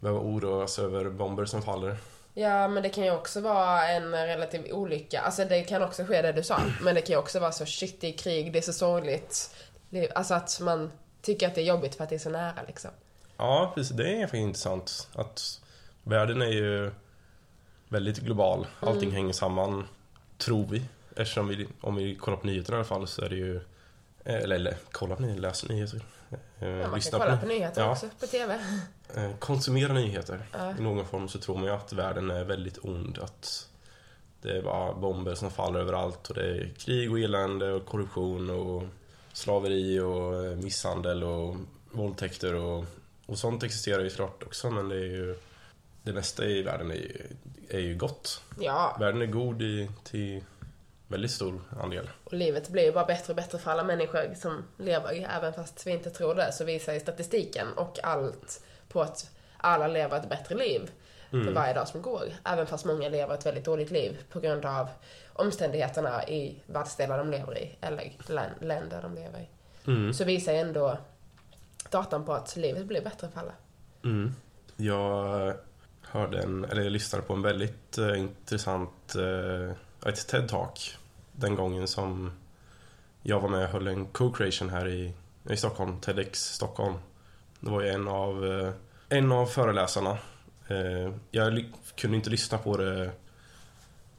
behöva 0.00 0.20
oroa 0.20 0.64
oss 0.64 0.78
över 0.78 1.10
bomber 1.10 1.44
som 1.44 1.62
faller. 1.62 1.96
Ja, 2.34 2.68
men 2.68 2.82
det 2.82 2.88
kan 2.88 3.04
ju 3.04 3.10
också 3.10 3.40
vara 3.40 3.88
en 3.88 4.12
relativ 4.12 4.72
olycka. 4.72 5.20
Alltså 5.20 5.44
det 5.44 5.62
kan 5.62 5.82
också 5.82 6.04
ske 6.04 6.22
det 6.22 6.32
du 6.32 6.42
sa. 6.42 6.60
Men 6.82 6.94
det 6.94 7.00
kan 7.00 7.12
ju 7.14 7.18
också 7.18 7.40
vara 7.40 7.52
så 7.52 7.66
shit 7.66 8.04
i 8.04 8.12
krig, 8.12 8.52
det 8.52 8.58
är 8.58 8.62
så 8.62 8.72
sorgligt. 8.72 9.54
Det- 9.90 10.12
Alltså 10.12 10.34
att 10.34 10.60
man 10.60 10.92
tycker 11.22 11.46
att 11.48 11.54
det 11.54 11.60
är 11.60 11.64
jobbigt 11.64 11.94
för 11.94 12.04
att 12.04 12.10
det 12.10 12.16
är 12.16 12.18
så 12.18 12.30
nära 12.30 12.62
liksom. 12.66 12.90
Ja, 13.36 13.72
precis. 13.74 13.96
Det 13.96 14.16
är 14.16 14.20
faktiskt 14.20 14.40
intressant. 14.40 15.08
Att 15.14 15.60
världen 16.08 16.42
är 16.42 16.46
ju 16.52 16.90
väldigt 17.88 18.18
global. 18.18 18.66
Allting 18.80 19.02
Mm. 19.08 19.14
hänger 19.14 19.32
samman, 19.32 19.84
tror 20.38 20.66
vi. 20.70 20.82
Eftersom 21.16 21.48
vi, 21.48 21.66
om 21.80 21.94
vi 21.96 22.14
kollar 22.14 22.36
på 22.36 22.46
nyheterna 22.46 22.76
i 22.76 22.78
alla 22.78 22.84
fall 22.88 23.06
så 23.08 23.22
är 23.24 23.28
det 23.28 23.36
ju... 23.36 23.56
eh, 24.24 24.34
Eller, 24.34 24.56
eller 24.56 24.76
kolla 24.92 25.16
på 25.16 25.22
nyheter, 25.22 25.40
läs 25.42 25.68
nyheter. 25.68 26.00
eh, 26.60 26.68
Ja, 26.68 26.88
man 26.90 27.00
kan 27.00 27.20
kolla 27.20 27.36
på, 27.36 27.40
på 27.42 27.46
nyheter 27.48 27.82
Ja. 27.82 27.90
också 27.92 28.08
på 28.20 28.26
TV. 28.26 28.54
eh, 29.14 29.30
Konsumera 29.38 29.92
nyheter. 29.92 30.40
Ja. 30.52 30.74
I 30.78 30.82
någon 30.82 31.06
form 31.06 31.28
så 31.28 31.38
tror 31.38 31.54
man 31.54 31.64
ju 31.64 31.70
att 31.70 31.92
världen 31.92 32.30
är 32.30 32.44
väldigt 32.44 32.78
ond. 32.84 33.18
Att 33.22 33.68
det 34.42 34.56
är 34.58 34.62
bara 34.62 34.94
bomber 34.94 35.34
som 35.34 35.50
faller 35.50 35.80
överallt 35.80 36.28
och 36.28 36.34
det 36.34 36.42
är 36.56 36.70
krig 36.78 37.10
och 37.12 37.18
elände 37.20 37.72
och 37.72 37.86
korruption 37.86 38.50
och 38.50 38.82
slaveri 39.32 40.00
och 40.00 40.58
misshandel 40.58 41.24
och 41.24 41.56
våldtäkter 41.92 42.54
och, 42.54 42.84
och 43.26 43.38
sånt 43.38 43.62
existerar 43.62 44.02
ju 44.02 44.10
klart 44.10 44.42
också 44.42 44.70
men 44.70 44.88
det 44.88 44.94
är 44.96 45.00
ju 45.10 45.34
det 46.08 46.14
mesta 46.14 46.44
i 46.44 46.62
världen 46.62 46.90
är 46.90 46.94
ju, 46.94 47.22
är 47.68 47.78
ju 47.78 47.96
gott. 47.96 48.42
Ja, 48.60 48.96
Världen 49.00 49.22
är 49.22 49.26
god 49.26 49.62
i, 49.62 49.90
till 50.04 50.44
väldigt 51.08 51.30
stor 51.30 51.60
andel. 51.82 52.10
och 52.24 52.32
livet 52.32 52.68
blir 52.68 52.82
ju 52.84 52.92
bara 52.92 53.04
bättre 53.04 53.32
och 53.32 53.36
bättre 53.36 53.58
för 53.58 53.70
alla 53.70 53.84
människor 53.84 54.34
som 54.34 54.64
lever. 54.78 55.28
Även 55.36 55.52
fast 55.52 55.86
vi 55.86 55.90
inte 55.90 56.10
tror 56.10 56.34
det 56.34 56.52
så 56.52 56.64
visar 56.64 56.92
ju 56.92 57.00
statistiken 57.00 57.66
och 57.76 57.98
allt 58.04 58.64
på 58.88 59.02
att 59.02 59.30
alla 59.56 59.86
lever 59.88 60.16
ett 60.16 60.28
bättre 60.28 60.54
liv 60.54 60.90
för 61.30 61.52
varje 61.52 61.74
dag 61.74 61.88
som 61.88 62.02
går. 62.02 62.24
Även 62.44 62.66
fast 62.66 62.84
många 62.84 63.08
lever 63.08 63.34
ett 63.34 63.46
väldigt 63.46 63.64
dåligt 63.64 63.90
liv 63.90 64.18
på 64.30 64.40
grund 64.40 64.64
av 64.64 64.88
omständigheterna 65.32 66.28
i 66.28 66.62
världsdelar 66.66 67.18
de 67.18 67.30
lever 67.30 67.58
i 67.58 67.78
eller 67.80 68.12
län- 68.28 68.54
länder 68.60 69.02
de 69.02 69.14
lever 69.14 69.38
i. 69.40 69.48
Mm. 69.90 70.14
Så 70.14 70.24
visar 70.24 70.52
ju 70.52 70.58
ändå 70.58 70.98
datan 71.90 72.24
på 72.24 72.32
att 72.32 72.56
livet 72.56 72.86
blir 72.86 73.00
bättre 73.02 73.28
för 73.34 73.40
alla. 73.40 73.52
Mm. 74.04 74.34
Jag 74.76 75.54
hörde 76.10 76.42
en, 76.42 76.64
eller 76.64 76.82
jag 76.82 76.92
lyssnade 76.92 77.24
på 77.24 77.34
en 77.34 77.42
väldigt 77.42 77.98
uh, 77.98 78.18
intressant, 78.18 79.16
uh, 79.16 79.70
ett 80.06 80.28
TED-talk 80.28 80.96
den 81.32 81.54
gången 81.54 81.88
som 81.88 82.32
jag 83.22 83.40
var 83.40 83.48
med 83.48 83.64
och 83.64 83.70
höll 83.70 83.86
en 83.86 84.06
co-creation 84.06 84.70
här 84.70 84.88
i, 84.88 85.12
i 85.50 85.56
Stockholm, 85.56 86.00
TEDx 86.00 86.54
Stockholm. 86.54 86.94
Det 87.60 87.70
var 87.70 87.82
ju 87.82 87.88
en 87.88 88.08
av, 88.08 88.44
uh, 88.44 88.70
en 89.08 89.32
av 89.32 89.46
föreläsarna. 89.46 90.18
Jag 91.30 91.72
kunde 91.96 92.16
inte 92.16 92.30
lyssna 92.30 92.58
på 92.58 92.76
det 92.76 93.10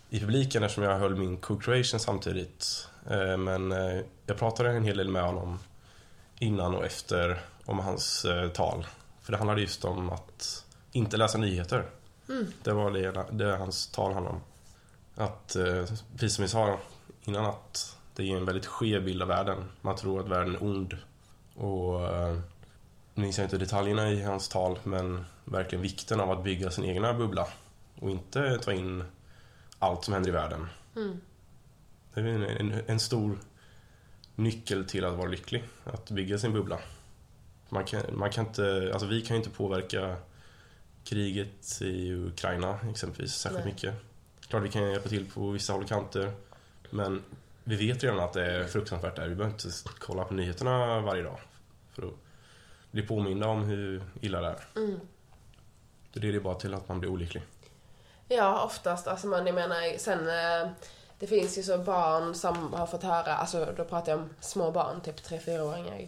i 0.09 0.19
publiken 0.19 0.63
eftersom 0.63 0.83
jag 0.83 0.99
höll 0.99 1.15
min 1.15 1.37
co-creation 1.37 1.99
samtidigt. 1.99 2.87
Men 3.37 3.71
jag 4.25 4.37
pratade 4.37 4.69
en 4.69 4.83
hel 4.83 4.97
del 4.97 5.09
med 5.09 5.23
honom 5.23 5.59
innan 6.39 6.75
och 6.75 6.85
efter 6.85 7.41
om 7.65 7.79
hans 7.79 8.25
tal. 8.53 8.85
För 9.21 9.31
det 9.31 9.37
handlade 9.37 9.61
just 9.61 9.85
om 9.85 10.09
att 10.09 10.65
inte 10.91 11.17
läsa 11.17 11.37
nyheter. 11.37 11.85
Mm. 12.29 12.45
Det 12.63 12.73
var 12.73 12.91
det, 12.91 13.25
det 13.31 13.57
hans 13.57 13.87
tal 13.87 14.13
handlade 14.13 14.35
om. 14.35 14.41
Att, 15.23 15.55
eh, 15.55 15.85
precis 16.13 16.35
som 16.35 16.41
vi 16.41 16.49
sa 16.49 16.79
innan, 17.23 17.45
att 17.45 17.97
det 18.15 18.31
är 18.31 18.37
en 18.37 18.45
väldigt 18.45 18.65
skev 18.65 19.03
bild 19.03 19.21
av 19.21 19.27
världen. 19.27 19.63
Man 19.81 19.95
tror 19.95 20.19
att 20.19 20.27
världen 20.27 20.55
är 20.55 20.63
ond. 20.63 20.97
Och 21.55 22.07
eh, 22.07 22.39
nu 23.13 23.23
minns 23.23 23.37
jag 23.37 23.45
inte 23.45 23.57
detaljerna 23.57 24.11
i 24.11 24.23
hans 24.23 24.49
tal, 24.49 24.79
men 24.83 25.25
verkligen 25.45 25.81
vikten 25.81 26.19
av 26.19 26.31
att 26.31 26.43
bygga 26.43 26.71
sin 26.71 26.85
egna 26.85 27.13
bubbla. 27.13 27.47
Och 27.99 28.09
inte 28.09 28.57
ta 28.57 28.73
in 28.73 29.03
allt 29.79 30.03
som 30.03 30.13
händer 30.13 30.29
i 30.29 30.33
världen. 30.33 30.67
Mm. 30.95 31.21
Det 32.13 32.21
är 32.21 32.25
en, 32.25 32.43
en, 32.43 32.81
en 32.87 32.99
stor 32.99 33.39
nyckel 34.35 34.85
till 34.85 35.05
att 35.05 35.17
vara 35.17 35.27
lycklig, 35.27 35.63
att 35.83 36.11
bygga 36.11 36.37
sin 36.37 36.53
bubbla. 36.53 36.79
Man 37.69 37.85
kan, 37.85 38.01
man 38.13 38.31
kan 38.31 38.45
inte, 38.47 38.89
alltså 38.93 39.07
vi 39.07 39.21
kan 39.21 39.37
ju 39.37 39.43
inte 39.43 39.57
påverka 39.57 40.15
kriget 41.09 41.81
i 41.81 42.13
Ukraina 42.13 42.79
exempelvis 42.89 43.33
särskilt 43.33 43.65
Nej. 43.65 43.73
mycket. 43.73 43.95
Klart 44.47 44.63
vi 44.63 44.69
kan 44.69 44.91
hjälpa 44.91 45.09
till 45.09 45.31
på 45.31 45.49
vissa 45.49 45.73
håll 45.73 45.83
och 45.83 45.89
kanter, 45.89 46.31
men 46.89 47.23
vi 47.63 47.75
vet 47.75 48.03
redan 48.03 48.19
att 48.19 48.33
det 48.33 48.45
är 48.45 48.63
fruktansvärt 48.67 49.15
där. 49.15 49.27
Vi 49.27 49.35
behöver 49.35 49.53
inte 49.55 49.69
kolla 49.99 50.23
på 50.23 50.33
nyheterna 50.33 50.99
varje 51.01 51.23
dag 51.23 51.39
för 51.93 52.07
att 52.07 52.13
bli 52.91 53.01
påminda 53.01 53.47
om 53.47 53.63
hur 53.63 54.03
illa 54.21 54.41
det 54.41 54.47
är. 54.47 54.67
Mm. 54.75 54.99
Det 56.13 56.19
leder 56.19 56.39
bara 56.39 56.55
till 56.55 56.73
att 56.73 56.87
man 56.87 56.99
blir 56.99 57.09
olycklig. 57.09 57.43
Ja, 58.27 58.63
oftast. 58.63 59.07
Alltså 59.07 59.27
man, 59.27 59.45
jag 59.45 59.55
menar, 59.55 59.97
sen... 59.97 60.19
eh, 60.29 60.71
Det 61.19 61.27
finns 61.27 61.57
ju 61.57 61.63
så 61.63 61.77
barn 61.77 62.35
som 62.35 62.73
har 62.73 62.87
fått 62.87 63.03
höra, 63.03 63.35
alltså 63.35 63.73
då 63.77 63.83
pratar 63.85 64.11
jag 64.11 64.19
om 64.21 64.29
små 64.39 64.71
barn, 64.71 65.01
typ 65.01 65.15
3-4-åringar, 65.21 66.07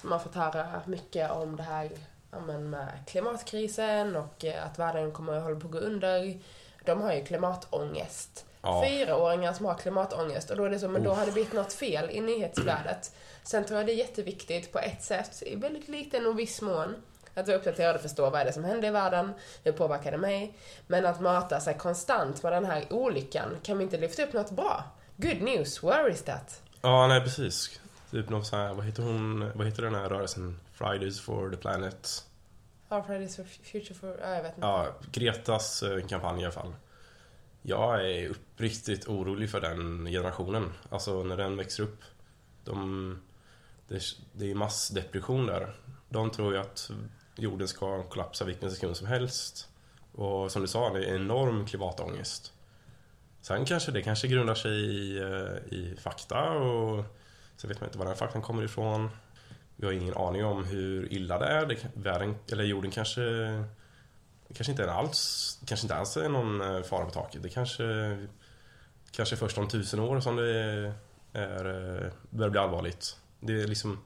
som 0.00 0.12
har 0.12 0.18
fått 0.18 0.34
höra 0.34 0.82
mycket 0.86 1.30
om 1.30 1.56
det 1.56 1.62
här 1.62 1.90
ja, 2.30 2.40
men 2.40 2.70
med 2.70 2.88
klimatkrisen 3.06 4.16
och 4.16 4.44
eh, 4.44 4.66
att 4.66 4.78
världen 4.78 5.12
kommer 5.12 5.32
att 5.32 5.42
hålla 5.42 5.60
på 5.60 5.66
att 5.66 5.72
gå 5.72 5.78
under. 5.78 6.38
De 6.84 7.00
har 7.00 7.12
ju 7.12 7.24
klimatångest. 7.24 8.46
Ja. 8.62 8.84
Fyraåringar 8.86 9.52
som 9.52 9.66
har 9.66 9.74
klimatångest 9.74 10.50
och 10.50 10.56
då 10.56 10.64
är 10.64 10.70
det 10.70 10.78
så, 10.78 10.88
men 10.88 11.02
då 11.02 11.10
har 11.10 11.26
det 11.26 11.32
blivit 11.32 11.52
något 11.52 11.72
fel 11.72 12.10
i 12.10 12.20
nyhetsflödet. 12.20 13.14
Sen 13.42 13.64
tror 13.64 13.78
jag 13.78 13.86
det 13.86 13.92
är 13.92 13.96
jätteviktigt 13.96 14.72
på 14.72 14.78
ett 14.78 15.02
sätt, 15.02 15.42
i 15.46 15.56
väldigt 15.56 15.88
liten 15.88 16.26
och 16.26 16.38
viss 16.38 16.62
mån, 16.62 16.94
att 17.34 17.46
vara 17.46 17.56
uppdaterad 17.56 17.96
och 17.96 18.02
förstå 18.02 18.30
vad 18.30 18.40
är 18.40 18.44
det 18.44 18.52
som 18.52 18.64
händer 18.64 18.88
i 18.88 18.90
världen, 18.90 19.32
hur 19.64 19.72
påverkar 19.72 20.10
det 20.10 20.18
mig? 20.18 20.54
Men 20.86 21.06
att 21.06 21.20
mata 21.20 21.60
sig 21.60 21.78
konstant 21.78 22.42
med 22.42 22.52
den 22.52 22.64
här 22.64 22.84
olyckan, 22.90 23.56
kan 23.62 23.78
vi 23.78 23.84
inte 23.84 23.96
lyfta 23.96 24.22
upp 24.22 24.32
något 24.32 24.50
bra? 24.50 24.84
Good 25.16 25.42
news, 25.42 25.82
where 25.82 26.10
is 26.10 26.22
that? 26.22 26.62
Ja, 26.80 27.06
nej 27.06 27.20
precis. 27.20 27.80
Typ 28.10 28.28
någon 28.28 28.44
sån 28.44 28.58
här, 28.58 28.74
vad 28.74 28.84
heter 28.84 29.02
hon, 29.02 29.52
vad 29.54 29.66
heter 29.66 29.82
den 29.82 29.94
här 29.94 30.08
rörelsen? 30.08 30.60
Fridays 30.80 31.20
for 31.20 31.50
the 31.50 31.56
Planet. 31.56 32.24
Our 32.88 33.02
Fridays 33.02 33.36
for 33.36 33.44
Future 33.44 33.94
for... 33.94 34.16
Ja, 34.20 34.34
jag 34.34 34.42
vet 34.42 34.54
inte. 34.54 34.66
Ja, 34.66 34.94
Gretas 35.12 35.82
eh, 35.82 36.06
kampanj 36.06 36.40
i 36.40 36.44
alla 36.44 36.52
fall. 36.52 36.74
Jag 37.62 38.10
är 38.10 38.28
uppriktigt 38.28 39.08
orolig 39.08 39.50
för 39.50 39.60
den 39.60 40.06
generationen. 40.06 40.72
Alltså 40.90 41.22
när 41.22 41.36
den 41.36 41.56
växer 41.56 41.82
upp. 41.82 42.00
De, 42.64 43.20
det, 43.88 44.02
det 44.32 44.50
är 44.50 44.54
massdepression 44.54 45.46
där. 45.46 45.74
De 46.08 46.30
tror 46.30 46.54
ju 46.54 46.60
att 46.60 46.90
jorden 47.36 47.68
ska 47.68 48.02
kollapsa 48.02 48.44
vilken 48.44 48.70
sekund 48.70 48.96
som 48.96 49.06
helst. 49.06 49.68
Och 50.12 50.52
som 50.52 50.62
du 50.62 50.68
sa, 50.68 50.92
det 50.92 51.04
är 51.04 51.14
enorm 51.14 51.66
klimatångest. 51.66 52.52
Sen 53.40 53.64
kanske 53.64 53.92
det 53.92 54.02
kanske 54.02 54.28
grundar 54.28 54.54
sig 54.54 54.72
i, 54.72 55.18
eh, 55.18 55.74
i 55.78 55.96
fakta 56.00 56.50
och 56.50 57.04
så 57.56 57.68
vet 57.68 57.80
man 57.80 57.88
inte 57.88 57.98
var 57.98 58.06
den 58.06 58.16
faktan 58.16 58.42
kommer 58.42 58.62
ifrån. 58.62 59.10
Vi 59.80 59.86
har 59.86 59.92
ingen 59.92 60.16
aning 60.16 60.44
om 60.44 60.64
hur 60.64 61.12
illa 61.12 61.38
det 61.38 61.46
är. 61.46 61.66
Det, 61.66 61.76
världen, 61.94 62.34
eller 62.52 62.64
jorden 62.64 62.90
kanske, 62.90 63.22
kanske 64.54 64.70
inte 64.70 64.84
är 64.84 64.88
alls, 64.88 65.58
kanske 65.66 65.84
inte 65.84 65.94
alls 65.94 66.16
är 66.16 66.28
någon 66.28 66.60
eh, 66.60 66.82
fara 66.82 67.04
på 67.04 67.10
taket. 67.10 67.42
Det 67.42 67.48
kanske, 67.48 67.84
kanske 69.10 69.36
först 69.36 69.58
om 69.58 69.68
tusen 69.68 70.00
år 70.00 70.20
som 70.20 70.36
det 70.36 70.54
är, 71.32 72.04
eh, 72.04 72.12
börjar 72.30 72.50
bli 72.50 72.60
allvarligt. 72.60 73.16
Det 73.40 73.62
är 73.62 73.66
liksom, 73.66 73.98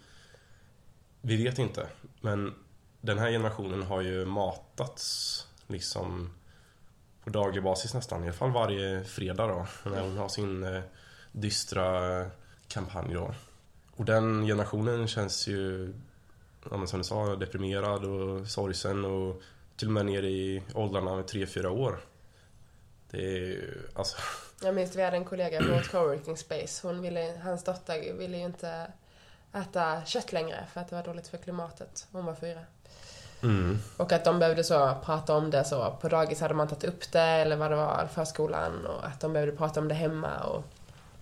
vi 1.20 1.44
vet 1.44 1.58
inte. 1.58 1.86
Men 2.20 2.54
den 3.00 3.18
här 3.18 3.30
generationen 3.30 3.82
har 3.82 4.00
ju 4.00 4.24
matats 4.24 5.46
liksom 5.66 6.34
på 7.24 7.30
daglig 7.30 7.62
basis 7.62 7.94
nästan. 7.94 8.24
I 8.24 8.26
alla 8.26 8.32
fall 8.32 8.50
varje 8.50 9.04
fredag 9.04 9.46
då. 9.46 9.90
När 9.90 10.02
hon 10.02 10.16
har 10.16 10.28
sin 10.28 10.64
eh, 10.64 10.82
dystra 11.32 12.26
kampanj 12.68 13.14
då. 13.14 13.34
Och 13.96 14.04
den 14.04 14.46
generationen 14.46 15.08
känns 15.08 15.46
ju, 15.46 15.92
ja, 16.70 16.76
men 16.76 16.88
som 16.88 16.98
du 16.98 17.04
sa, 17.04 17.36
deprimerad 17.36 18.04
och 18.04 18.46
sorgsen 18.46 19.04
och 19.04 19.42
till 19.76 19.88
och 19.88 19.92
med 19.92 20.06
ner 20.06 20.22
i 20.22 20.62
åldrarna 20.74 21.16
med 21.16 21.24
3-4 21.24 21.66
år. 21.66 22.00
Det 23.10 23.18
är 23.18 23.40
ju, 23.40 23.82
alltså... 23.94 24.16
Jag 24.62 24.74
minns 24.74 24.96
vi 24.96 25.02
hade 25.02 25.16
en 25.16 25.24
kollega 25.24 25.58
på 25.58 25.72
ett 25.72 25.90
coworking 25.90 26.36
space. 26.36 26.88
Hon 26.88 27.02
ville, 27.02 27.40
hans 27.44 27.64
dotter 27.64 28.12
ville 28.12 28.36
ju 28.36 28.44
inte 28.44 28.92
äta 29.52 30.04
kött 30.04 30.32
längre 30.32 30.66
för 30.72 30.80
att 30.80 30.88
det 30.88 30.96
var 30.96 31.02
dåligt 31.02 31.28
för 31.28 31.38
klimatet. 31.38 32.06
Hon 32.12 32.24
var 32.24 32.34
fyra. 32.34 32.60
Mm. 33.42 33.78
Och 33.96 34.12
att 34.12 34.24
de 34.24 34.38
behövde 34.38 34.64
så 34.64 34.96
prata 35.04 35.34
om 35.34 35.50
det 35.50 35.64
så. 35.64 35.96
På 36.00 36.08
dagis 36.08 36.40
hade 36.40 36.54
man 36.54 36.68
tagit 36.68 36.84
upp 36.84 37.12
det 37.12 37.20
eller 37.20 37.56
vad 37.56 37.70
det 37.70 37.76
var, 37.76 38.08
förskolan. 38.14 38.86
Och 38.86 39.06
att 39.06 39.20
de 39.20 39.32
behövde 39.32 39.56
prata 39.56 39.80
om 39.80 39.88
det 39.88 39.94
hemma. 39.94 40.40
Och 40.40 40.64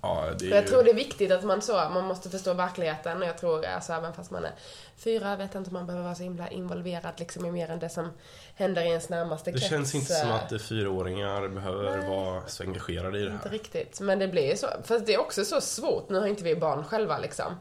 Ja, 0.03 0.29
det 0.39 0.47
är 0.47 0.51
jag 0.51 0.63
ju... 0.63 0.69
tror 0.69 0.83
det 0.83 0.91
är 0.91 0.95
viktigt 0.95 1.33
att 1.33 1.45
man 1.45 1.63
så, 1.63 1.73
man 1.73 2.05
måste 2.05 2.31
förstå 2.31 2.55
verkligheten 2.55 3.23
och 3.23 3.29
jag 3.29 3.39
tror 3.39 3.65
alltså 3.67 3.93
även 3.93 4.13
fast 4.13 4.31
man 4.31 4.45
är 4.45 4.53
fyra, 4.97 5.37
vet 5.37 5.55
jag 5.55 5.61
inte 5.61 5.71
om 5.71 5.75
man 5.75 5.87
behöver 5.87 6.05
vara 6.05 6.15
så 6.15 6.23
himla 6.23 6.49
involverad 6.49 7.13
liksom 7.17 7.47
i 7.47 7.51
mer 7.51 7.71
än 7.71 7.79
det 7.79 7.89
som 7.89 8.11
händer 8.55 8.83
i 8.83 8.87
ens 8.89 9.09
närmaste 9.09 9.51
Det 9.51 9.59
krets. 9.59 9.71
känns 9.71 9.95
inte 9.95 10.13
som 10.13 10.29
eh, 10.29 10.35
att 10.35 10.63
fyraåringar 10.63 11.49
behöver 11.49 11.97
Nej. 11.97 12.09
vara 12.09 12.47
så 12.47 12.63
engagerade 12.63 13.19
i 13.19 13.23
det 13.25 13.31
Inte 13.33 13.49
här. 13.49 13.53
riktigt, 13.53 14.01
men 14.01 14.19
det 14.19 14.29
blir 14.29 14.51
ju 14.51 14.57
så. 14.57 14.67
Fast 14.85 15.07
det 15.07 15.15
är 15.15 15.21
också 15.21 15.45
så 15.45 15.61
svårt, 15.61 16.09
nu 16.11 16.19
har 16.19 16.27
inte 16.27 16.45
vi 16.45 16.57
barn 16.57 16.85
själva 16.85 17.19
liksom. 17.19 17.55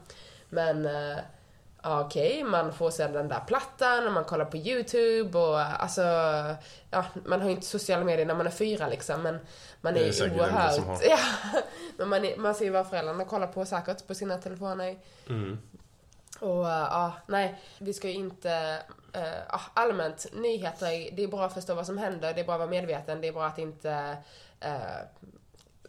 Men 0.48 0.86
okej, 1.82 2.44
man 2.44 2.72
får 2.72 2.90
se 2.90 3.08
den 3.08 3.28
där 3.28 3.40
plattan 3.46 4.06
och 4.06 4.12
man 4.12 4.24
kollar 4.24 4.44
på 4.44 4.56
YouTube 4.56 5.38
och 5.38 5.60
alltså, 5.60 6.02
ja, 6.90 7.04
man 7.24 7.40
har 7.40 7.48
ju 7.48 7.54
inte 7.54 7.66
sociala 7.66 8.04
medier 8.04 8.26
när 8.26 8.34
man 8.34 8.46
är 8.46 8.50
fyra 8.50 8.88
liksom, 8.88 9.22
men 9.22 9.38
man 9.80 9.96
är, 9.96 10.00
Det 10.00 10.20
är 10.20 10.28
ju 10.28 10.34
oerhört... 10.34 11.02
Ja, 11.08 11.18
men 11.96 12.08
man, 12.08 12.24
är, 12.24 12.36
man 12.36 12.54
ser 12.54 12.64
ju 12.64 12.70
vad 12.70 12.90
föräldrarna 12.90 13.24
kollar 13.24 13.46
på 13.46 13.64
säkert 13.64 14.06
på 14.06 14.14
sina 14.14 14.38
telefoner. 14.38 14.98
Mm. 15.28 15.58
Och 16.40 16.68
eh, 16.70 16.88
ja, 16.90 17.12
nej, 17.26 17.60
vi 17.78 17.92
ska 17.92 18.08
ju 18.08 18.14
inte... 18.14 18.78
ja, 19.48 19.60
allmänt, 19.74 20.26
nyheter, 20.32 21.16
det 21.16 21.22
är 21.22 21.28
bra 21.28 21.44
att 21.44 21.54
förstå 21.54 21.74
vad 21.74 21.86
som 21.86 21.98
händer, 21.98 22.34
det 22.34 22.40
är 22.40 22.44
bra 22.44 22.54
att 22.54 22.60
vara 22.60 22.70
medveten, 22.70 23.20
det 23.20 23.28
är 23.28 23.32
bra 23.32 23.46
att 23.46 23.58
inte 23.58 24.16
uh, 24.64 25.30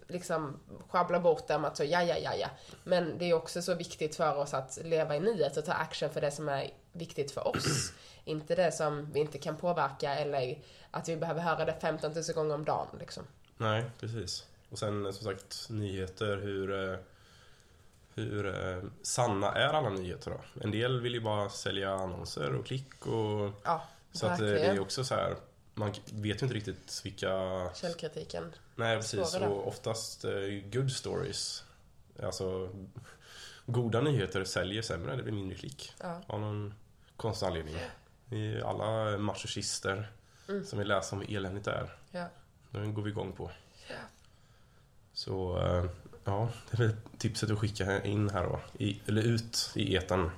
liksom 0.08 0.60
sjabbla 0.90 1.20
bort 1.20 1.48
dem 1.48 1.66
att 1.66 1.78
så 1.78 1.84
ja, 1.84 2.04
ja, 2.04 2.18
ja, 2.18 2.36
ja. 2.36 2.48
Men 2.84 3.18
det 3.18 3.26
är 3.26 3.34
också 3.34 3.62
så 3.62 3.76
viktigt 3.76 4.16
för 4.16 4.38
oss 4.38 4.54
att 4.54 4.80
leva 4.84 5.16
i 5.16 5.20
nuet 5.20 5.58
och 5.58 5.66
ta 5.66 5.74
action 5.74 6.10
för 6.10 6.22
det 6.22 6.32
som 6.32 6.50
är 6.50 6.70
viktigt 6.92 7.32
för 7.32 7.48
oss. 7.48 7.94
inte 8.26 8.56
det 8.56 8.72
som 8.72 9.12
vi 9.12 9.20
inte 9.20 9.38
kan 9.38 9.58
påverka 9.58 10.16
eller 10.16 10.60
att 10.92 11.10
vi 11.10 11.18
behöver 11.18 11.42
höra 11.42 11.66
det 11.66 11.76
15 11.82 12.12
000 12.12 12.24
gånger 12.36 12.56
om 12.56 12.66
dagen 12.66 12.88
liksom. 13.00 13.24
Nej, 13.58 13.86
precis. 14.00 14.48
Och 14.70 14.80
sen 14.80 15.14
som 15.14 15.24
sagt 15.24 15.68
nyheter, 15.70 16.38
hur, 16.38 16.92
eh, 16.92 16.98
hur 18.16 18.48
eh, 18.48 18.84
sanna 19.02 19.52
är 19.52 19.68
alla 19.68 19.90
nyheter 19.90 20.32
då? 20.32 20.62
En 20.64 20.72
del 20.72 21.02
vill 21.02 21.14
ju 21.14 21.22
bara 21.22 21.50
sälja 21.50 21.94
annonser 21.94 22.56
och 22.56 22.66
klick 22.66 23.08
och 23.08 23.52
Ja, 23.64 23.84
så 24.12 24.28
att 24.28 24.40
eh, 24.40 24.46
det 24.46 24.66
är 24.66 24.80
också 24.80 25.04
så 25.04 25.16
här 25.16 25.36
man 25.74 25.94
vet 26.12 26.42
ju 26.42 26.46
inte 26.46 26.56
riktigt 26.56 27.02
vilka... 27.04 27.30
Källkritiken. 27.76 28.54
Nej, 28.76 28.98
precis. 28.98 29.36
Och 29.36 29.68
oftast 29.68 30.26
eh, 30.26 30.32
good 30.72 30.92
stories. 30.92 31.64
Alltså, 32.24 32.70
goda 33.66 34.02
nyheter 34.02 34.44
säljer 34.44 34.82
sämre, 34.82 35.16
det 35.16 35.24
blir 35.24 35.34
mindre 35.34 35.58
klick. 35.58 35.94
Ja. 36.00 36.22
Av 36.28 36.40
någon 36.40 36.74
konstig 37.18 37.46
anledning. 37.46 37.76
Är 38.30 38.62
alla 38.62 39.18
machochister 39.18 40.12
Mm. 40.50 40.66
som 40.66 40.80
vill 40.80 40.88
läsa 40.88 41.16
om 41.16 41.22
hur 41.22 41.38
eländigt 41.38 41.66
det 41.66 41.72
är. 41.72 41.96
Ja. 42.12 42.28
Den 42.70 42.94
går 42.94 43.02
vi 43.02 43.10
igång 43.10 43.32
på. 43.32 43.52
Ja. 43.90 43.96
Så, 45.14 45.60
eh, 45.62 45.86
ja, 46.24 46.50
det 46.72 46.78
är 46.84 46.88
väl 46.88 46.96
tipset 47.18 47.52
att 47.52 47.60
skicka 47.60 48.04
in 48.04 48.30
här 48.30 48.44
då. 48.44 48.60
I, 48.78 49.02
eller 49.08 49.22
ut 49.22 49.72
i 49.76 49.96
etern. 49.96 50.32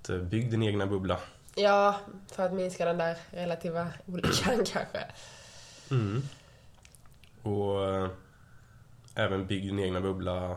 Att 0.00 0.10
eh, 0.10 0.18
bygg 0.18 0.50
din 0.50 0.62
egna 0.62 0.86
bubbla. 0.86 1.20
Ja, 1.54 2.00
för 2.26 2.46
att 2.46 2.52
minska 2.52 2.84
den 2.84 2.98
där 2.98 3.18
relativa 3.30 3.88
olyckan 4.06 4.64
kanske. 4.66 5.04
Mm. 5.90 6.22
Och 7.42 7.88
eh, 7.88 8.08
även 9.14 9.46
bygg 9.46 9.62
din 9.62 9.78
egna 9.78 10.00
bubbla 10.00 10.56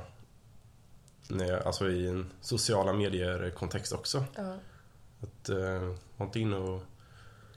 när, 1.30 1.68
alltså 1.68 1.90
i 1.90 2.08
en 2.08 2.32
sociala 2.42 2.94
medier-kontext 2.94 3.94
också. 3.94 4.24
Ja. 4.36 4.56
Att 5.22 5.50
eh, 5.50 5.96
var 6.18 6.26
inte 6.26 6.40
inne 6.40 6.56
och 6.56 6.82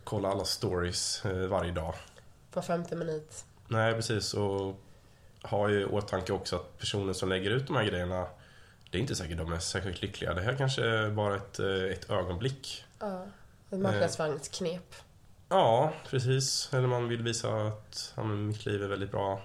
kolla 0.05 0.29
alla 0.29 0.45
stories 0.45 1.25
eh, 1.25 1.47
varje 1.47 1.73
dag. 1.73 1.95
På 2.53 2.63
femte 2.63 2.97
minut. 2.97 3.45
Nej, 3.69 3.95
precis. 3.95 4.35
Och 4.35 4.81
ha 5.43 5.71
i 5.71 5.85
åtanke 5.85 6.33
också 6.33 6.57
att 6.57 6.79
personer 6.79 7.13
som 7.13 7.29
lägger 7.29 7.51
ut 7.51 7.67
de 7.67 7.77
här 7.77 7.85
grejerna 7.85 8.27
det 8.91 8.99
är 8.99 9.01
inte 9.01 9.15
säkert 9.15 9.39
de 9.39 9.53
är 9.53 9.59
särskilt 9.59 10.03
lyckliga. 10.03 10.35
Det 10.35 10.41
här 10.41 10.55
kanske 10.55 10.85
är 10.85 11.11
bara 11.11 11.37
ett, 11.37 11.59
ett 11.59 12.11
ögonblick. 12.11 12.85
Ja. 12.99 13.25
Ett 13.71 13.79
marknadsföringsknep. 13.79 14.95
Ja, 15.49 15.93
precis. 16.11 16.69
Eller 16.73 16.89
man 16.89 17.09
vill 17.09 17.23
visa 17.23 17.49
att 17.49 18.13
ja, 18.17 18.23
men 18.25 18.47
mitt 18.47 18.67
liv 18.67 18.83
är 18.83 18.89
väldigt 18.89 19.11
bra. 19.11 19.43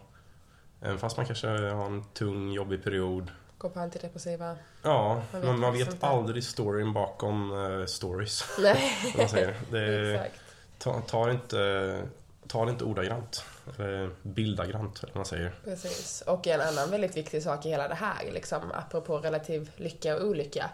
Även 0.82 1.00
fast 1.00 1.18
man 1.18 1.26
kanske 1.26 1.48
har 1.48 1.86
en 1.86 2.04
tung, 2.04 2.52
jobbig 2.52 2.84
period. 2.84 3.32
Gå 3.58 3.70
på 3.70 3.80
antidepressiva. 3.80 4.56
Ja, 4.82 5.22
Man 5.32 5.42
man 5.42 5.44
vet 5.44 5.54
vet, 5.54 5.60
man 5.60 5.72
faktiskt 5.72 5.94
vet 5.94 6.04
aldrig 6.04 6.44
storyn 6.44 6.94
bakom 6.94 7.66
eh, 7.66 7.86
stories. 7.86 8.44
Nej, 8.60 8.92
man 9.18 9.30
säger. 9.30 9.56
Det 9.72 9.80
är, 9.80 10.14
exakt. 10.14 10.42
ta, 10.78 11.02
ta, 11.02 11.26
det 11.26 11.32
inte, 11.32 12.02
ta 12.48 12.66
det 12.66 12.72
inte 12.72 12.84
ordagrant. 12.84 13.46
Eller 13.78 14.10
bildagrant, 14.22 15.04
eller 15.04 15.14
man 15.16 15.26
säger. 15.26 15.54
Precis. 15.64 16.24
Och 16.28 16.48
en 16.48 16.62
annan 16.62 16.92
väldigt 16.92 17.18
viktig 17.18 17.44
sak 17.44 17.66
i 17.66 17.70
hela 17.70 17.88
det 17.88 17.96
här, 17.96 18.32
liksom, 18.32 18.72
apropå 18.74 19.18
relativ 19.18 19.72
lycka 19.76 20.16
och 20.16 20.28
olycka. 20.28 20.70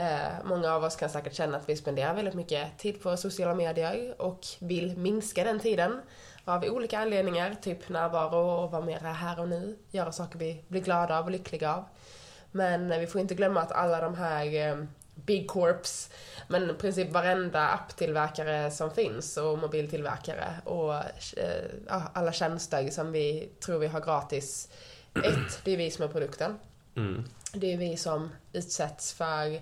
Eh, 0.00 0.44
många 0.44 0.72
av 0.72 0.84
oss 0.84 0.96
kan 0.96 1.10
säkert 1.10 1.34
känna 1.34 1.56
att 1.56 1.68
vi 1.68 1.76
spenderar 1.76 2.14
väldigt 2.14 2.34
mycket 2.34 2.78
tid 2.78 3.02
på 3.02 3.16
sociala 3.16 3.54
medier 3.54 4.22
och 4.22 4.46
vill 4.58 4.96
minska 4.96 5.44
den 5.44 5.60
tiden 5.60 6.00
av 6.44 6.64
olika 6.64 6.98
anledningar, 6.98 7.56
typ 7.62 7.88
närvaro 7.88 8.36
och 8.36 8.70
vara 8.70 8.84
mer 8.84 8.98
här 9.00 9.40
och 9.40 9.48
nu, 9.48 9.78
göra 9.90 10.12
saker 10.12 10.38
vi 10.38 10.64
blir 10.68 10.80
glada 10.80 11.18
av 11.18 11.24
och 11.24 11.30
lyckliga 11.30 11.74
av. 11.74 11.84
Men 12.52 13.00
vi 13.00 13.06
får 13.06 13.20
inte 13.20 13.34
glömma 13.34 13.60
att 13.60 13.72
alla 13.72 14.00
de 14.00 14.14
här 14.14 14.68
eh, 14.68 14.84
Big 15.14 15.48
Corps, 15.48 16.10
men 16.48 16.70
i 16.70 16.74
princip 16.74 17.10
varenda 17.10 17.68
apptillverkare 17.68 18.70
som 18.70 18.90
finns 18.90 19.36
och 19.36 19.58
mobiltillverkare 19.58 20.54
och 20.64 20.94
eh, 20.94 22.02
alla 22.12 22.32
tjänster 22.32 22.90
som 22.90 23.12
vi 23.12 23.48
tror 23.64 23.78
vi 23.78 23.86
har 23.86 24.00
gratis. 24.00 24.68
Ett, 25.14 25.60
det 25.64 25.72
är 25.72 25.76
vi 25.76 25.90
som 25.90 26.04
är 26.04 26.08
produkten. 26.08 26.58
Mm. 26.96 27.24
Det 27.52 27.72
är 27.72 27.76
vi 27.76 27.96
som 27.96 28.30
utsätts 28.52 29.12
för 29.12 29.60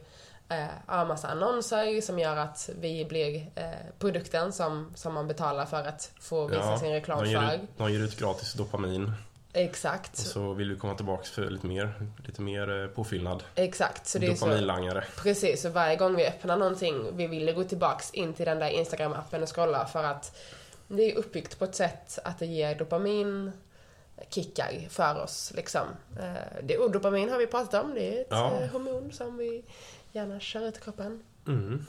eh, 0.48 0.66
ja, 0.86 1.04
massa 1.04 1.28
annonser 1.28 2.00
som 2.00 2.18
gör 2.18 2.36
att 2.36 2.70
vi 2.80 3.04
blir 3.04 3.36
eh, 3.54 3.64
produkten 3.98 4.52
som, 4.52 4.92
som 4.94 5.14
man 5.14 5.28
betalar 5.28 5.66
för 5.66 5.84
att 5.84 6.10
få 6.20 6.46
visa 6.46 6.78
sin 6.78 6.92
reklam 6.92 7.24
de, 7.24 7.30
ger 7.30 7.40
för. 7.48 7.54
ut, 7.54 7.60
de 7.76 7.92
ger 7.92 8.00
ut 8.00 8.18
gratis 8.18 8.52
dopamin. 8.52 9.12
Exakt. 9.52 10.12
Och 10.12 10.18
så 10.18 10.52
vill 10.52 10.70
vi 10.72 10.78
komma 10.78 10.94
tillbaka 10.94 11.24
för 11.24 11.50
lite 11.50 11.66
mer, 11.66 11.94
lite 12.26 12.40
mer 12.42 12.82
eh, 12.82 12.88
påfyllnad. 12.88 13.42
Exakt. 13.54 14.06
Så 14.06 14.18
det 14.18 14.26
är 14.26 14.34
så, 14.34 14.44
Dopaminlangare. 14.46 15.04
Precis, 15.16 15.62
så 15.62 15.68
varje 15.68 15.96
gång 15.96 16.16
vi 16.16 16.26
öppnar 16.26 16.56
någonting, 16.56 17.16
vi 17.16 17.26
vill 17.26 17.52
gå 17.54 17.64
tillbaks 17.64 18.10
in 18.10 18.34
till 18.34 18.46
den 18.46 18.58
där 18.58 18.70
Instagram-appen 18.70 19.42
och 19.42 19.54
scrolla 19.54 19.86
för 19.86 20.04
att 20.04 20.36
det 20.88 21.02
är 21.12 21.16
uppbyggt 21.16 21.58
på 21.58 21.64
ett 21.64 21.74
sätt 21.74 22.18
att 22.24 22.38
det 22.38 22.46
ger 22.46 22.74
dopamin 22.74 23.52
kickar 24.30 24.86
för 24.90 25.22
oss 25.22 25.52
liksom. 25.56 25.86
Eh, 26.20 26.32
Det, 26.62 26.78
och 26.78 26.90
dopamin 26.90 27.30
har 27.30 27.38
vi 27.38 27.46
pratat 27.46 27.84
om, 27.84 27.94
det 27.94 28.16
är 28.16 28.20
ett 28.20 28.26
Ja. 28.30 28.52
eh, 28.60 28.68
hormon 28.70 29.12
som 29.12 29.36
vi 29.36 29.64
gärna 30.12 30.40
kör 30.40 30.68
ut 30.68 30.80
kroppen. 30.80 31.22
Mm. 31.46 31.86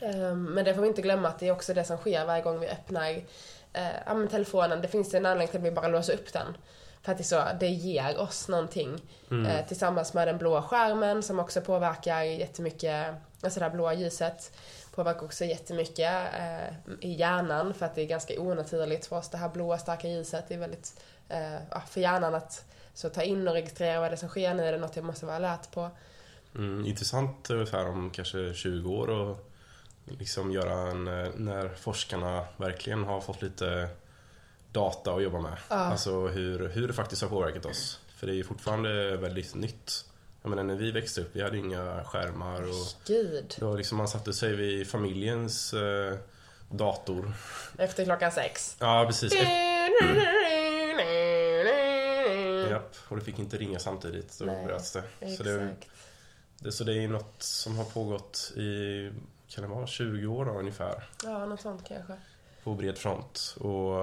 Eh, 0.00 0.34
Men 0.34 0.64
det 0.64 0.74
får 0.74 0.82
vi 0.82 0.88
inte 0.88 1.02
glömma 1.02 1.28
att 1.28 1.38
det 1.38 1.48
är 1.48 1.52
också 1.52 1.74
det 1.74 1.84
som 1.84 1.96
sker 1.96 2.24
varje 2.24 2.42
gång 2.42 2.60
vi 2.60 2.68
öppnar 2.68 3.22
eh, 3.72 4.28
telefonen. 4.30 4.82
Det 4.82 4.88
finns 4.88 5.14
en 5.14 5.26
anledning 5.26 5.48
till 5.48 5.58
att 5.58 5.64
vi 5.64 5.70
bara 5.70 5.88
låser 5.88 6.14
upp 6.14 6.32
den. 6.32 6.56
För 7.02 7.12
att 7.12 7.18
det, 7.18 7.24
så, 7.24 7.42
det 7.60 7.68
ger 7.68 8.18
oss 8.18 8.48
någonting. 8.48 9.02
Mm. 9.30 9.46
Eh, 9.46 9.66
tillsammans 9.66 10.14
med 10.14 10.28
den 10.28 10.38
blåa 10.38 10.62
skärmen 10.62 11.22
som 11.22 11.38
också 11.38 11.60
påverkar 11.60 12.22
jättemycket, 12.22 13.14
alltså 13.42 13.60
det 13.60 13.66
här 13.66 13.72
blåa 13.72 13.94
ljuset 13.94 14.52
påverkar 14.94 15.24
också 15.24 15.44
jättemycket 15.44 16.14
eh, 16.38 16.74
i 17.00 17.12
hjärnan 17.12 17.74
för 17.74 17.86
att 17.86 17.94
det 17.94 18.02
är 18.02 18.06
ganska 18.06 18.40
onaturligt 18.40 19.06
för 19.06 19.16
oss. 19.16 19.28
Det 19.28 19.38
här 19.38 19.48
blåa 19.48 19.78
starka 19.78 20.08
ljuset 20.08 20.44
det 20.48 20.54
är 20.54 20.58
väldigt, 20.58 21.00
eh, 21.28 21.80
för 21.88 22.00
hjärnan 22.00 22.34
att 22.34 22.64
så 22.94 23.08
ta 23.08 23.22
in 23.22 23.48
och 23.48 23.54
registrera 23.54 24.00
vad 24.00 24.10
det 24.10 24.14
är 24.14 24.16
som 24.16 24.28
sker 24.28 24.54
nu, 24.54 24.66
är 24.66 24.72
det 24.72 24.78
något 24.78 24.96
jag 24.96 25.04
måste 25.04 25.26
vara 25.26 25.36
alert 25.36 25.70
på. 25.70 25.90
Mm, 26.58 26.86
intressant 26.86 27.46
så 27.46 27.64
här 27.72 27.88
om 27.88 28.10
kanske 28.10 28.54
20 28.54 28.90
år 28.90 29.10
och 29.10 29.50
liksom 30.04 30.52
göra 30.52 30.90
en, 30.90 31.08
eh, 31.08 31.28
när 31.36 31.68
forskarna 31.68 32.44
verkligen 32.56 33.04
har 33.04 33.20
fått 33.20 33.42
lite 33.42 33.88
data 34.72 35.14
att 35.14 35.22
jobba 35.22 35.40
med. 35.40 35.56
Ja. 35.68 35.76
Alltså 35.76 36.26
hur, 36.26 36.68
hur 36.68 36.88
det 36.88 36.94
faktiskt 36.94 37.22
har 37.22 37.28
påverkat 37.28 37.66
oss. 37.66 38.00
För 38.16 38.26
det 38.26 38.32
är 38.32 38.36
ju 38.36 38.44
fortfarande 38.44 39.16
väldigt 39.16 39.54
nytt. 39.54 40.04
Jag 40.42 40.50
menar 40.50 40.62
när 40.62 40.74
vi 40.74 40.90
växte 40.90 41.20
upp, 41.20 41.30
vi 41.32 41.42
hade 41.42 41.58
inga 41.58 42.04
skärmar 42.04 42.62
och 42.62 42.86
Gud. 43.06 43.54
då 43.60 43.76
liksom 43.76 43.98
man 43.98 44.08
satte 44.08 44.32
sig 44.32 44.56
vid 44.56 44.88
familjens 44.88 45.74
eh, 45.74 46.16
dator. 46.70 47.32
Efter 47.78 48.04
klockan 48.04 48.32
sex. 48.32 48.76
Ja, 48.78 49.04
precis. 49.06 49.34
Japp, 52.70 52.96
och 53.08 53.16
det 53.16 53.24
fick 53.24 53.38
inte 53.38 53.56
ringa 53.56 53.78
samtidigt. 53.78 54.38
Då 54.38 54.44
Nej, 54.44 54.66
bröts 54.66 54.92
det. 54.92 55.02
Så 55.36 55.42
det, 55.42 55.62
Exakt. 55.62 55.88
Det. 56.58 56.72
Så 56.72 56.84
det 56.84 57.04
är 57.04 57.08
något 57.08 57.42
som 57.42 57.76
har 57.76 57.84
pågått 57.84 58.52
i, 58.56 59.10
kan 59.48 59.62
det 59.62 59.68
vara, 59.68 59.86
20 59.86 60.26
år 60.26 60.44
då, 60.44 60.50
ungefär. 60.50 61.08
Ja, 61.24 61.46
något 61.46 61.60
sånt 61.60 61.88
kanske. 61.88 62.12
På 62.64 62.74
bred 62.74 62.98
front. 62.98 63.56
Och 63.60 63.94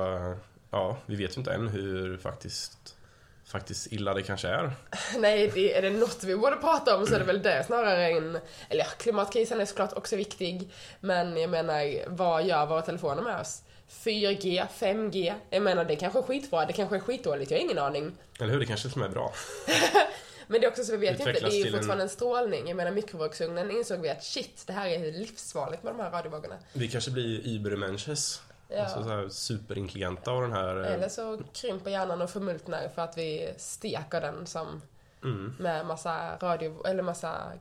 ja, 0.71 0.97
vi 1.05 1.15
vet 1.15 1.37
ju 1.37 1.39
inte 1.39 1.53
än 1.53 1.67
hur 1.67 2.17
faktiskt, 2.17 2.95
faktiskt 3.45 3.93
illa 3.93 4.13
det 4.13 4.21
kanske 4.21 4.47
är. 4.47 4.71
Nej, 5.17 5.51
det, 5.53 5.77
är 5.77 5.81
det 5.81 5.89
något 5.89 6.23
vi 6.23 6.35
borde 6.35 6.55
prata 6.55 6.97
om 6.97 7.07
så 7.07 7.15
är 7.15 7.19
det 7.19 7.25
väl 7.25 7.41
det 7.41 7.63
snarare 7.63 8.07
än... 8.07 8.39
Eller 8.69 8.83
ja, 8.83 8.89
klimatkrisen 8.97 9.61
är 9.61 9.65
såklart 9.65 9.93
också 9.93 10.15
viktig. 10.15 10.69
Men 10.99 11.37
jag 11.37 11.49
menar, 11.49 12.09
vad 12.09 12.45
gör 12.45 12.65
våra 12.65 12.81
telefoner 12.81 13.21
med 13.21 13.41
oss? 13.41 13.61
4G, 13.89 14.65
5G. 14.79 15.33
Jag 15.49 15.63
menar, 15.63 15.85
det 15.85 15.95
kanske 15.95 16.19
är 16.19 16.23
skitbra, 16.23 16.65
det 16.65 16.73
kanske 16.73 16.95
är 16.95 16.99
skitdåligt, 16.99 17.51
jag 17.51 17.57
har 17.57 17.63
ingen 17.63 17.79
aning. 17.79 18.17
Eller 18.39 18.53
hur? 18.53 18.59
Det 18.59 18.65
kanske 18.65 18.89
till 18.89 19.01
och 19.01 19.09
med 19.09 19.09
är 19.09 19.13
bra. 19.13 19.33
Men 20.47 20.61
det 20.61 20.67
är 20.67 20.71
också 20.71 20.83
så 20.83 20.91
vi 20.91 20.97
vet 20.97 21.19
inte, 21.19 21.31
det 21.31 21.39
är 21.41 21.65
ju 21.65 21.71
fortfarande 21.71 22.03
en 22.03 22.09
strålning. 22.09 22.67
Jag 22.67 22.77
menar 22.77 22.91
mikrovågsugnen 22.91 23.71
insåg 23.71 23.99
vi 23.99 24.09
att 24.09 24.23
shit, 24.23 24.63
det 24.67 24.73
här 24.73 24.87
är 24.87 25.11
livsfarligt 25.11 25.83
med 25.83 25.93
de 25.93 25.99
här 25.99 26.11
radiovågorna. 26.11 26.55
Vi 26.73 26.87
kanske 26.87 27.11
blir 27.11 27.47
Übermenches. 27.47 28.41
Ja. 28.69 28.83
Alltså 28.83 29.03
så 29.03 29.09
här 29.09 29.29
superintelligenta 29.29 30.31
av 30.31 30.41
den 30.41 30.51
här... 30.51 30.83
eh, 30.83 30.91
Eller 30.93 31.09
så 31.09 31.41
krymper 31.53 31.91
hjärnan 31.91 32.21
och 32.21 32.29
förmultnar 32.29 32.87
för 32.95 33.01
att 33.01 33.17
vi 33.17 33.53
steker 33.57 34.21
den 34.21 34.47
som 34.47 34.81
Mm. 35.23 35.53
med 35.59 35.85
massa 35.85 36.37
radio, 36.37 36.87
eller 36.87 37.03
massa 37.03 37.51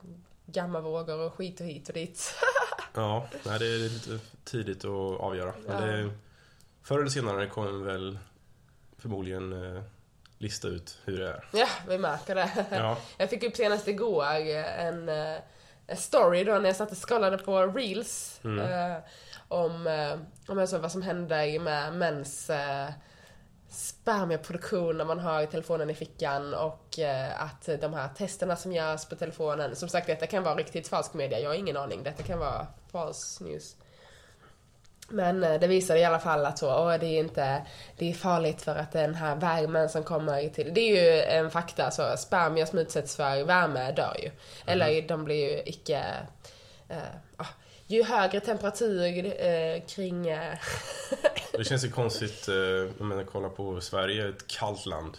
gammavågor 0.47 1.19
och 1.21 1.35
skit 1.35 1.61
och 1.61 1.67
hit 1.67 1.89
och 1.89 1.95
dit. 1.95 2.35
Ja, 2.95 3.29
nej, 3.47 3.59
det 3.59 3.67
är 3.67 3.79
lite 3.79 4.19
tidigt 4.45 4.85
att 4.85 5.21
avgöra. 5.21 5.53
Men 5.67 5.81
Ja. 5.83 5.87
det, 5.97 6.11
förr 6.83 6.99
eller 6.99 7.11
senare 7.11 7.47
kommer 7.49 7.85
väl 7.85 8.19
förmodligen 8.99 9.53
eh, 9.77 9.83
lista 10.45 10.69
ut 10.69 10.99
hur 11.05 11.19
det 11.19 11.29
är. 11.29 11.45
ja, 11.53 11.69
vi 11.89 11.99
märker 11.99 12.35
det. 12.35 12.51
Ja, 12.71 12.97
Jag 13.17 13.31
fick 13.31 13.43
upp 13.43 13.57
senast 13.57 13.89
igår 13.89 14.25
en, 14.25 15.09
eh, 15.09 15.39
en 15.87 15.97
story 15.97 16.45
då 16.45 16.53
när 16.59 16.69
jag 16.69 16.77
satt 16.77 16.91
och 16.91 17.09
scrollade 17.09 17.39
på 17.39 17.67
reels. 17.67 18.41
Mm. 18.45 18.59
Eh, 18.59 18.97
om, 19.49 19.87
eh, 19.87 20.19
om 20.49 20.67
såg 20.67 20.81
vad 20.81 20.93
som 20.93 21.03
händer 21.03 21.59
med 21.59 21.95
mäns 21.95 22.51
eh, 22.51 22.89
spermieproduktion 23.69 24.99
när 24.99 25.05
man 25.05 25.19
har 25.19 25.47
telefonen 25.47 25.91
i 25.91 25.95
fickan 25.95 26.55
och 26.55 26.99
eh, 26.99 27.43
att 27.43 27.69
de 27.81 27.95
här 27.95 28.09
testerna 28.09 28.57
som 28.57 28.73
görs 28.73 29.05
på 29.09 29.17
telefonen, 29.17 29.77
som 29.77 29.89
sagt 29.89 30.07
detta 30.07 30.27
kan 30.27 30.43
vara 30.43 30.55
riktigt 30.55 30.89
falsk 30.89 31.15
media, 31.15 31.41
jag 31.41 31.51
har 31.51 31.55
ingen 31.55 31.77
aning, 31.77 32.03
detta 32.03 32.23
kan 32.23 32.39
vara 32.39 32.67
false 32.93 33.45
news. 33.45 33.77
Men 35.09 35.45
eh, 35.45 35.61
det 35.61 35.67
visade 35.67 35.99
i 36.01 36.05
alla 36.05 36.19
fall 36.19 36.47
att 36.47 36.59
så, 36.59 36.69
åh, 36.75 36.95
det 37.01 37.07
är 37.07 37.19
inte, 37.19 37.63
det 37.99 38.11
är 38.11 38.15
farligt 38.15 38.63
för 38.63 38.77
att 38.77 38.93
den 38.93 39.15
här 39.15 39.37
värmen 39.37 39.89
som 39.89 40.05
kommer 40.05 40.49
till, 40.49 40.75
det 40.75 40.81
är 40.81 41.03
ju 41.17 41.23
en 41.23 41.51
fakta, 41.51 41.91
så 41.91 42.17
spermier 42.17 42.67
som 42.67 42.79
utsätts 42.79 43.17
för 43.17 43.45
värme 43.45 43.93
dör 43.93 44.17
ju. 44.23 44.31
Eller 44.67 45.03
de 45.09 45.25
blir 45.25 45.51
ju 45.53 45.63
icke, 45.67 46.05
ah, 47.37 47.47
ju 47.87 48.03
högre 48.05 48.41
temperatur 48.41 49.27
eh, 49.47 49.83
kring, 49.87 50.23
det 51.53 51.65
känns 51.65 51.85
ju 51.85 51.91
konstigt. 51.91 52.49
eh, 52.49 52.55
Jag 52.99 53.01
menar, 53.01 53.25
kolla 53.25 53.49
på 53.49 53.81
Sverige, 53.81 54.29
ett 54.29 54.47
kallt 54.47 54.87
land. 54.87 55.19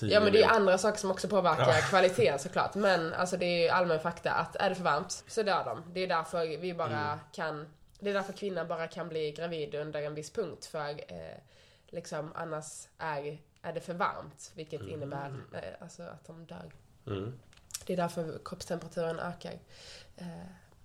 Ja 0.00 0.20
men 0.20 0.32
det 0.32 0.38
är 0.38 0.42
ju 0.42 0.54
andra 0.54 0.78
saker 0.78 0.98
som 0.98 1.10
också 1.10 1.28
påverkar 1.28 1.68
Ja. 1.68 1.80
kvaliteten 1.90 2.38
såklart. 2.38 2.74
Men 2.74 3.14
alltså 3.14 3.36
det 3.36 3.44
är 3.46 3.62
ju 3.62 3.68
allmän 3.68 4.00
fakta 4.00 4.30
att 4.32 4.56
är 4.56 4.68
det 4.68 4.74
för 4.74 4.82
varmt 4.82 5.24
så 5.28 5.42
dör 5.42 5.64
de. 5.64 5.82
Det 5.94 6.00
är 6.00 6.06
därför 6.06 6.58
vi 6.58 6.74
bara 6.74 6.86
Mm. 7.06 7.18
kan, 7.32 7.66
det 8.04 8.10
är 8.10 8.14
därför 8.14 8.32
kvinnor 8.32 8.64
bara 8.64 8.88
kan 8.88 9.08
bli 9.08 9.32
gravid 9.32 9.74
under 9.74 10.02
en 10.02 10.14
viss 10.14 10.30
punkt. 10.30 10.64
För 10.64 10.90
eh, 10.90 11.38
liksom 11.86 12.32
annars 12.34 12.88
är, 12.98 13.38
är 13.62 13.72
det 13.72 13.80
för 13.80 13.94
varmt. 13.94 14.52
Vilket 14.54 14.82
innebär 14.82 15.34
eh, 15.52 15.60
alltså 15.82 16.02
att 16.02 16.26
de 16.26 16.46
dör. 16.46 16.72
Mm. 17.06 17.38
Det 17.86 17.92
är 17.92 17.96
därför 17.96 18.40
kroppstemperaturen 18.44 19.18
ökar. 19.18 19.58
Eh, 20.16 20.26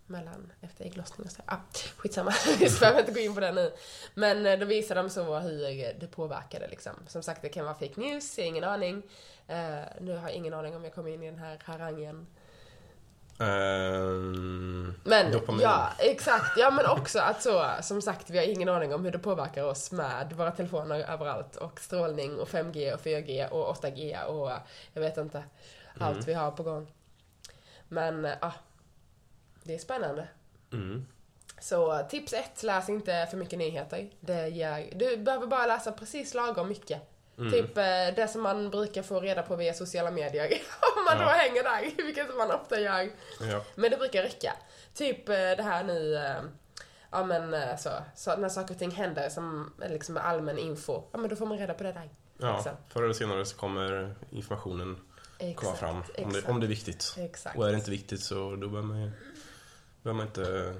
mellan 0.07 0.53
efter 0.61 0.85
ägglossning 0.85 1.25
och 1.27 1.31
så. 1.31 1.41
Ah, 1.45 1.57
skitsamma, 1.97 2.33
vi 2.59 2.69
behöver 2.79 2.99
inte 2.99 3.11
gå 3.11 3.19
in 3.19 3.33
på 3.33 3.39
det 3.39 3.51
nu. 3.51 3.73
Men 4.13 4.45
eh, 4.45 4.59
då 4.59 4.65
visar 4.65 4.95
de 4.95 5.09
så 5.09 5.39
hur 5.39 5.93
det 5.99 6.07
påverkade 6.07 6.67
liksom. 6.67 6.93
Som 7.07 7.23
sagt, 7.23 7.41
det 7.41 7.49
kan 7.49 7.65
vara 7.65 7.75
fake 7.75 7.99
news, 8.01 8.37
jag 8.37 8.45
har 8.45 8.49
ingen 8.49 8.63
aning. 8.63 9.03
Eh, 9.47 9.79
nu 10.01 10.15
har 10.15 10.29
jag 10.29 10.31
ingen 10.31 10.53
aning 10.53 10.75
om 10.75 10.83
jag 10.83 10.93
kommer 10.93 11.09
in 11.09 11.23
i 11.23 11.25
den 11.25 11.39
här 11.39 11.59
harangen. 11.63 12.27
Ehm, 13.39 14.93
Men 15.03 15.31
dopamin. 15.31 15.61
ja, 15.61 15.89
exakt. 15.99 16.57
Ja 16.57 16.71
men 16.71 16.85
också 16.85 17.19
att 17.19 17.41
så, 17.41 17.65
som 17.81 18.01
sagt, 18.01 18.29
vi 18.29 18.37
har 18.37 18.45
ingen 18.45 18.69
aning 18.69 18.93
om 18.93 19.05
hur 19.05 19.11
det 19.11 19.19
påverkar 19.19 19.63
oss 19.63 19.91
med 19.91 20.33
våra 20.33 20.51
telefoner 20.51 20.99
överallt 20.99 21.55
och 21.55 21.79
strålning 21.79 22.39
och 22.39 22.47
5G 22.47 22.93
och 22.93 23.01
4G 23.01 23.49
och 23.49 23.75
8G 23.75 24.23
och 24.25 24.51
jag 24.93 25.01
vet 25.01 25.17
inte 25.17 25.43
allt 25.99 26.13
Mm. 26.15 26.25
vi 26.25 26.33
har 26.33 26.51
på 26.51 26.63
gång. 26.63 26.87
Men 27.87 28.27
ja, 28.41 28.53
det 29.63 29.75
är 29.75 29.79
spännande. 29.79 30.27
Mm. 30.73 31.05
Så 31.59 32.03
tips 32.09 32.33
ett, 32.33 32.63
läs 32.63 32.89
inte 32.89 33.27
för 33.29 33.37
mycket 33.37 33.59
nyheter. 33.59 34.09
Det 34.19 34.47
ger, 34.49 34.89
du 34.95 35.17
behöver 35.17 35.47
bara 35.47 35.65
läsa 35.65 35.91
precis 35.91 36.33
lagom 36.33 36.67
mycket. 36.69 37.01
Mm. 37.37 37.51
Typ 37.51 37.77
eh, 37.77 37.83
det 38.15 38.27
som 38.31 38.41
man 38.41 38.69
brukar 38.69 39.03
få 39.03 39.19
reda 39.19 39.41
på 39.43 39.55
via 39.55 39.73
sociala 39.73 40.11
medier. 40.11 40.47
Om 40.97 41.03
man 41.05 41.17
Ja. 41.19 41.23
då 41.25 41.29
hänger 41.31 41.63
där, 41.63 42.03
vilket 42.05 42.35
man 42.37 42.51
ofta 42.51 42.79
gör. 42.79 43.09
Ja. 43.41 43.63
Men 43.75 43.91
det 43.91 43.97
brukar 43.97 44.23
räcka. 44.23 44.53
Typ 44.93 45.29
eh, 45.29 45.35
det 45.35 45.63
här 45.63 45.83
nu, 45.83 46.15
eh, 46.15 46.35
ja 47.11 47.23
men 47.25 47.77
så, 47.77 47.89
så 48.15 48.35
när 48.35 48.49
saker 48.49 48.73
och 48.73 48.79
ting 48.79 48.91
händer 48.91 49.29
som 49.29 49.73
är 49.81 49.89
liksom 49.89 50.17
allmän 50.17 50.57
info, 50.57 51.03
ja 51.11 51.17
men 51.17 51.29
då 51.29 51.35
får 51.35 51.45
man 51.45 51.57
reda 51.57 51.73
på 51.73 51.83
det 51.83 51.91
där. 51.93 52.09
ja, 52.37 52.55
Liksom. 52.55 52.71
förr 52.89 53.03
eller 53.03 53.13
senare 53.13 53.45
så 53.45 53.57
kommer 53.57 54.15
informationen 54.29 54.95
komma 55.37 55.51
Exakt, 55.51 55.79
fram. 55.79 56.03
Om 56.17 56.33
det, 56.33 56.45
om 56.47 56.59
det 56.59 56.65
är 56.65 56.67
viktigt. 56.67 57.15
Exakt. 57.17 57.57
Och 57.57 57.67
är 57.67 57.71
det 57.71 57.77
inte 57.77 57.91
viktigt 57.91 58.21
så 58.23 58.35
då 58.55 58.67
behöver 58.67 58.81
man, 58.81 59.11
behöver 60.03 60.17
man 60.17 60.27
inte 60.27 60.73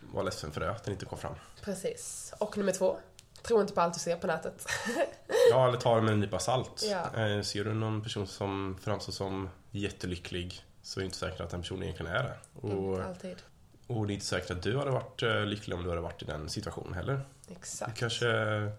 vara 0.00 0.24
ledsen 0.24 0.52
för 0.52 0.60
det, 0.60 0.70
att 0.70 0.84
den 0.84 0.92
inte 0.94 1.04
kom 1.06 1.18
fram. 1.18 1.34
Precis. 1.62 2.34
Och 2.38 2.58
nummer 2.58 2.72
två, 2.72 2.98
tro 3.42 3.60
inte 3.60 3.72
på 3.74 3.80
allt 3.80 3.94
du 3.94 4.00
ser 4.00 4.16
på 4.16 4.26
nätet. 4.26 4.66
Ja, 5.50 5.68
eller 5.68 5.78
ta 5.78 5.96
det 5.96 6.02
med 6.02 6.12
en 6.12 6.20
nypa 6.20 6.38
salt. 6.38 6.82
Ja. 6.90 7.26
Eh, 7.26 7.42
Ser 7.42 7.64
du 7.64 7.74
någon 7.74 8.02
person 8.02 8.26
som 8.26 8.78
framstår 8.82 9.12
som 9.12 9.48
jättelycklig 9.70 10.64
så 10.82 11.00
är 11.00 11.02
det 11.02 11.04
inte 11.04 11.16
säkert 11.18 11.40
att 11.40 11.50
den 11.50 11.60
personen 11.60 11.82
egentligen 11.82 12.12
är 12.12 12.22
det. 12.22 12.36
Och, 12.68 12.92
Inte 12.92 13.04
alltid. 13.04 13.36
och 13.86 14.06
det 14.06 14.12
är 14.12 14.14
inte 14.14 14.26
säkert 14.26 14.50
att 14.50 14.62
du 14.62 14.76
hade 14.78 14.90
varit 14.90 15.22
eh, 15.22 15.44
lycklig 15.46 15.76
om 15.76 15.82
du 15.82 15.88
hade 15.88 16.00
varit 16.00 16.22
i 16.22 16.24
den 16.24 16.48
situationen 16.48 16.94
heller. 16.94 17.20
Du 17.48 17.54
Exakt. 17.54 17.98
kanske 17.98 18.28
är 18.28 18.72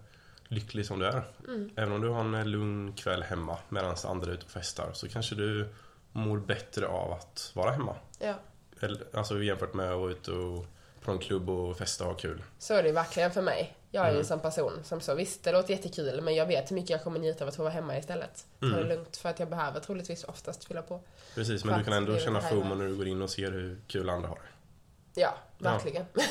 lycklig 0.44 0.86
som 0.86 0.98
du 0.98 1.06
är. 1.06 1.22
Mm. 1.48 1.70
Även 1.76 1.92
om 1.92 2.00
du 2.00 2.08
har 2.08 2.20
en 2.20 2.50
lugn 2.50 2.92
kväll 2.92 3.22
hemma 3.22 3.58
medan 3.68 3.96
andra 4.04 4.30
är 4.30 4.34
ute 4.34 4.44
och 4.44 4.50
festar 4.50 4.90
så 4.92 5.08
kanske 5.08 5.34
du 5.34 5.68
mår 6.12 6.38
bättre 6.38 6.86
av 6.86 7.12
att 7.12 7.50
vara 7.54 7.70
hemma. 7.70 7.96
Ja. 8.18 8.34
Eller, 8.80 9.02
alltså 9.14 9.42
jämfört 9.42 9.74
med 9.74 9.92
att 9.92 9.98
vara 9.98 10.10
ute 10.10 10.30
och 10.30 10.66
på 11.04 11.10
en 11.12 11.18
klubb 11.18 11.50
och 11.50 11.76
festa 11.76 12.04
och 12.04 12.10
ha 12.10 12.18
kul. 12.18 12.42
Så 12.58 12.74
är 12.74 12.82
det 12.82 12.92
verkligen 12.92 13.30
för 13.30 13.42
mig. 13.42 13.76
Jag 13.94 14.02
är 14.04 14.08
ju 14.08 14.10
Mm. 14.10 14.20
en 14.20 14.26
sån 14.26 14.40
person 14.40 14.80
som 14.84 15.00
så, 15.00 15.14
visst 15.14 15.44
det 15.44 15.52
låter 15.52 15.70
jättekul 15.74 16.20
men 16.20 16.34
jag 16.34 16.46
vet 16.46 16.70
hur 16.70 16.74
mycket 16.76 16.90
jag 16.90 17.02
kommer 17.02 17.18
njuta 17.20 17.44
av 17.44 17.48
att 17.48 17.56
få 17.56 17.62
vara 17.62 17.72
hemma 17.72 17.98
istället. 17.98 18.46
Ta 18.60 18.66
det 18.66 18.72
Mm. 18.76 18.88
lugnt 18.88 19.16
för 19.16 19.28
att 19.28 19.38
jag 19.38 19.48
behöver 19.50 19.80
troligtvis 19.80 20.24
oftast 20.24 20.64
fylla 20.64 20.82
på. 20.82 21.00
Precis, 21.34 21.64
men 21.64 21.78
du 21.78 21.84
kan 21.84 21.92
ändå 21.92 22.12
det 22.12 22.20
känna 22.20 22.40
det 22.40 22.48
FOMO 22.48 22.74
när 22.74 22.84
du 22.86 22.96
går 22.96 23.06
in 23.06 23.22
och 23.22 23.30
ser 23.30 23.52
hur 23.52 23.80
kul 23.86 24.08
andra 24.10 24.28
har 24.28 24.36
det. 24.36 25.20
Ja, 25.20 25.34
verkligen. 25.58 26.06
Ja, 26.14 26.22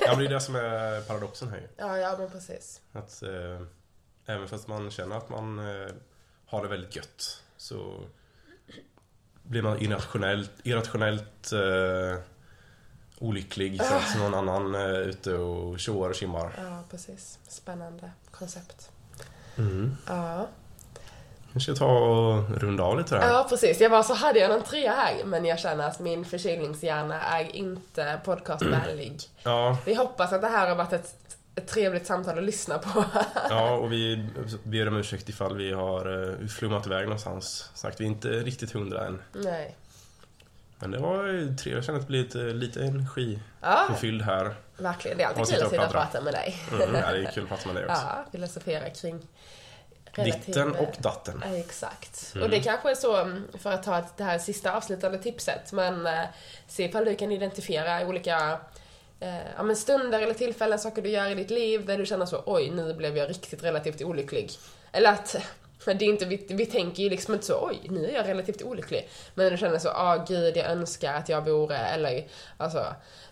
Ja, 0.00 0.08
men 0.10 0.18
det 0.18 0.24
är 0.24 0.28
det 0.30 0.40
som 0.48 0.54
är 0.56 1.00
paradoxen 1.00 1.48
här 1.48 1.56
ju. 1.56 1.68
ja, 1.76 2.16
men 2.18 2.30
precis. 2.30 2.80
Att 2.92 3.22
eh, 3.22 3.60
även 4.26 4.48
fast 4.48 4.68
man 4.68 4.90
känner 4.90 5.16
att 5.16 5.28
man 5.28 5.58
eh, 5.58 5.88
har 6.46 6.62
det 6.62 6.68
väldigt 6.68 6.96
gött 6.96 7.42
så 7.56 8.00
blir 9.42 9.62
man 9.62 9.82
irrationellt, 9.82 10.50
irrationellt 10.62 11.52
eh, 11.52 12.18
olycklig 13.18 13.82
för 13.82 13.96
att 13.96 14.18
någon 14.18 14.34
annan 14.34 14.74
är 14.74 15.00
ute 15.00 15.34
och 15.34 15.80
tjoar 15.80 16.10
och 16.10 16.16
simmar. 16.16 16.52
Ja, 16.56 16.78
precis. 16.90 17.38
Spännande 17.48 18.10
koncept. 18.30 18.90
Mm. 19.56 19.96
Ja. 20.06 20.46
Vi 21.52 21.60
ska 21.60 21.74
ta 21.74 21.86
och 21.86 22.50
runda 22.60 22.82
av 22.82 22.98
lite 22.98 23.16
här. 23.16 23.28
Ja, 23.28 23.46
precis. 23.48 23.80
Jag 23.80 23.90
var 23.90 24.02
så 24.02 24.14
hade 24.14 24.38
jag 24.38 24.50
någon 24.50 24.62
trea 24.62 24.92
här, 24.92 25.24
men 25.24 25.44
jag 25.44 25.58
känner 25.58 25.88
att 25.88 26.00
min 26.00 26.24
förkylningshjärna 26.24 27.20
är 27.20 27.56
inte 27.56 28.20
podcastvänlig. 28.24 29.20
Ja, 29.42 29.78
Vi 29.84 29.94
hoppas 29.94 30.32
att 30.32 30.40
det 30.40 30.48
här 30.48 30.68
har 30.68 30.76
varit 30.76 30.92
ett, 30.92 31.14
ett 31.54 31.68
trevligt 31.68 32.06
samtal 32.06 32.38
att 32.38 32.44
lyssna 32.44 32.78
på. 32.78 33.04
ja, 33.50 33.70
och 33.70 33.92
vi 33.92 34.28
ber 34.64 34.88
om 34.88 34.96
ursäkt 34.96 35.28
ifall 35.28 35.56
vi 35.56 35.72
har 35.72 36.30
eh, 36.40 36.46
flummat 36.46 36.86
iväg 36.86 37.04
någonstans. 37.04 37.70
Sagt, 37.74 38.00
vi 38.00 38.04
är 38.04 38.08
inte 38.08 38.28
riktigt 38.28 38.72
hundra 38.72 39.06
än. 39.06 39.22
Nej. 39.32 39.76
Men 40.78 40.90
det 40.90 40.98
var 40.98 41.24
ju 41.24 41.56
trevligt. 41.56 41.66
Jag 41.74 41.84
känner 41.84 41.98
att 41.98 42.04
det 42.04 42.08
blir 42.08 42.22
lite, 42.22 42.38
lite 42.38 42.80
energi 42.84 43.38
Ja, 43.60 43.88
här. 44.24 44.54
verkligen. 44.76 45.18
Det 45.18 45.24
är 45.24 45.28
alltid 45.28 45.46
kul 45.54 45.62
att 45.64 45.70
sitta 45.70 45.86
och 45.86 45.92
prata 45.92 46.20
med 46.20 46.34
dig. 46.34 46.56
Mm, 46.72 46.94
ja, 46.94 47.12
det 47.12 47.18
är 47.26 47.30
kul 47.32 47.42
att 47.42 47.48
prata 47.48 47.66
med 47.72 47.76
dig 47.76 47.84
också. 47.90 48.02
Ja, 48.06 48.24
filosofera 48.32 48.90
kring 48.90 49.26
relativ- 50.12 50.44
Ditten 50.46 50.74
och 50.76 50.94
datten. 50.98 51.42
Ja, 51.50 51.56
exakt. 51.56 52.32
Mm. 52.34 52.44
Och 52.44 52.50
det 52.50 52.60
kanske 52.60 52.90
är 52.90 52.94
så, 52.94 53.16
mm, 53.16 53.48
för 53.58 53.72
att 53.72 53.82
ta 53.82 54.04
det 54.16 54.24
här 54.24 54.38
sista 54.38 54.76
avslutande 54.76 55.18
tipset, 55.18 55.72
men 55.72 56.06
eh, 56.06 56.22
se 56.66 56.84
ifall 56.84 57.04
du 57.04 57.14
kan 57.16 57.32
identifiera 57.32 58.06
olika 58.06 58.58
eh, 59.20 59.34
ja, 59.56 59.62
men 59.62 59.76
stunder 59.76 60.20
eller 60.22 60.34
tillfällen, 60.34 60.78
saker 60.78 61.02
du 61.02 61.08
gör 61.08 61.30
i 61.30 61.34
ditt 61.34 61.50
liv 61.50 61.86
där 61.86 61.98
du 61.98 62.06
känner 62.06 62.26
så 62.26 62.42
oj, 62.46 62.70
nu 62.70 62.94
blev 62.94 63.16
jag 63.16 63.30
riktigt 63.30 63.64
relativt 63.64 64.02
olycklig. 64.02 64.50
Eller 64.92 65.12
att, 65.12 65.36
men 65.86 65.98
det 65.98 66.04
är 66.04 66.08
inte, 66.08 66.24
vi, 66.24 66.46
vi 66.48 66.66
tänker 66.66 67.02
ju 67.02 67.10
liksom 67.10 67.34
inte 67.34 67.46
så 67.46 67.68
oj, 67.68 67.80
nu 67.90 68.06
är 68.06 68.14
jag 68.14 68.28
relativt 68.28 68.62
olycklig. 68.62 69.08
Men 69.34 69.52
du 69.52 69.58
känner 69.58 69.78
så, 69.78 69.88
ah 69.88 70.24
gud, 70.28 70.56
jag 70.56 70.66
önskar 70.66 71.14
att 71.14 71.28
jag 71.28 71.44
vore, 71.44 71.76
eller 71.76 72.26
alltså. 72.56 72.84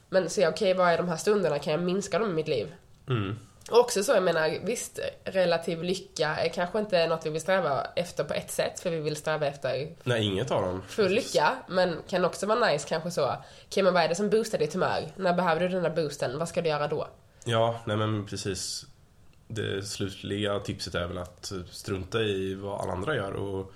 Men 0.09 0.31
se, 0.31 0.49
okej, 0.49 0.75
vad 0.75 0.89
är 0.89 0.97
de 0.97 1.09
här 1.09 1.17
stunderna? 1.17 1.59
Kan 1.59 1.73
jag 1.73 1.83
minska 1.83 2.19
dem 2.19 2.31
i 2.31 2.35
mitt 2.35 2.49
liv? 2.49 2.75
Mm. 3.09 3.39
Och 3.71 3.79
också 3.79 4.03
så, 4.03 4.13
jag 4.13 4.23
menar, 4.23 4.59
visst, 4.65 4.99
relativ 5.25 5.83
lycka 5.83 6.29
är 6.29 6.49
kanske 6.49 6.79
inte 6.79 7.07
något 7.07 7.27
vi 7.27 7.31
vill 7.31 7.41
sträva 7.41 7.87
efter 7.97 8.25
på 8.25 8.35
ett 8.35 8.51
sätt, 8.51 8.81
för 8.81 8.91
vi 8.91 9.01
vill 9.01 9.17
sträva 9.17 9.47
efter 9.47 9.89
Nej, 10.03 10.25
inget 10.25 10.51
av 10.51 10.63
dem. 10.63 10.83
full 10.89 11.13
lycka, 11.13 11.57
men 11.69 11.97
kan 12.09 12.25
också 12.25 12.47
vara 12.47 12.69
nice 12.71 12.89
kanske 12.89 13.11
så, 13.11 13.37
okej 13.67 13.83
men 13.83 13.95
vad 13.95 14.03
är 14.03 14.09
det 14.09 14.15
som 14.15 14.31
boostar 14.31 14.59
ditt 14.59 14.73
humör? 14.75 15.13
När 15.17 15.33
behöver 15.33 15.61
du 15.61 15.69
den 15.69 15.83
där 15.83 15.91
boosten? 15.91 16.39
Vad 16.39 16.49
ska 16.49 16.63
du 16.63 16.69
göra 16.69 16.89
då? 16.89 17.09
Ja, 17.45 17.81
nej 17.85 17.97
men 17.97 18.27
precis. 18.27 18.87
Det 19.49 19.83
slutliga 19.83 20.59
tipset 20.61 20.95
är 20.95 21.07
väl 21.07 21.19
att 21.19 21.53
strunta 21.71 22.23
i 22.23 22.55
vad 22.55 22.81
alla 22.81 22.93
andra 22.93 23.17
gör 23.17 23.33
och 23.33 23.73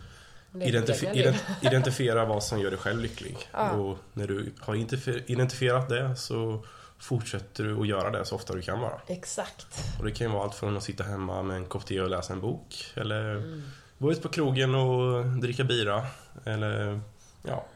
liv. 0.53 0.69
ident- 1.15 1.67
identifiera 1.67 2.25
vad 2.25 2.43
som 2.45 2.61
gör 2.61 2.71
dig 2.71 2.79
själv 2.81 3.01
lycklig. 3.01 3.37
Ja. 3.53 3.71
Och 3.71 3.99
när 4.13 4.27
du 4.27 4.53
har 4.61 4.75
identif- 4.75 5.23
identifierat 5.27 5.89
det 5.89 6.17
så 6.17 6.65
fortsätter 6.99 7.65
du 7.65 7.81
att 7.81 7.87
göra 7.87 8.11
det 8.11 8.25
så 8.25 8.35
ofta 8.35 8.55
du 8.55 8.63
kan 8.63 8.81
bara. 8.81 9.01
Exakt. 9.07 9.67
Och 9.99 10.05
det 10.05 10.11
kan 10.11 10.27
ju 10.27 10.33
vara 10.33 10.45
allt 10.45 10.55
från 10.55 10.77
att 10.77 10.83
sitta 10.83 11.05
hemma 11.05 11.43
med 11.43 11.57
en 11.57 11.67
kopp 11.67 11.87
te 11.87 12.01
och 12.01 12.11
läsa 12.11 12.33
en 12.33 12.41
bok 12.41 12.85
eller 12.95 13.37
Mm. 13.37 13.63
gå 13.99 14.13
ut 14.13 14.23
på 14.23 14.29
krogen 14.29 14.75
och 14.75 15.27
dricka 15.27 15.65
bira 15.65 16.07
eller 16.45 17.01
ja, 17.43 17.67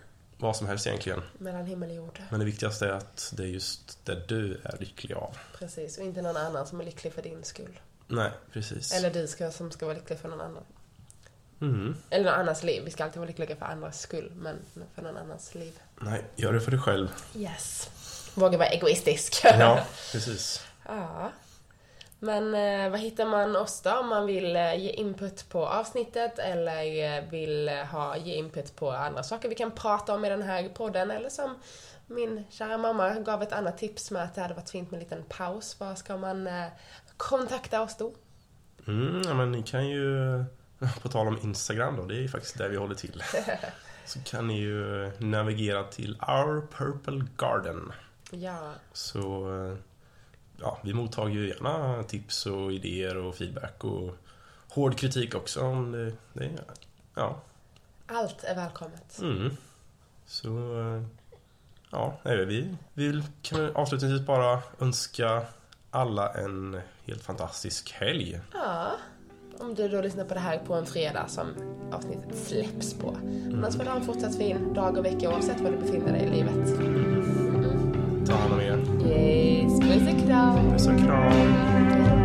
vad 0.40 0.56
som 0.56 0.66
helst 0.66 0.86
egentligen. 0.86 1.22
Mellan 1.38 1.66
himmel 1.66 1.90
och 1.90 1.96
jord. 1.96 2.22
Men 2.30 2.40
det 2.40 2.46
viktigaste 2.46 2.86
är 2.86 2.92
att 2.92 3.32
det 3.36 3.42
är 3.42 3.46
just 3.46 3.98
det 4.04 4.28
du 4.28 4.60
är 4.64 4.76
lycklig 4.80 5.14
av. 5.16 5.36
Precis, 5.58 5.98
och 5.98 6.04
inte 6.04 6.22
någon 6.22 6.36
annan 6.36 6.66
som 6.66 6.80
är 6.80 6.84
lycklig 6.84 7.12
för 7.12 7.22
din 7.22 7.44
skull. 7.44 7.80
Nej, 8.06 8.30
precis. 8.52 8.92
Eller 8.92 9.10
du 9.10 9.26
ska, 9.26 9.50
som 9.50 9.70
ska 9.70 9.86
vara 9.86 9.96
lycklig 9.96 10.18
för 10.18 10.28
någon 10.28 10.40
annan. 10.40 10.62
Mm. 11.60 11.96
Eller 12.10 12.24
någon 12.24 12.40
annans 12.40 12.62
liv. 12.62 12.82
Vi 12.84 12.90
ska 12.90 13.04
alltid 13.04 13.18
vara 13.18 13.26
lyckliga 13.28 13.56
för 13.56 13.66
andras 13.66 14.00
skull, 14.00 14.32
men 14.36 14.56
för 14.94 15.02
någon 15.02 15.16
annans 15.16 15.54
liv. 15.54 15.72
Nej, 16.00 16.24
gör 16.36 16.52
det 16.52 16.60
för 16.60 16.70
dig 16.70 16.80
själv. 16.80 17.08
Yes. 17.36 17.90
Våga 18.34 18.58
vara 18.58 18.68
egoistisk. 18.68 19.40
Ja, 19.44 19.84
precis. 20.12 20.66
Ja. 20.86 21.32
Men 22.22 22.54
eh, 22.54 22.90
vad 22.90 23.00
hittar 23.00 23.26
man 23.26 23.56
oss 23.56 23.80
då 23.82 23.90
om 23.98 24.08
man 24.08 24.26
vill 24.26 24.56
eh, 24.56 24.74
ge 24.74 24.90
input 24.90 25.48
på 25.48 25.66
avsnittet 25.66 26.38
eller 26.38 27.16
eh, 27.18 27.30
vill 27.30 27.68
eh, 27.68 27.74
ha, 27.74 28.16
ge 28.16 28.34
input 28.34 28.76
på 28.76 28.90
andra 28.90 29.22
saker 29.22 29.48
vi 29.48 29.54
kan 29.54 29.70
prata 29.70 30.14
om 30.14 30.24
i 30.24 30.28
den 30.28 30.42
här 30.42 30.68
podden 30.68 31.10
eller 31.10 31.28
som 31.28 31.54
min 32.06 32.44
kära 32.50 32.78
mamma 32.78 33.14
gav 33.14 33.42
ett 33.42 33.52
annat 33.52 33.78
tips 33.78 34.10
med 34.10 34.22
att 34.22 34.34
det 34.34 34.40
hade 34.40 34.54
varit 34.54 34.70
fint 34.70 34.90
med 34.90 34.98
en 34.98 35.04
liten 35.04 35.24
paus. 35.28 35.80
Var 35.80 35.94
ska 35.94 36.16
man 36.16 36.46
eh, 36.46 36.66
kontakta 37.16 37.82
oss 37.82 37.96
då? 37.96 38.12
Mm, 38.86 39.22
ja, 39.24 39.34
men 39.34 39.52
ni 39.52 39.62
kan 39.62 39.88
ju, 39.88 40.44
på 41.02 41.08
tal 41.08 41.28
om 41.28 41.38
Instagram 41.42 41.96
då, 41.96 42.04
det 42.04 42.14
är 42.14 42.20
ju 42.20 42.28
faktiskt 42.28 42.58
där 42.58 42.68
vi 42.68 42.76
håller 42.76 42.94
till. 42.94 43.22
Så 44.04 44.20
kan 44.20 44.46
ni 44.46 44.58
ju 44.60 45.10
navigera 45.18 45.84
till 45.84 46.14
Our 46.28 46.66
Purple 46.76 47.26
Garden. 47.36 47.92
Ja, 48.30 48.72
Så 48.92 49.20
eh, 49.66 49.76
ja, 50.60 50.78
vi 50.82 50.94
mottar 50.94 51.28
ju 51.28 51.48
gärna 51.48 52.02
tips 52.02 52.46
och 52.46 52.72
idéer 52.72 53.16
och 53.16 53.34
feedback 53.34 53.84
och 53.84 54.16
hård 54.68 54.98
kritik 54.98 55.34
också 55.34 55.60
om 55.60 55.92
det, 55.92 56.12
det 56.32 56.50
ja. 57.14 57.40
allt 58.06 58.44
är 58.44 58.54
välkommet. 58.54 59.18
Mm. 59.22 59.56
Så 60.26 60.48
ja, 61.90 62.18
nej, 62.22 62.44
vi, 62.44 62.76
vi 62.94 63.06
vill 63.06 63.22
kan 63.42 63.76
avslutningsvis 63.76 64.26
bara 64.26 64.62
önska 64.78 65.42
alla 65.90 66.34
en 66.34 66.80
helt 67.06 67.22
fantastisk 67.22 67.92
helg. 67.92 68.40
Ja, 68.52 68.92
om 69.58 69.74
du 69.74 69.88
då 69.88 70.00
lyssnar 70.00 70.24
på 70.24 70.34
det 70.34 70.40
här 70.40 70.58
på 70.58 70.74
en 70.74 70.86
fredag 70.86 71.28
som 71.28 71.46
avsnittet 71.92 72.38
släpps 72.38 72.94
på. 72.94 73.16
Annars 73.52 73.76
får 73.76 73.84
du 73.84 73.90
ha 73.90 73.96
en 73.96 74.04
fortsatt 74.04 74.36
fin 74.36 74.74
dag 74.74 74.98
och 74.98 75.04
vecka 75.04 75.30
oavsett 75.30 75.60
var 75.60 75.70
du 75.70 75.76
befinner 75.76 76.12
dig 76.12 76.22
i 76.22 76.30
livet 76.30 77.19
ta 78.30 78.36
hand 78.36 78.52
om 78.52 78.60
er. 78.60 78.78
Yes, 79.10 79.80
puss 79.80 80.14
och 80.14 80.26
kram. 80.26 80.70
Puss 80.70 80.86
och 80.86 80.98
kram. 80.98 82.19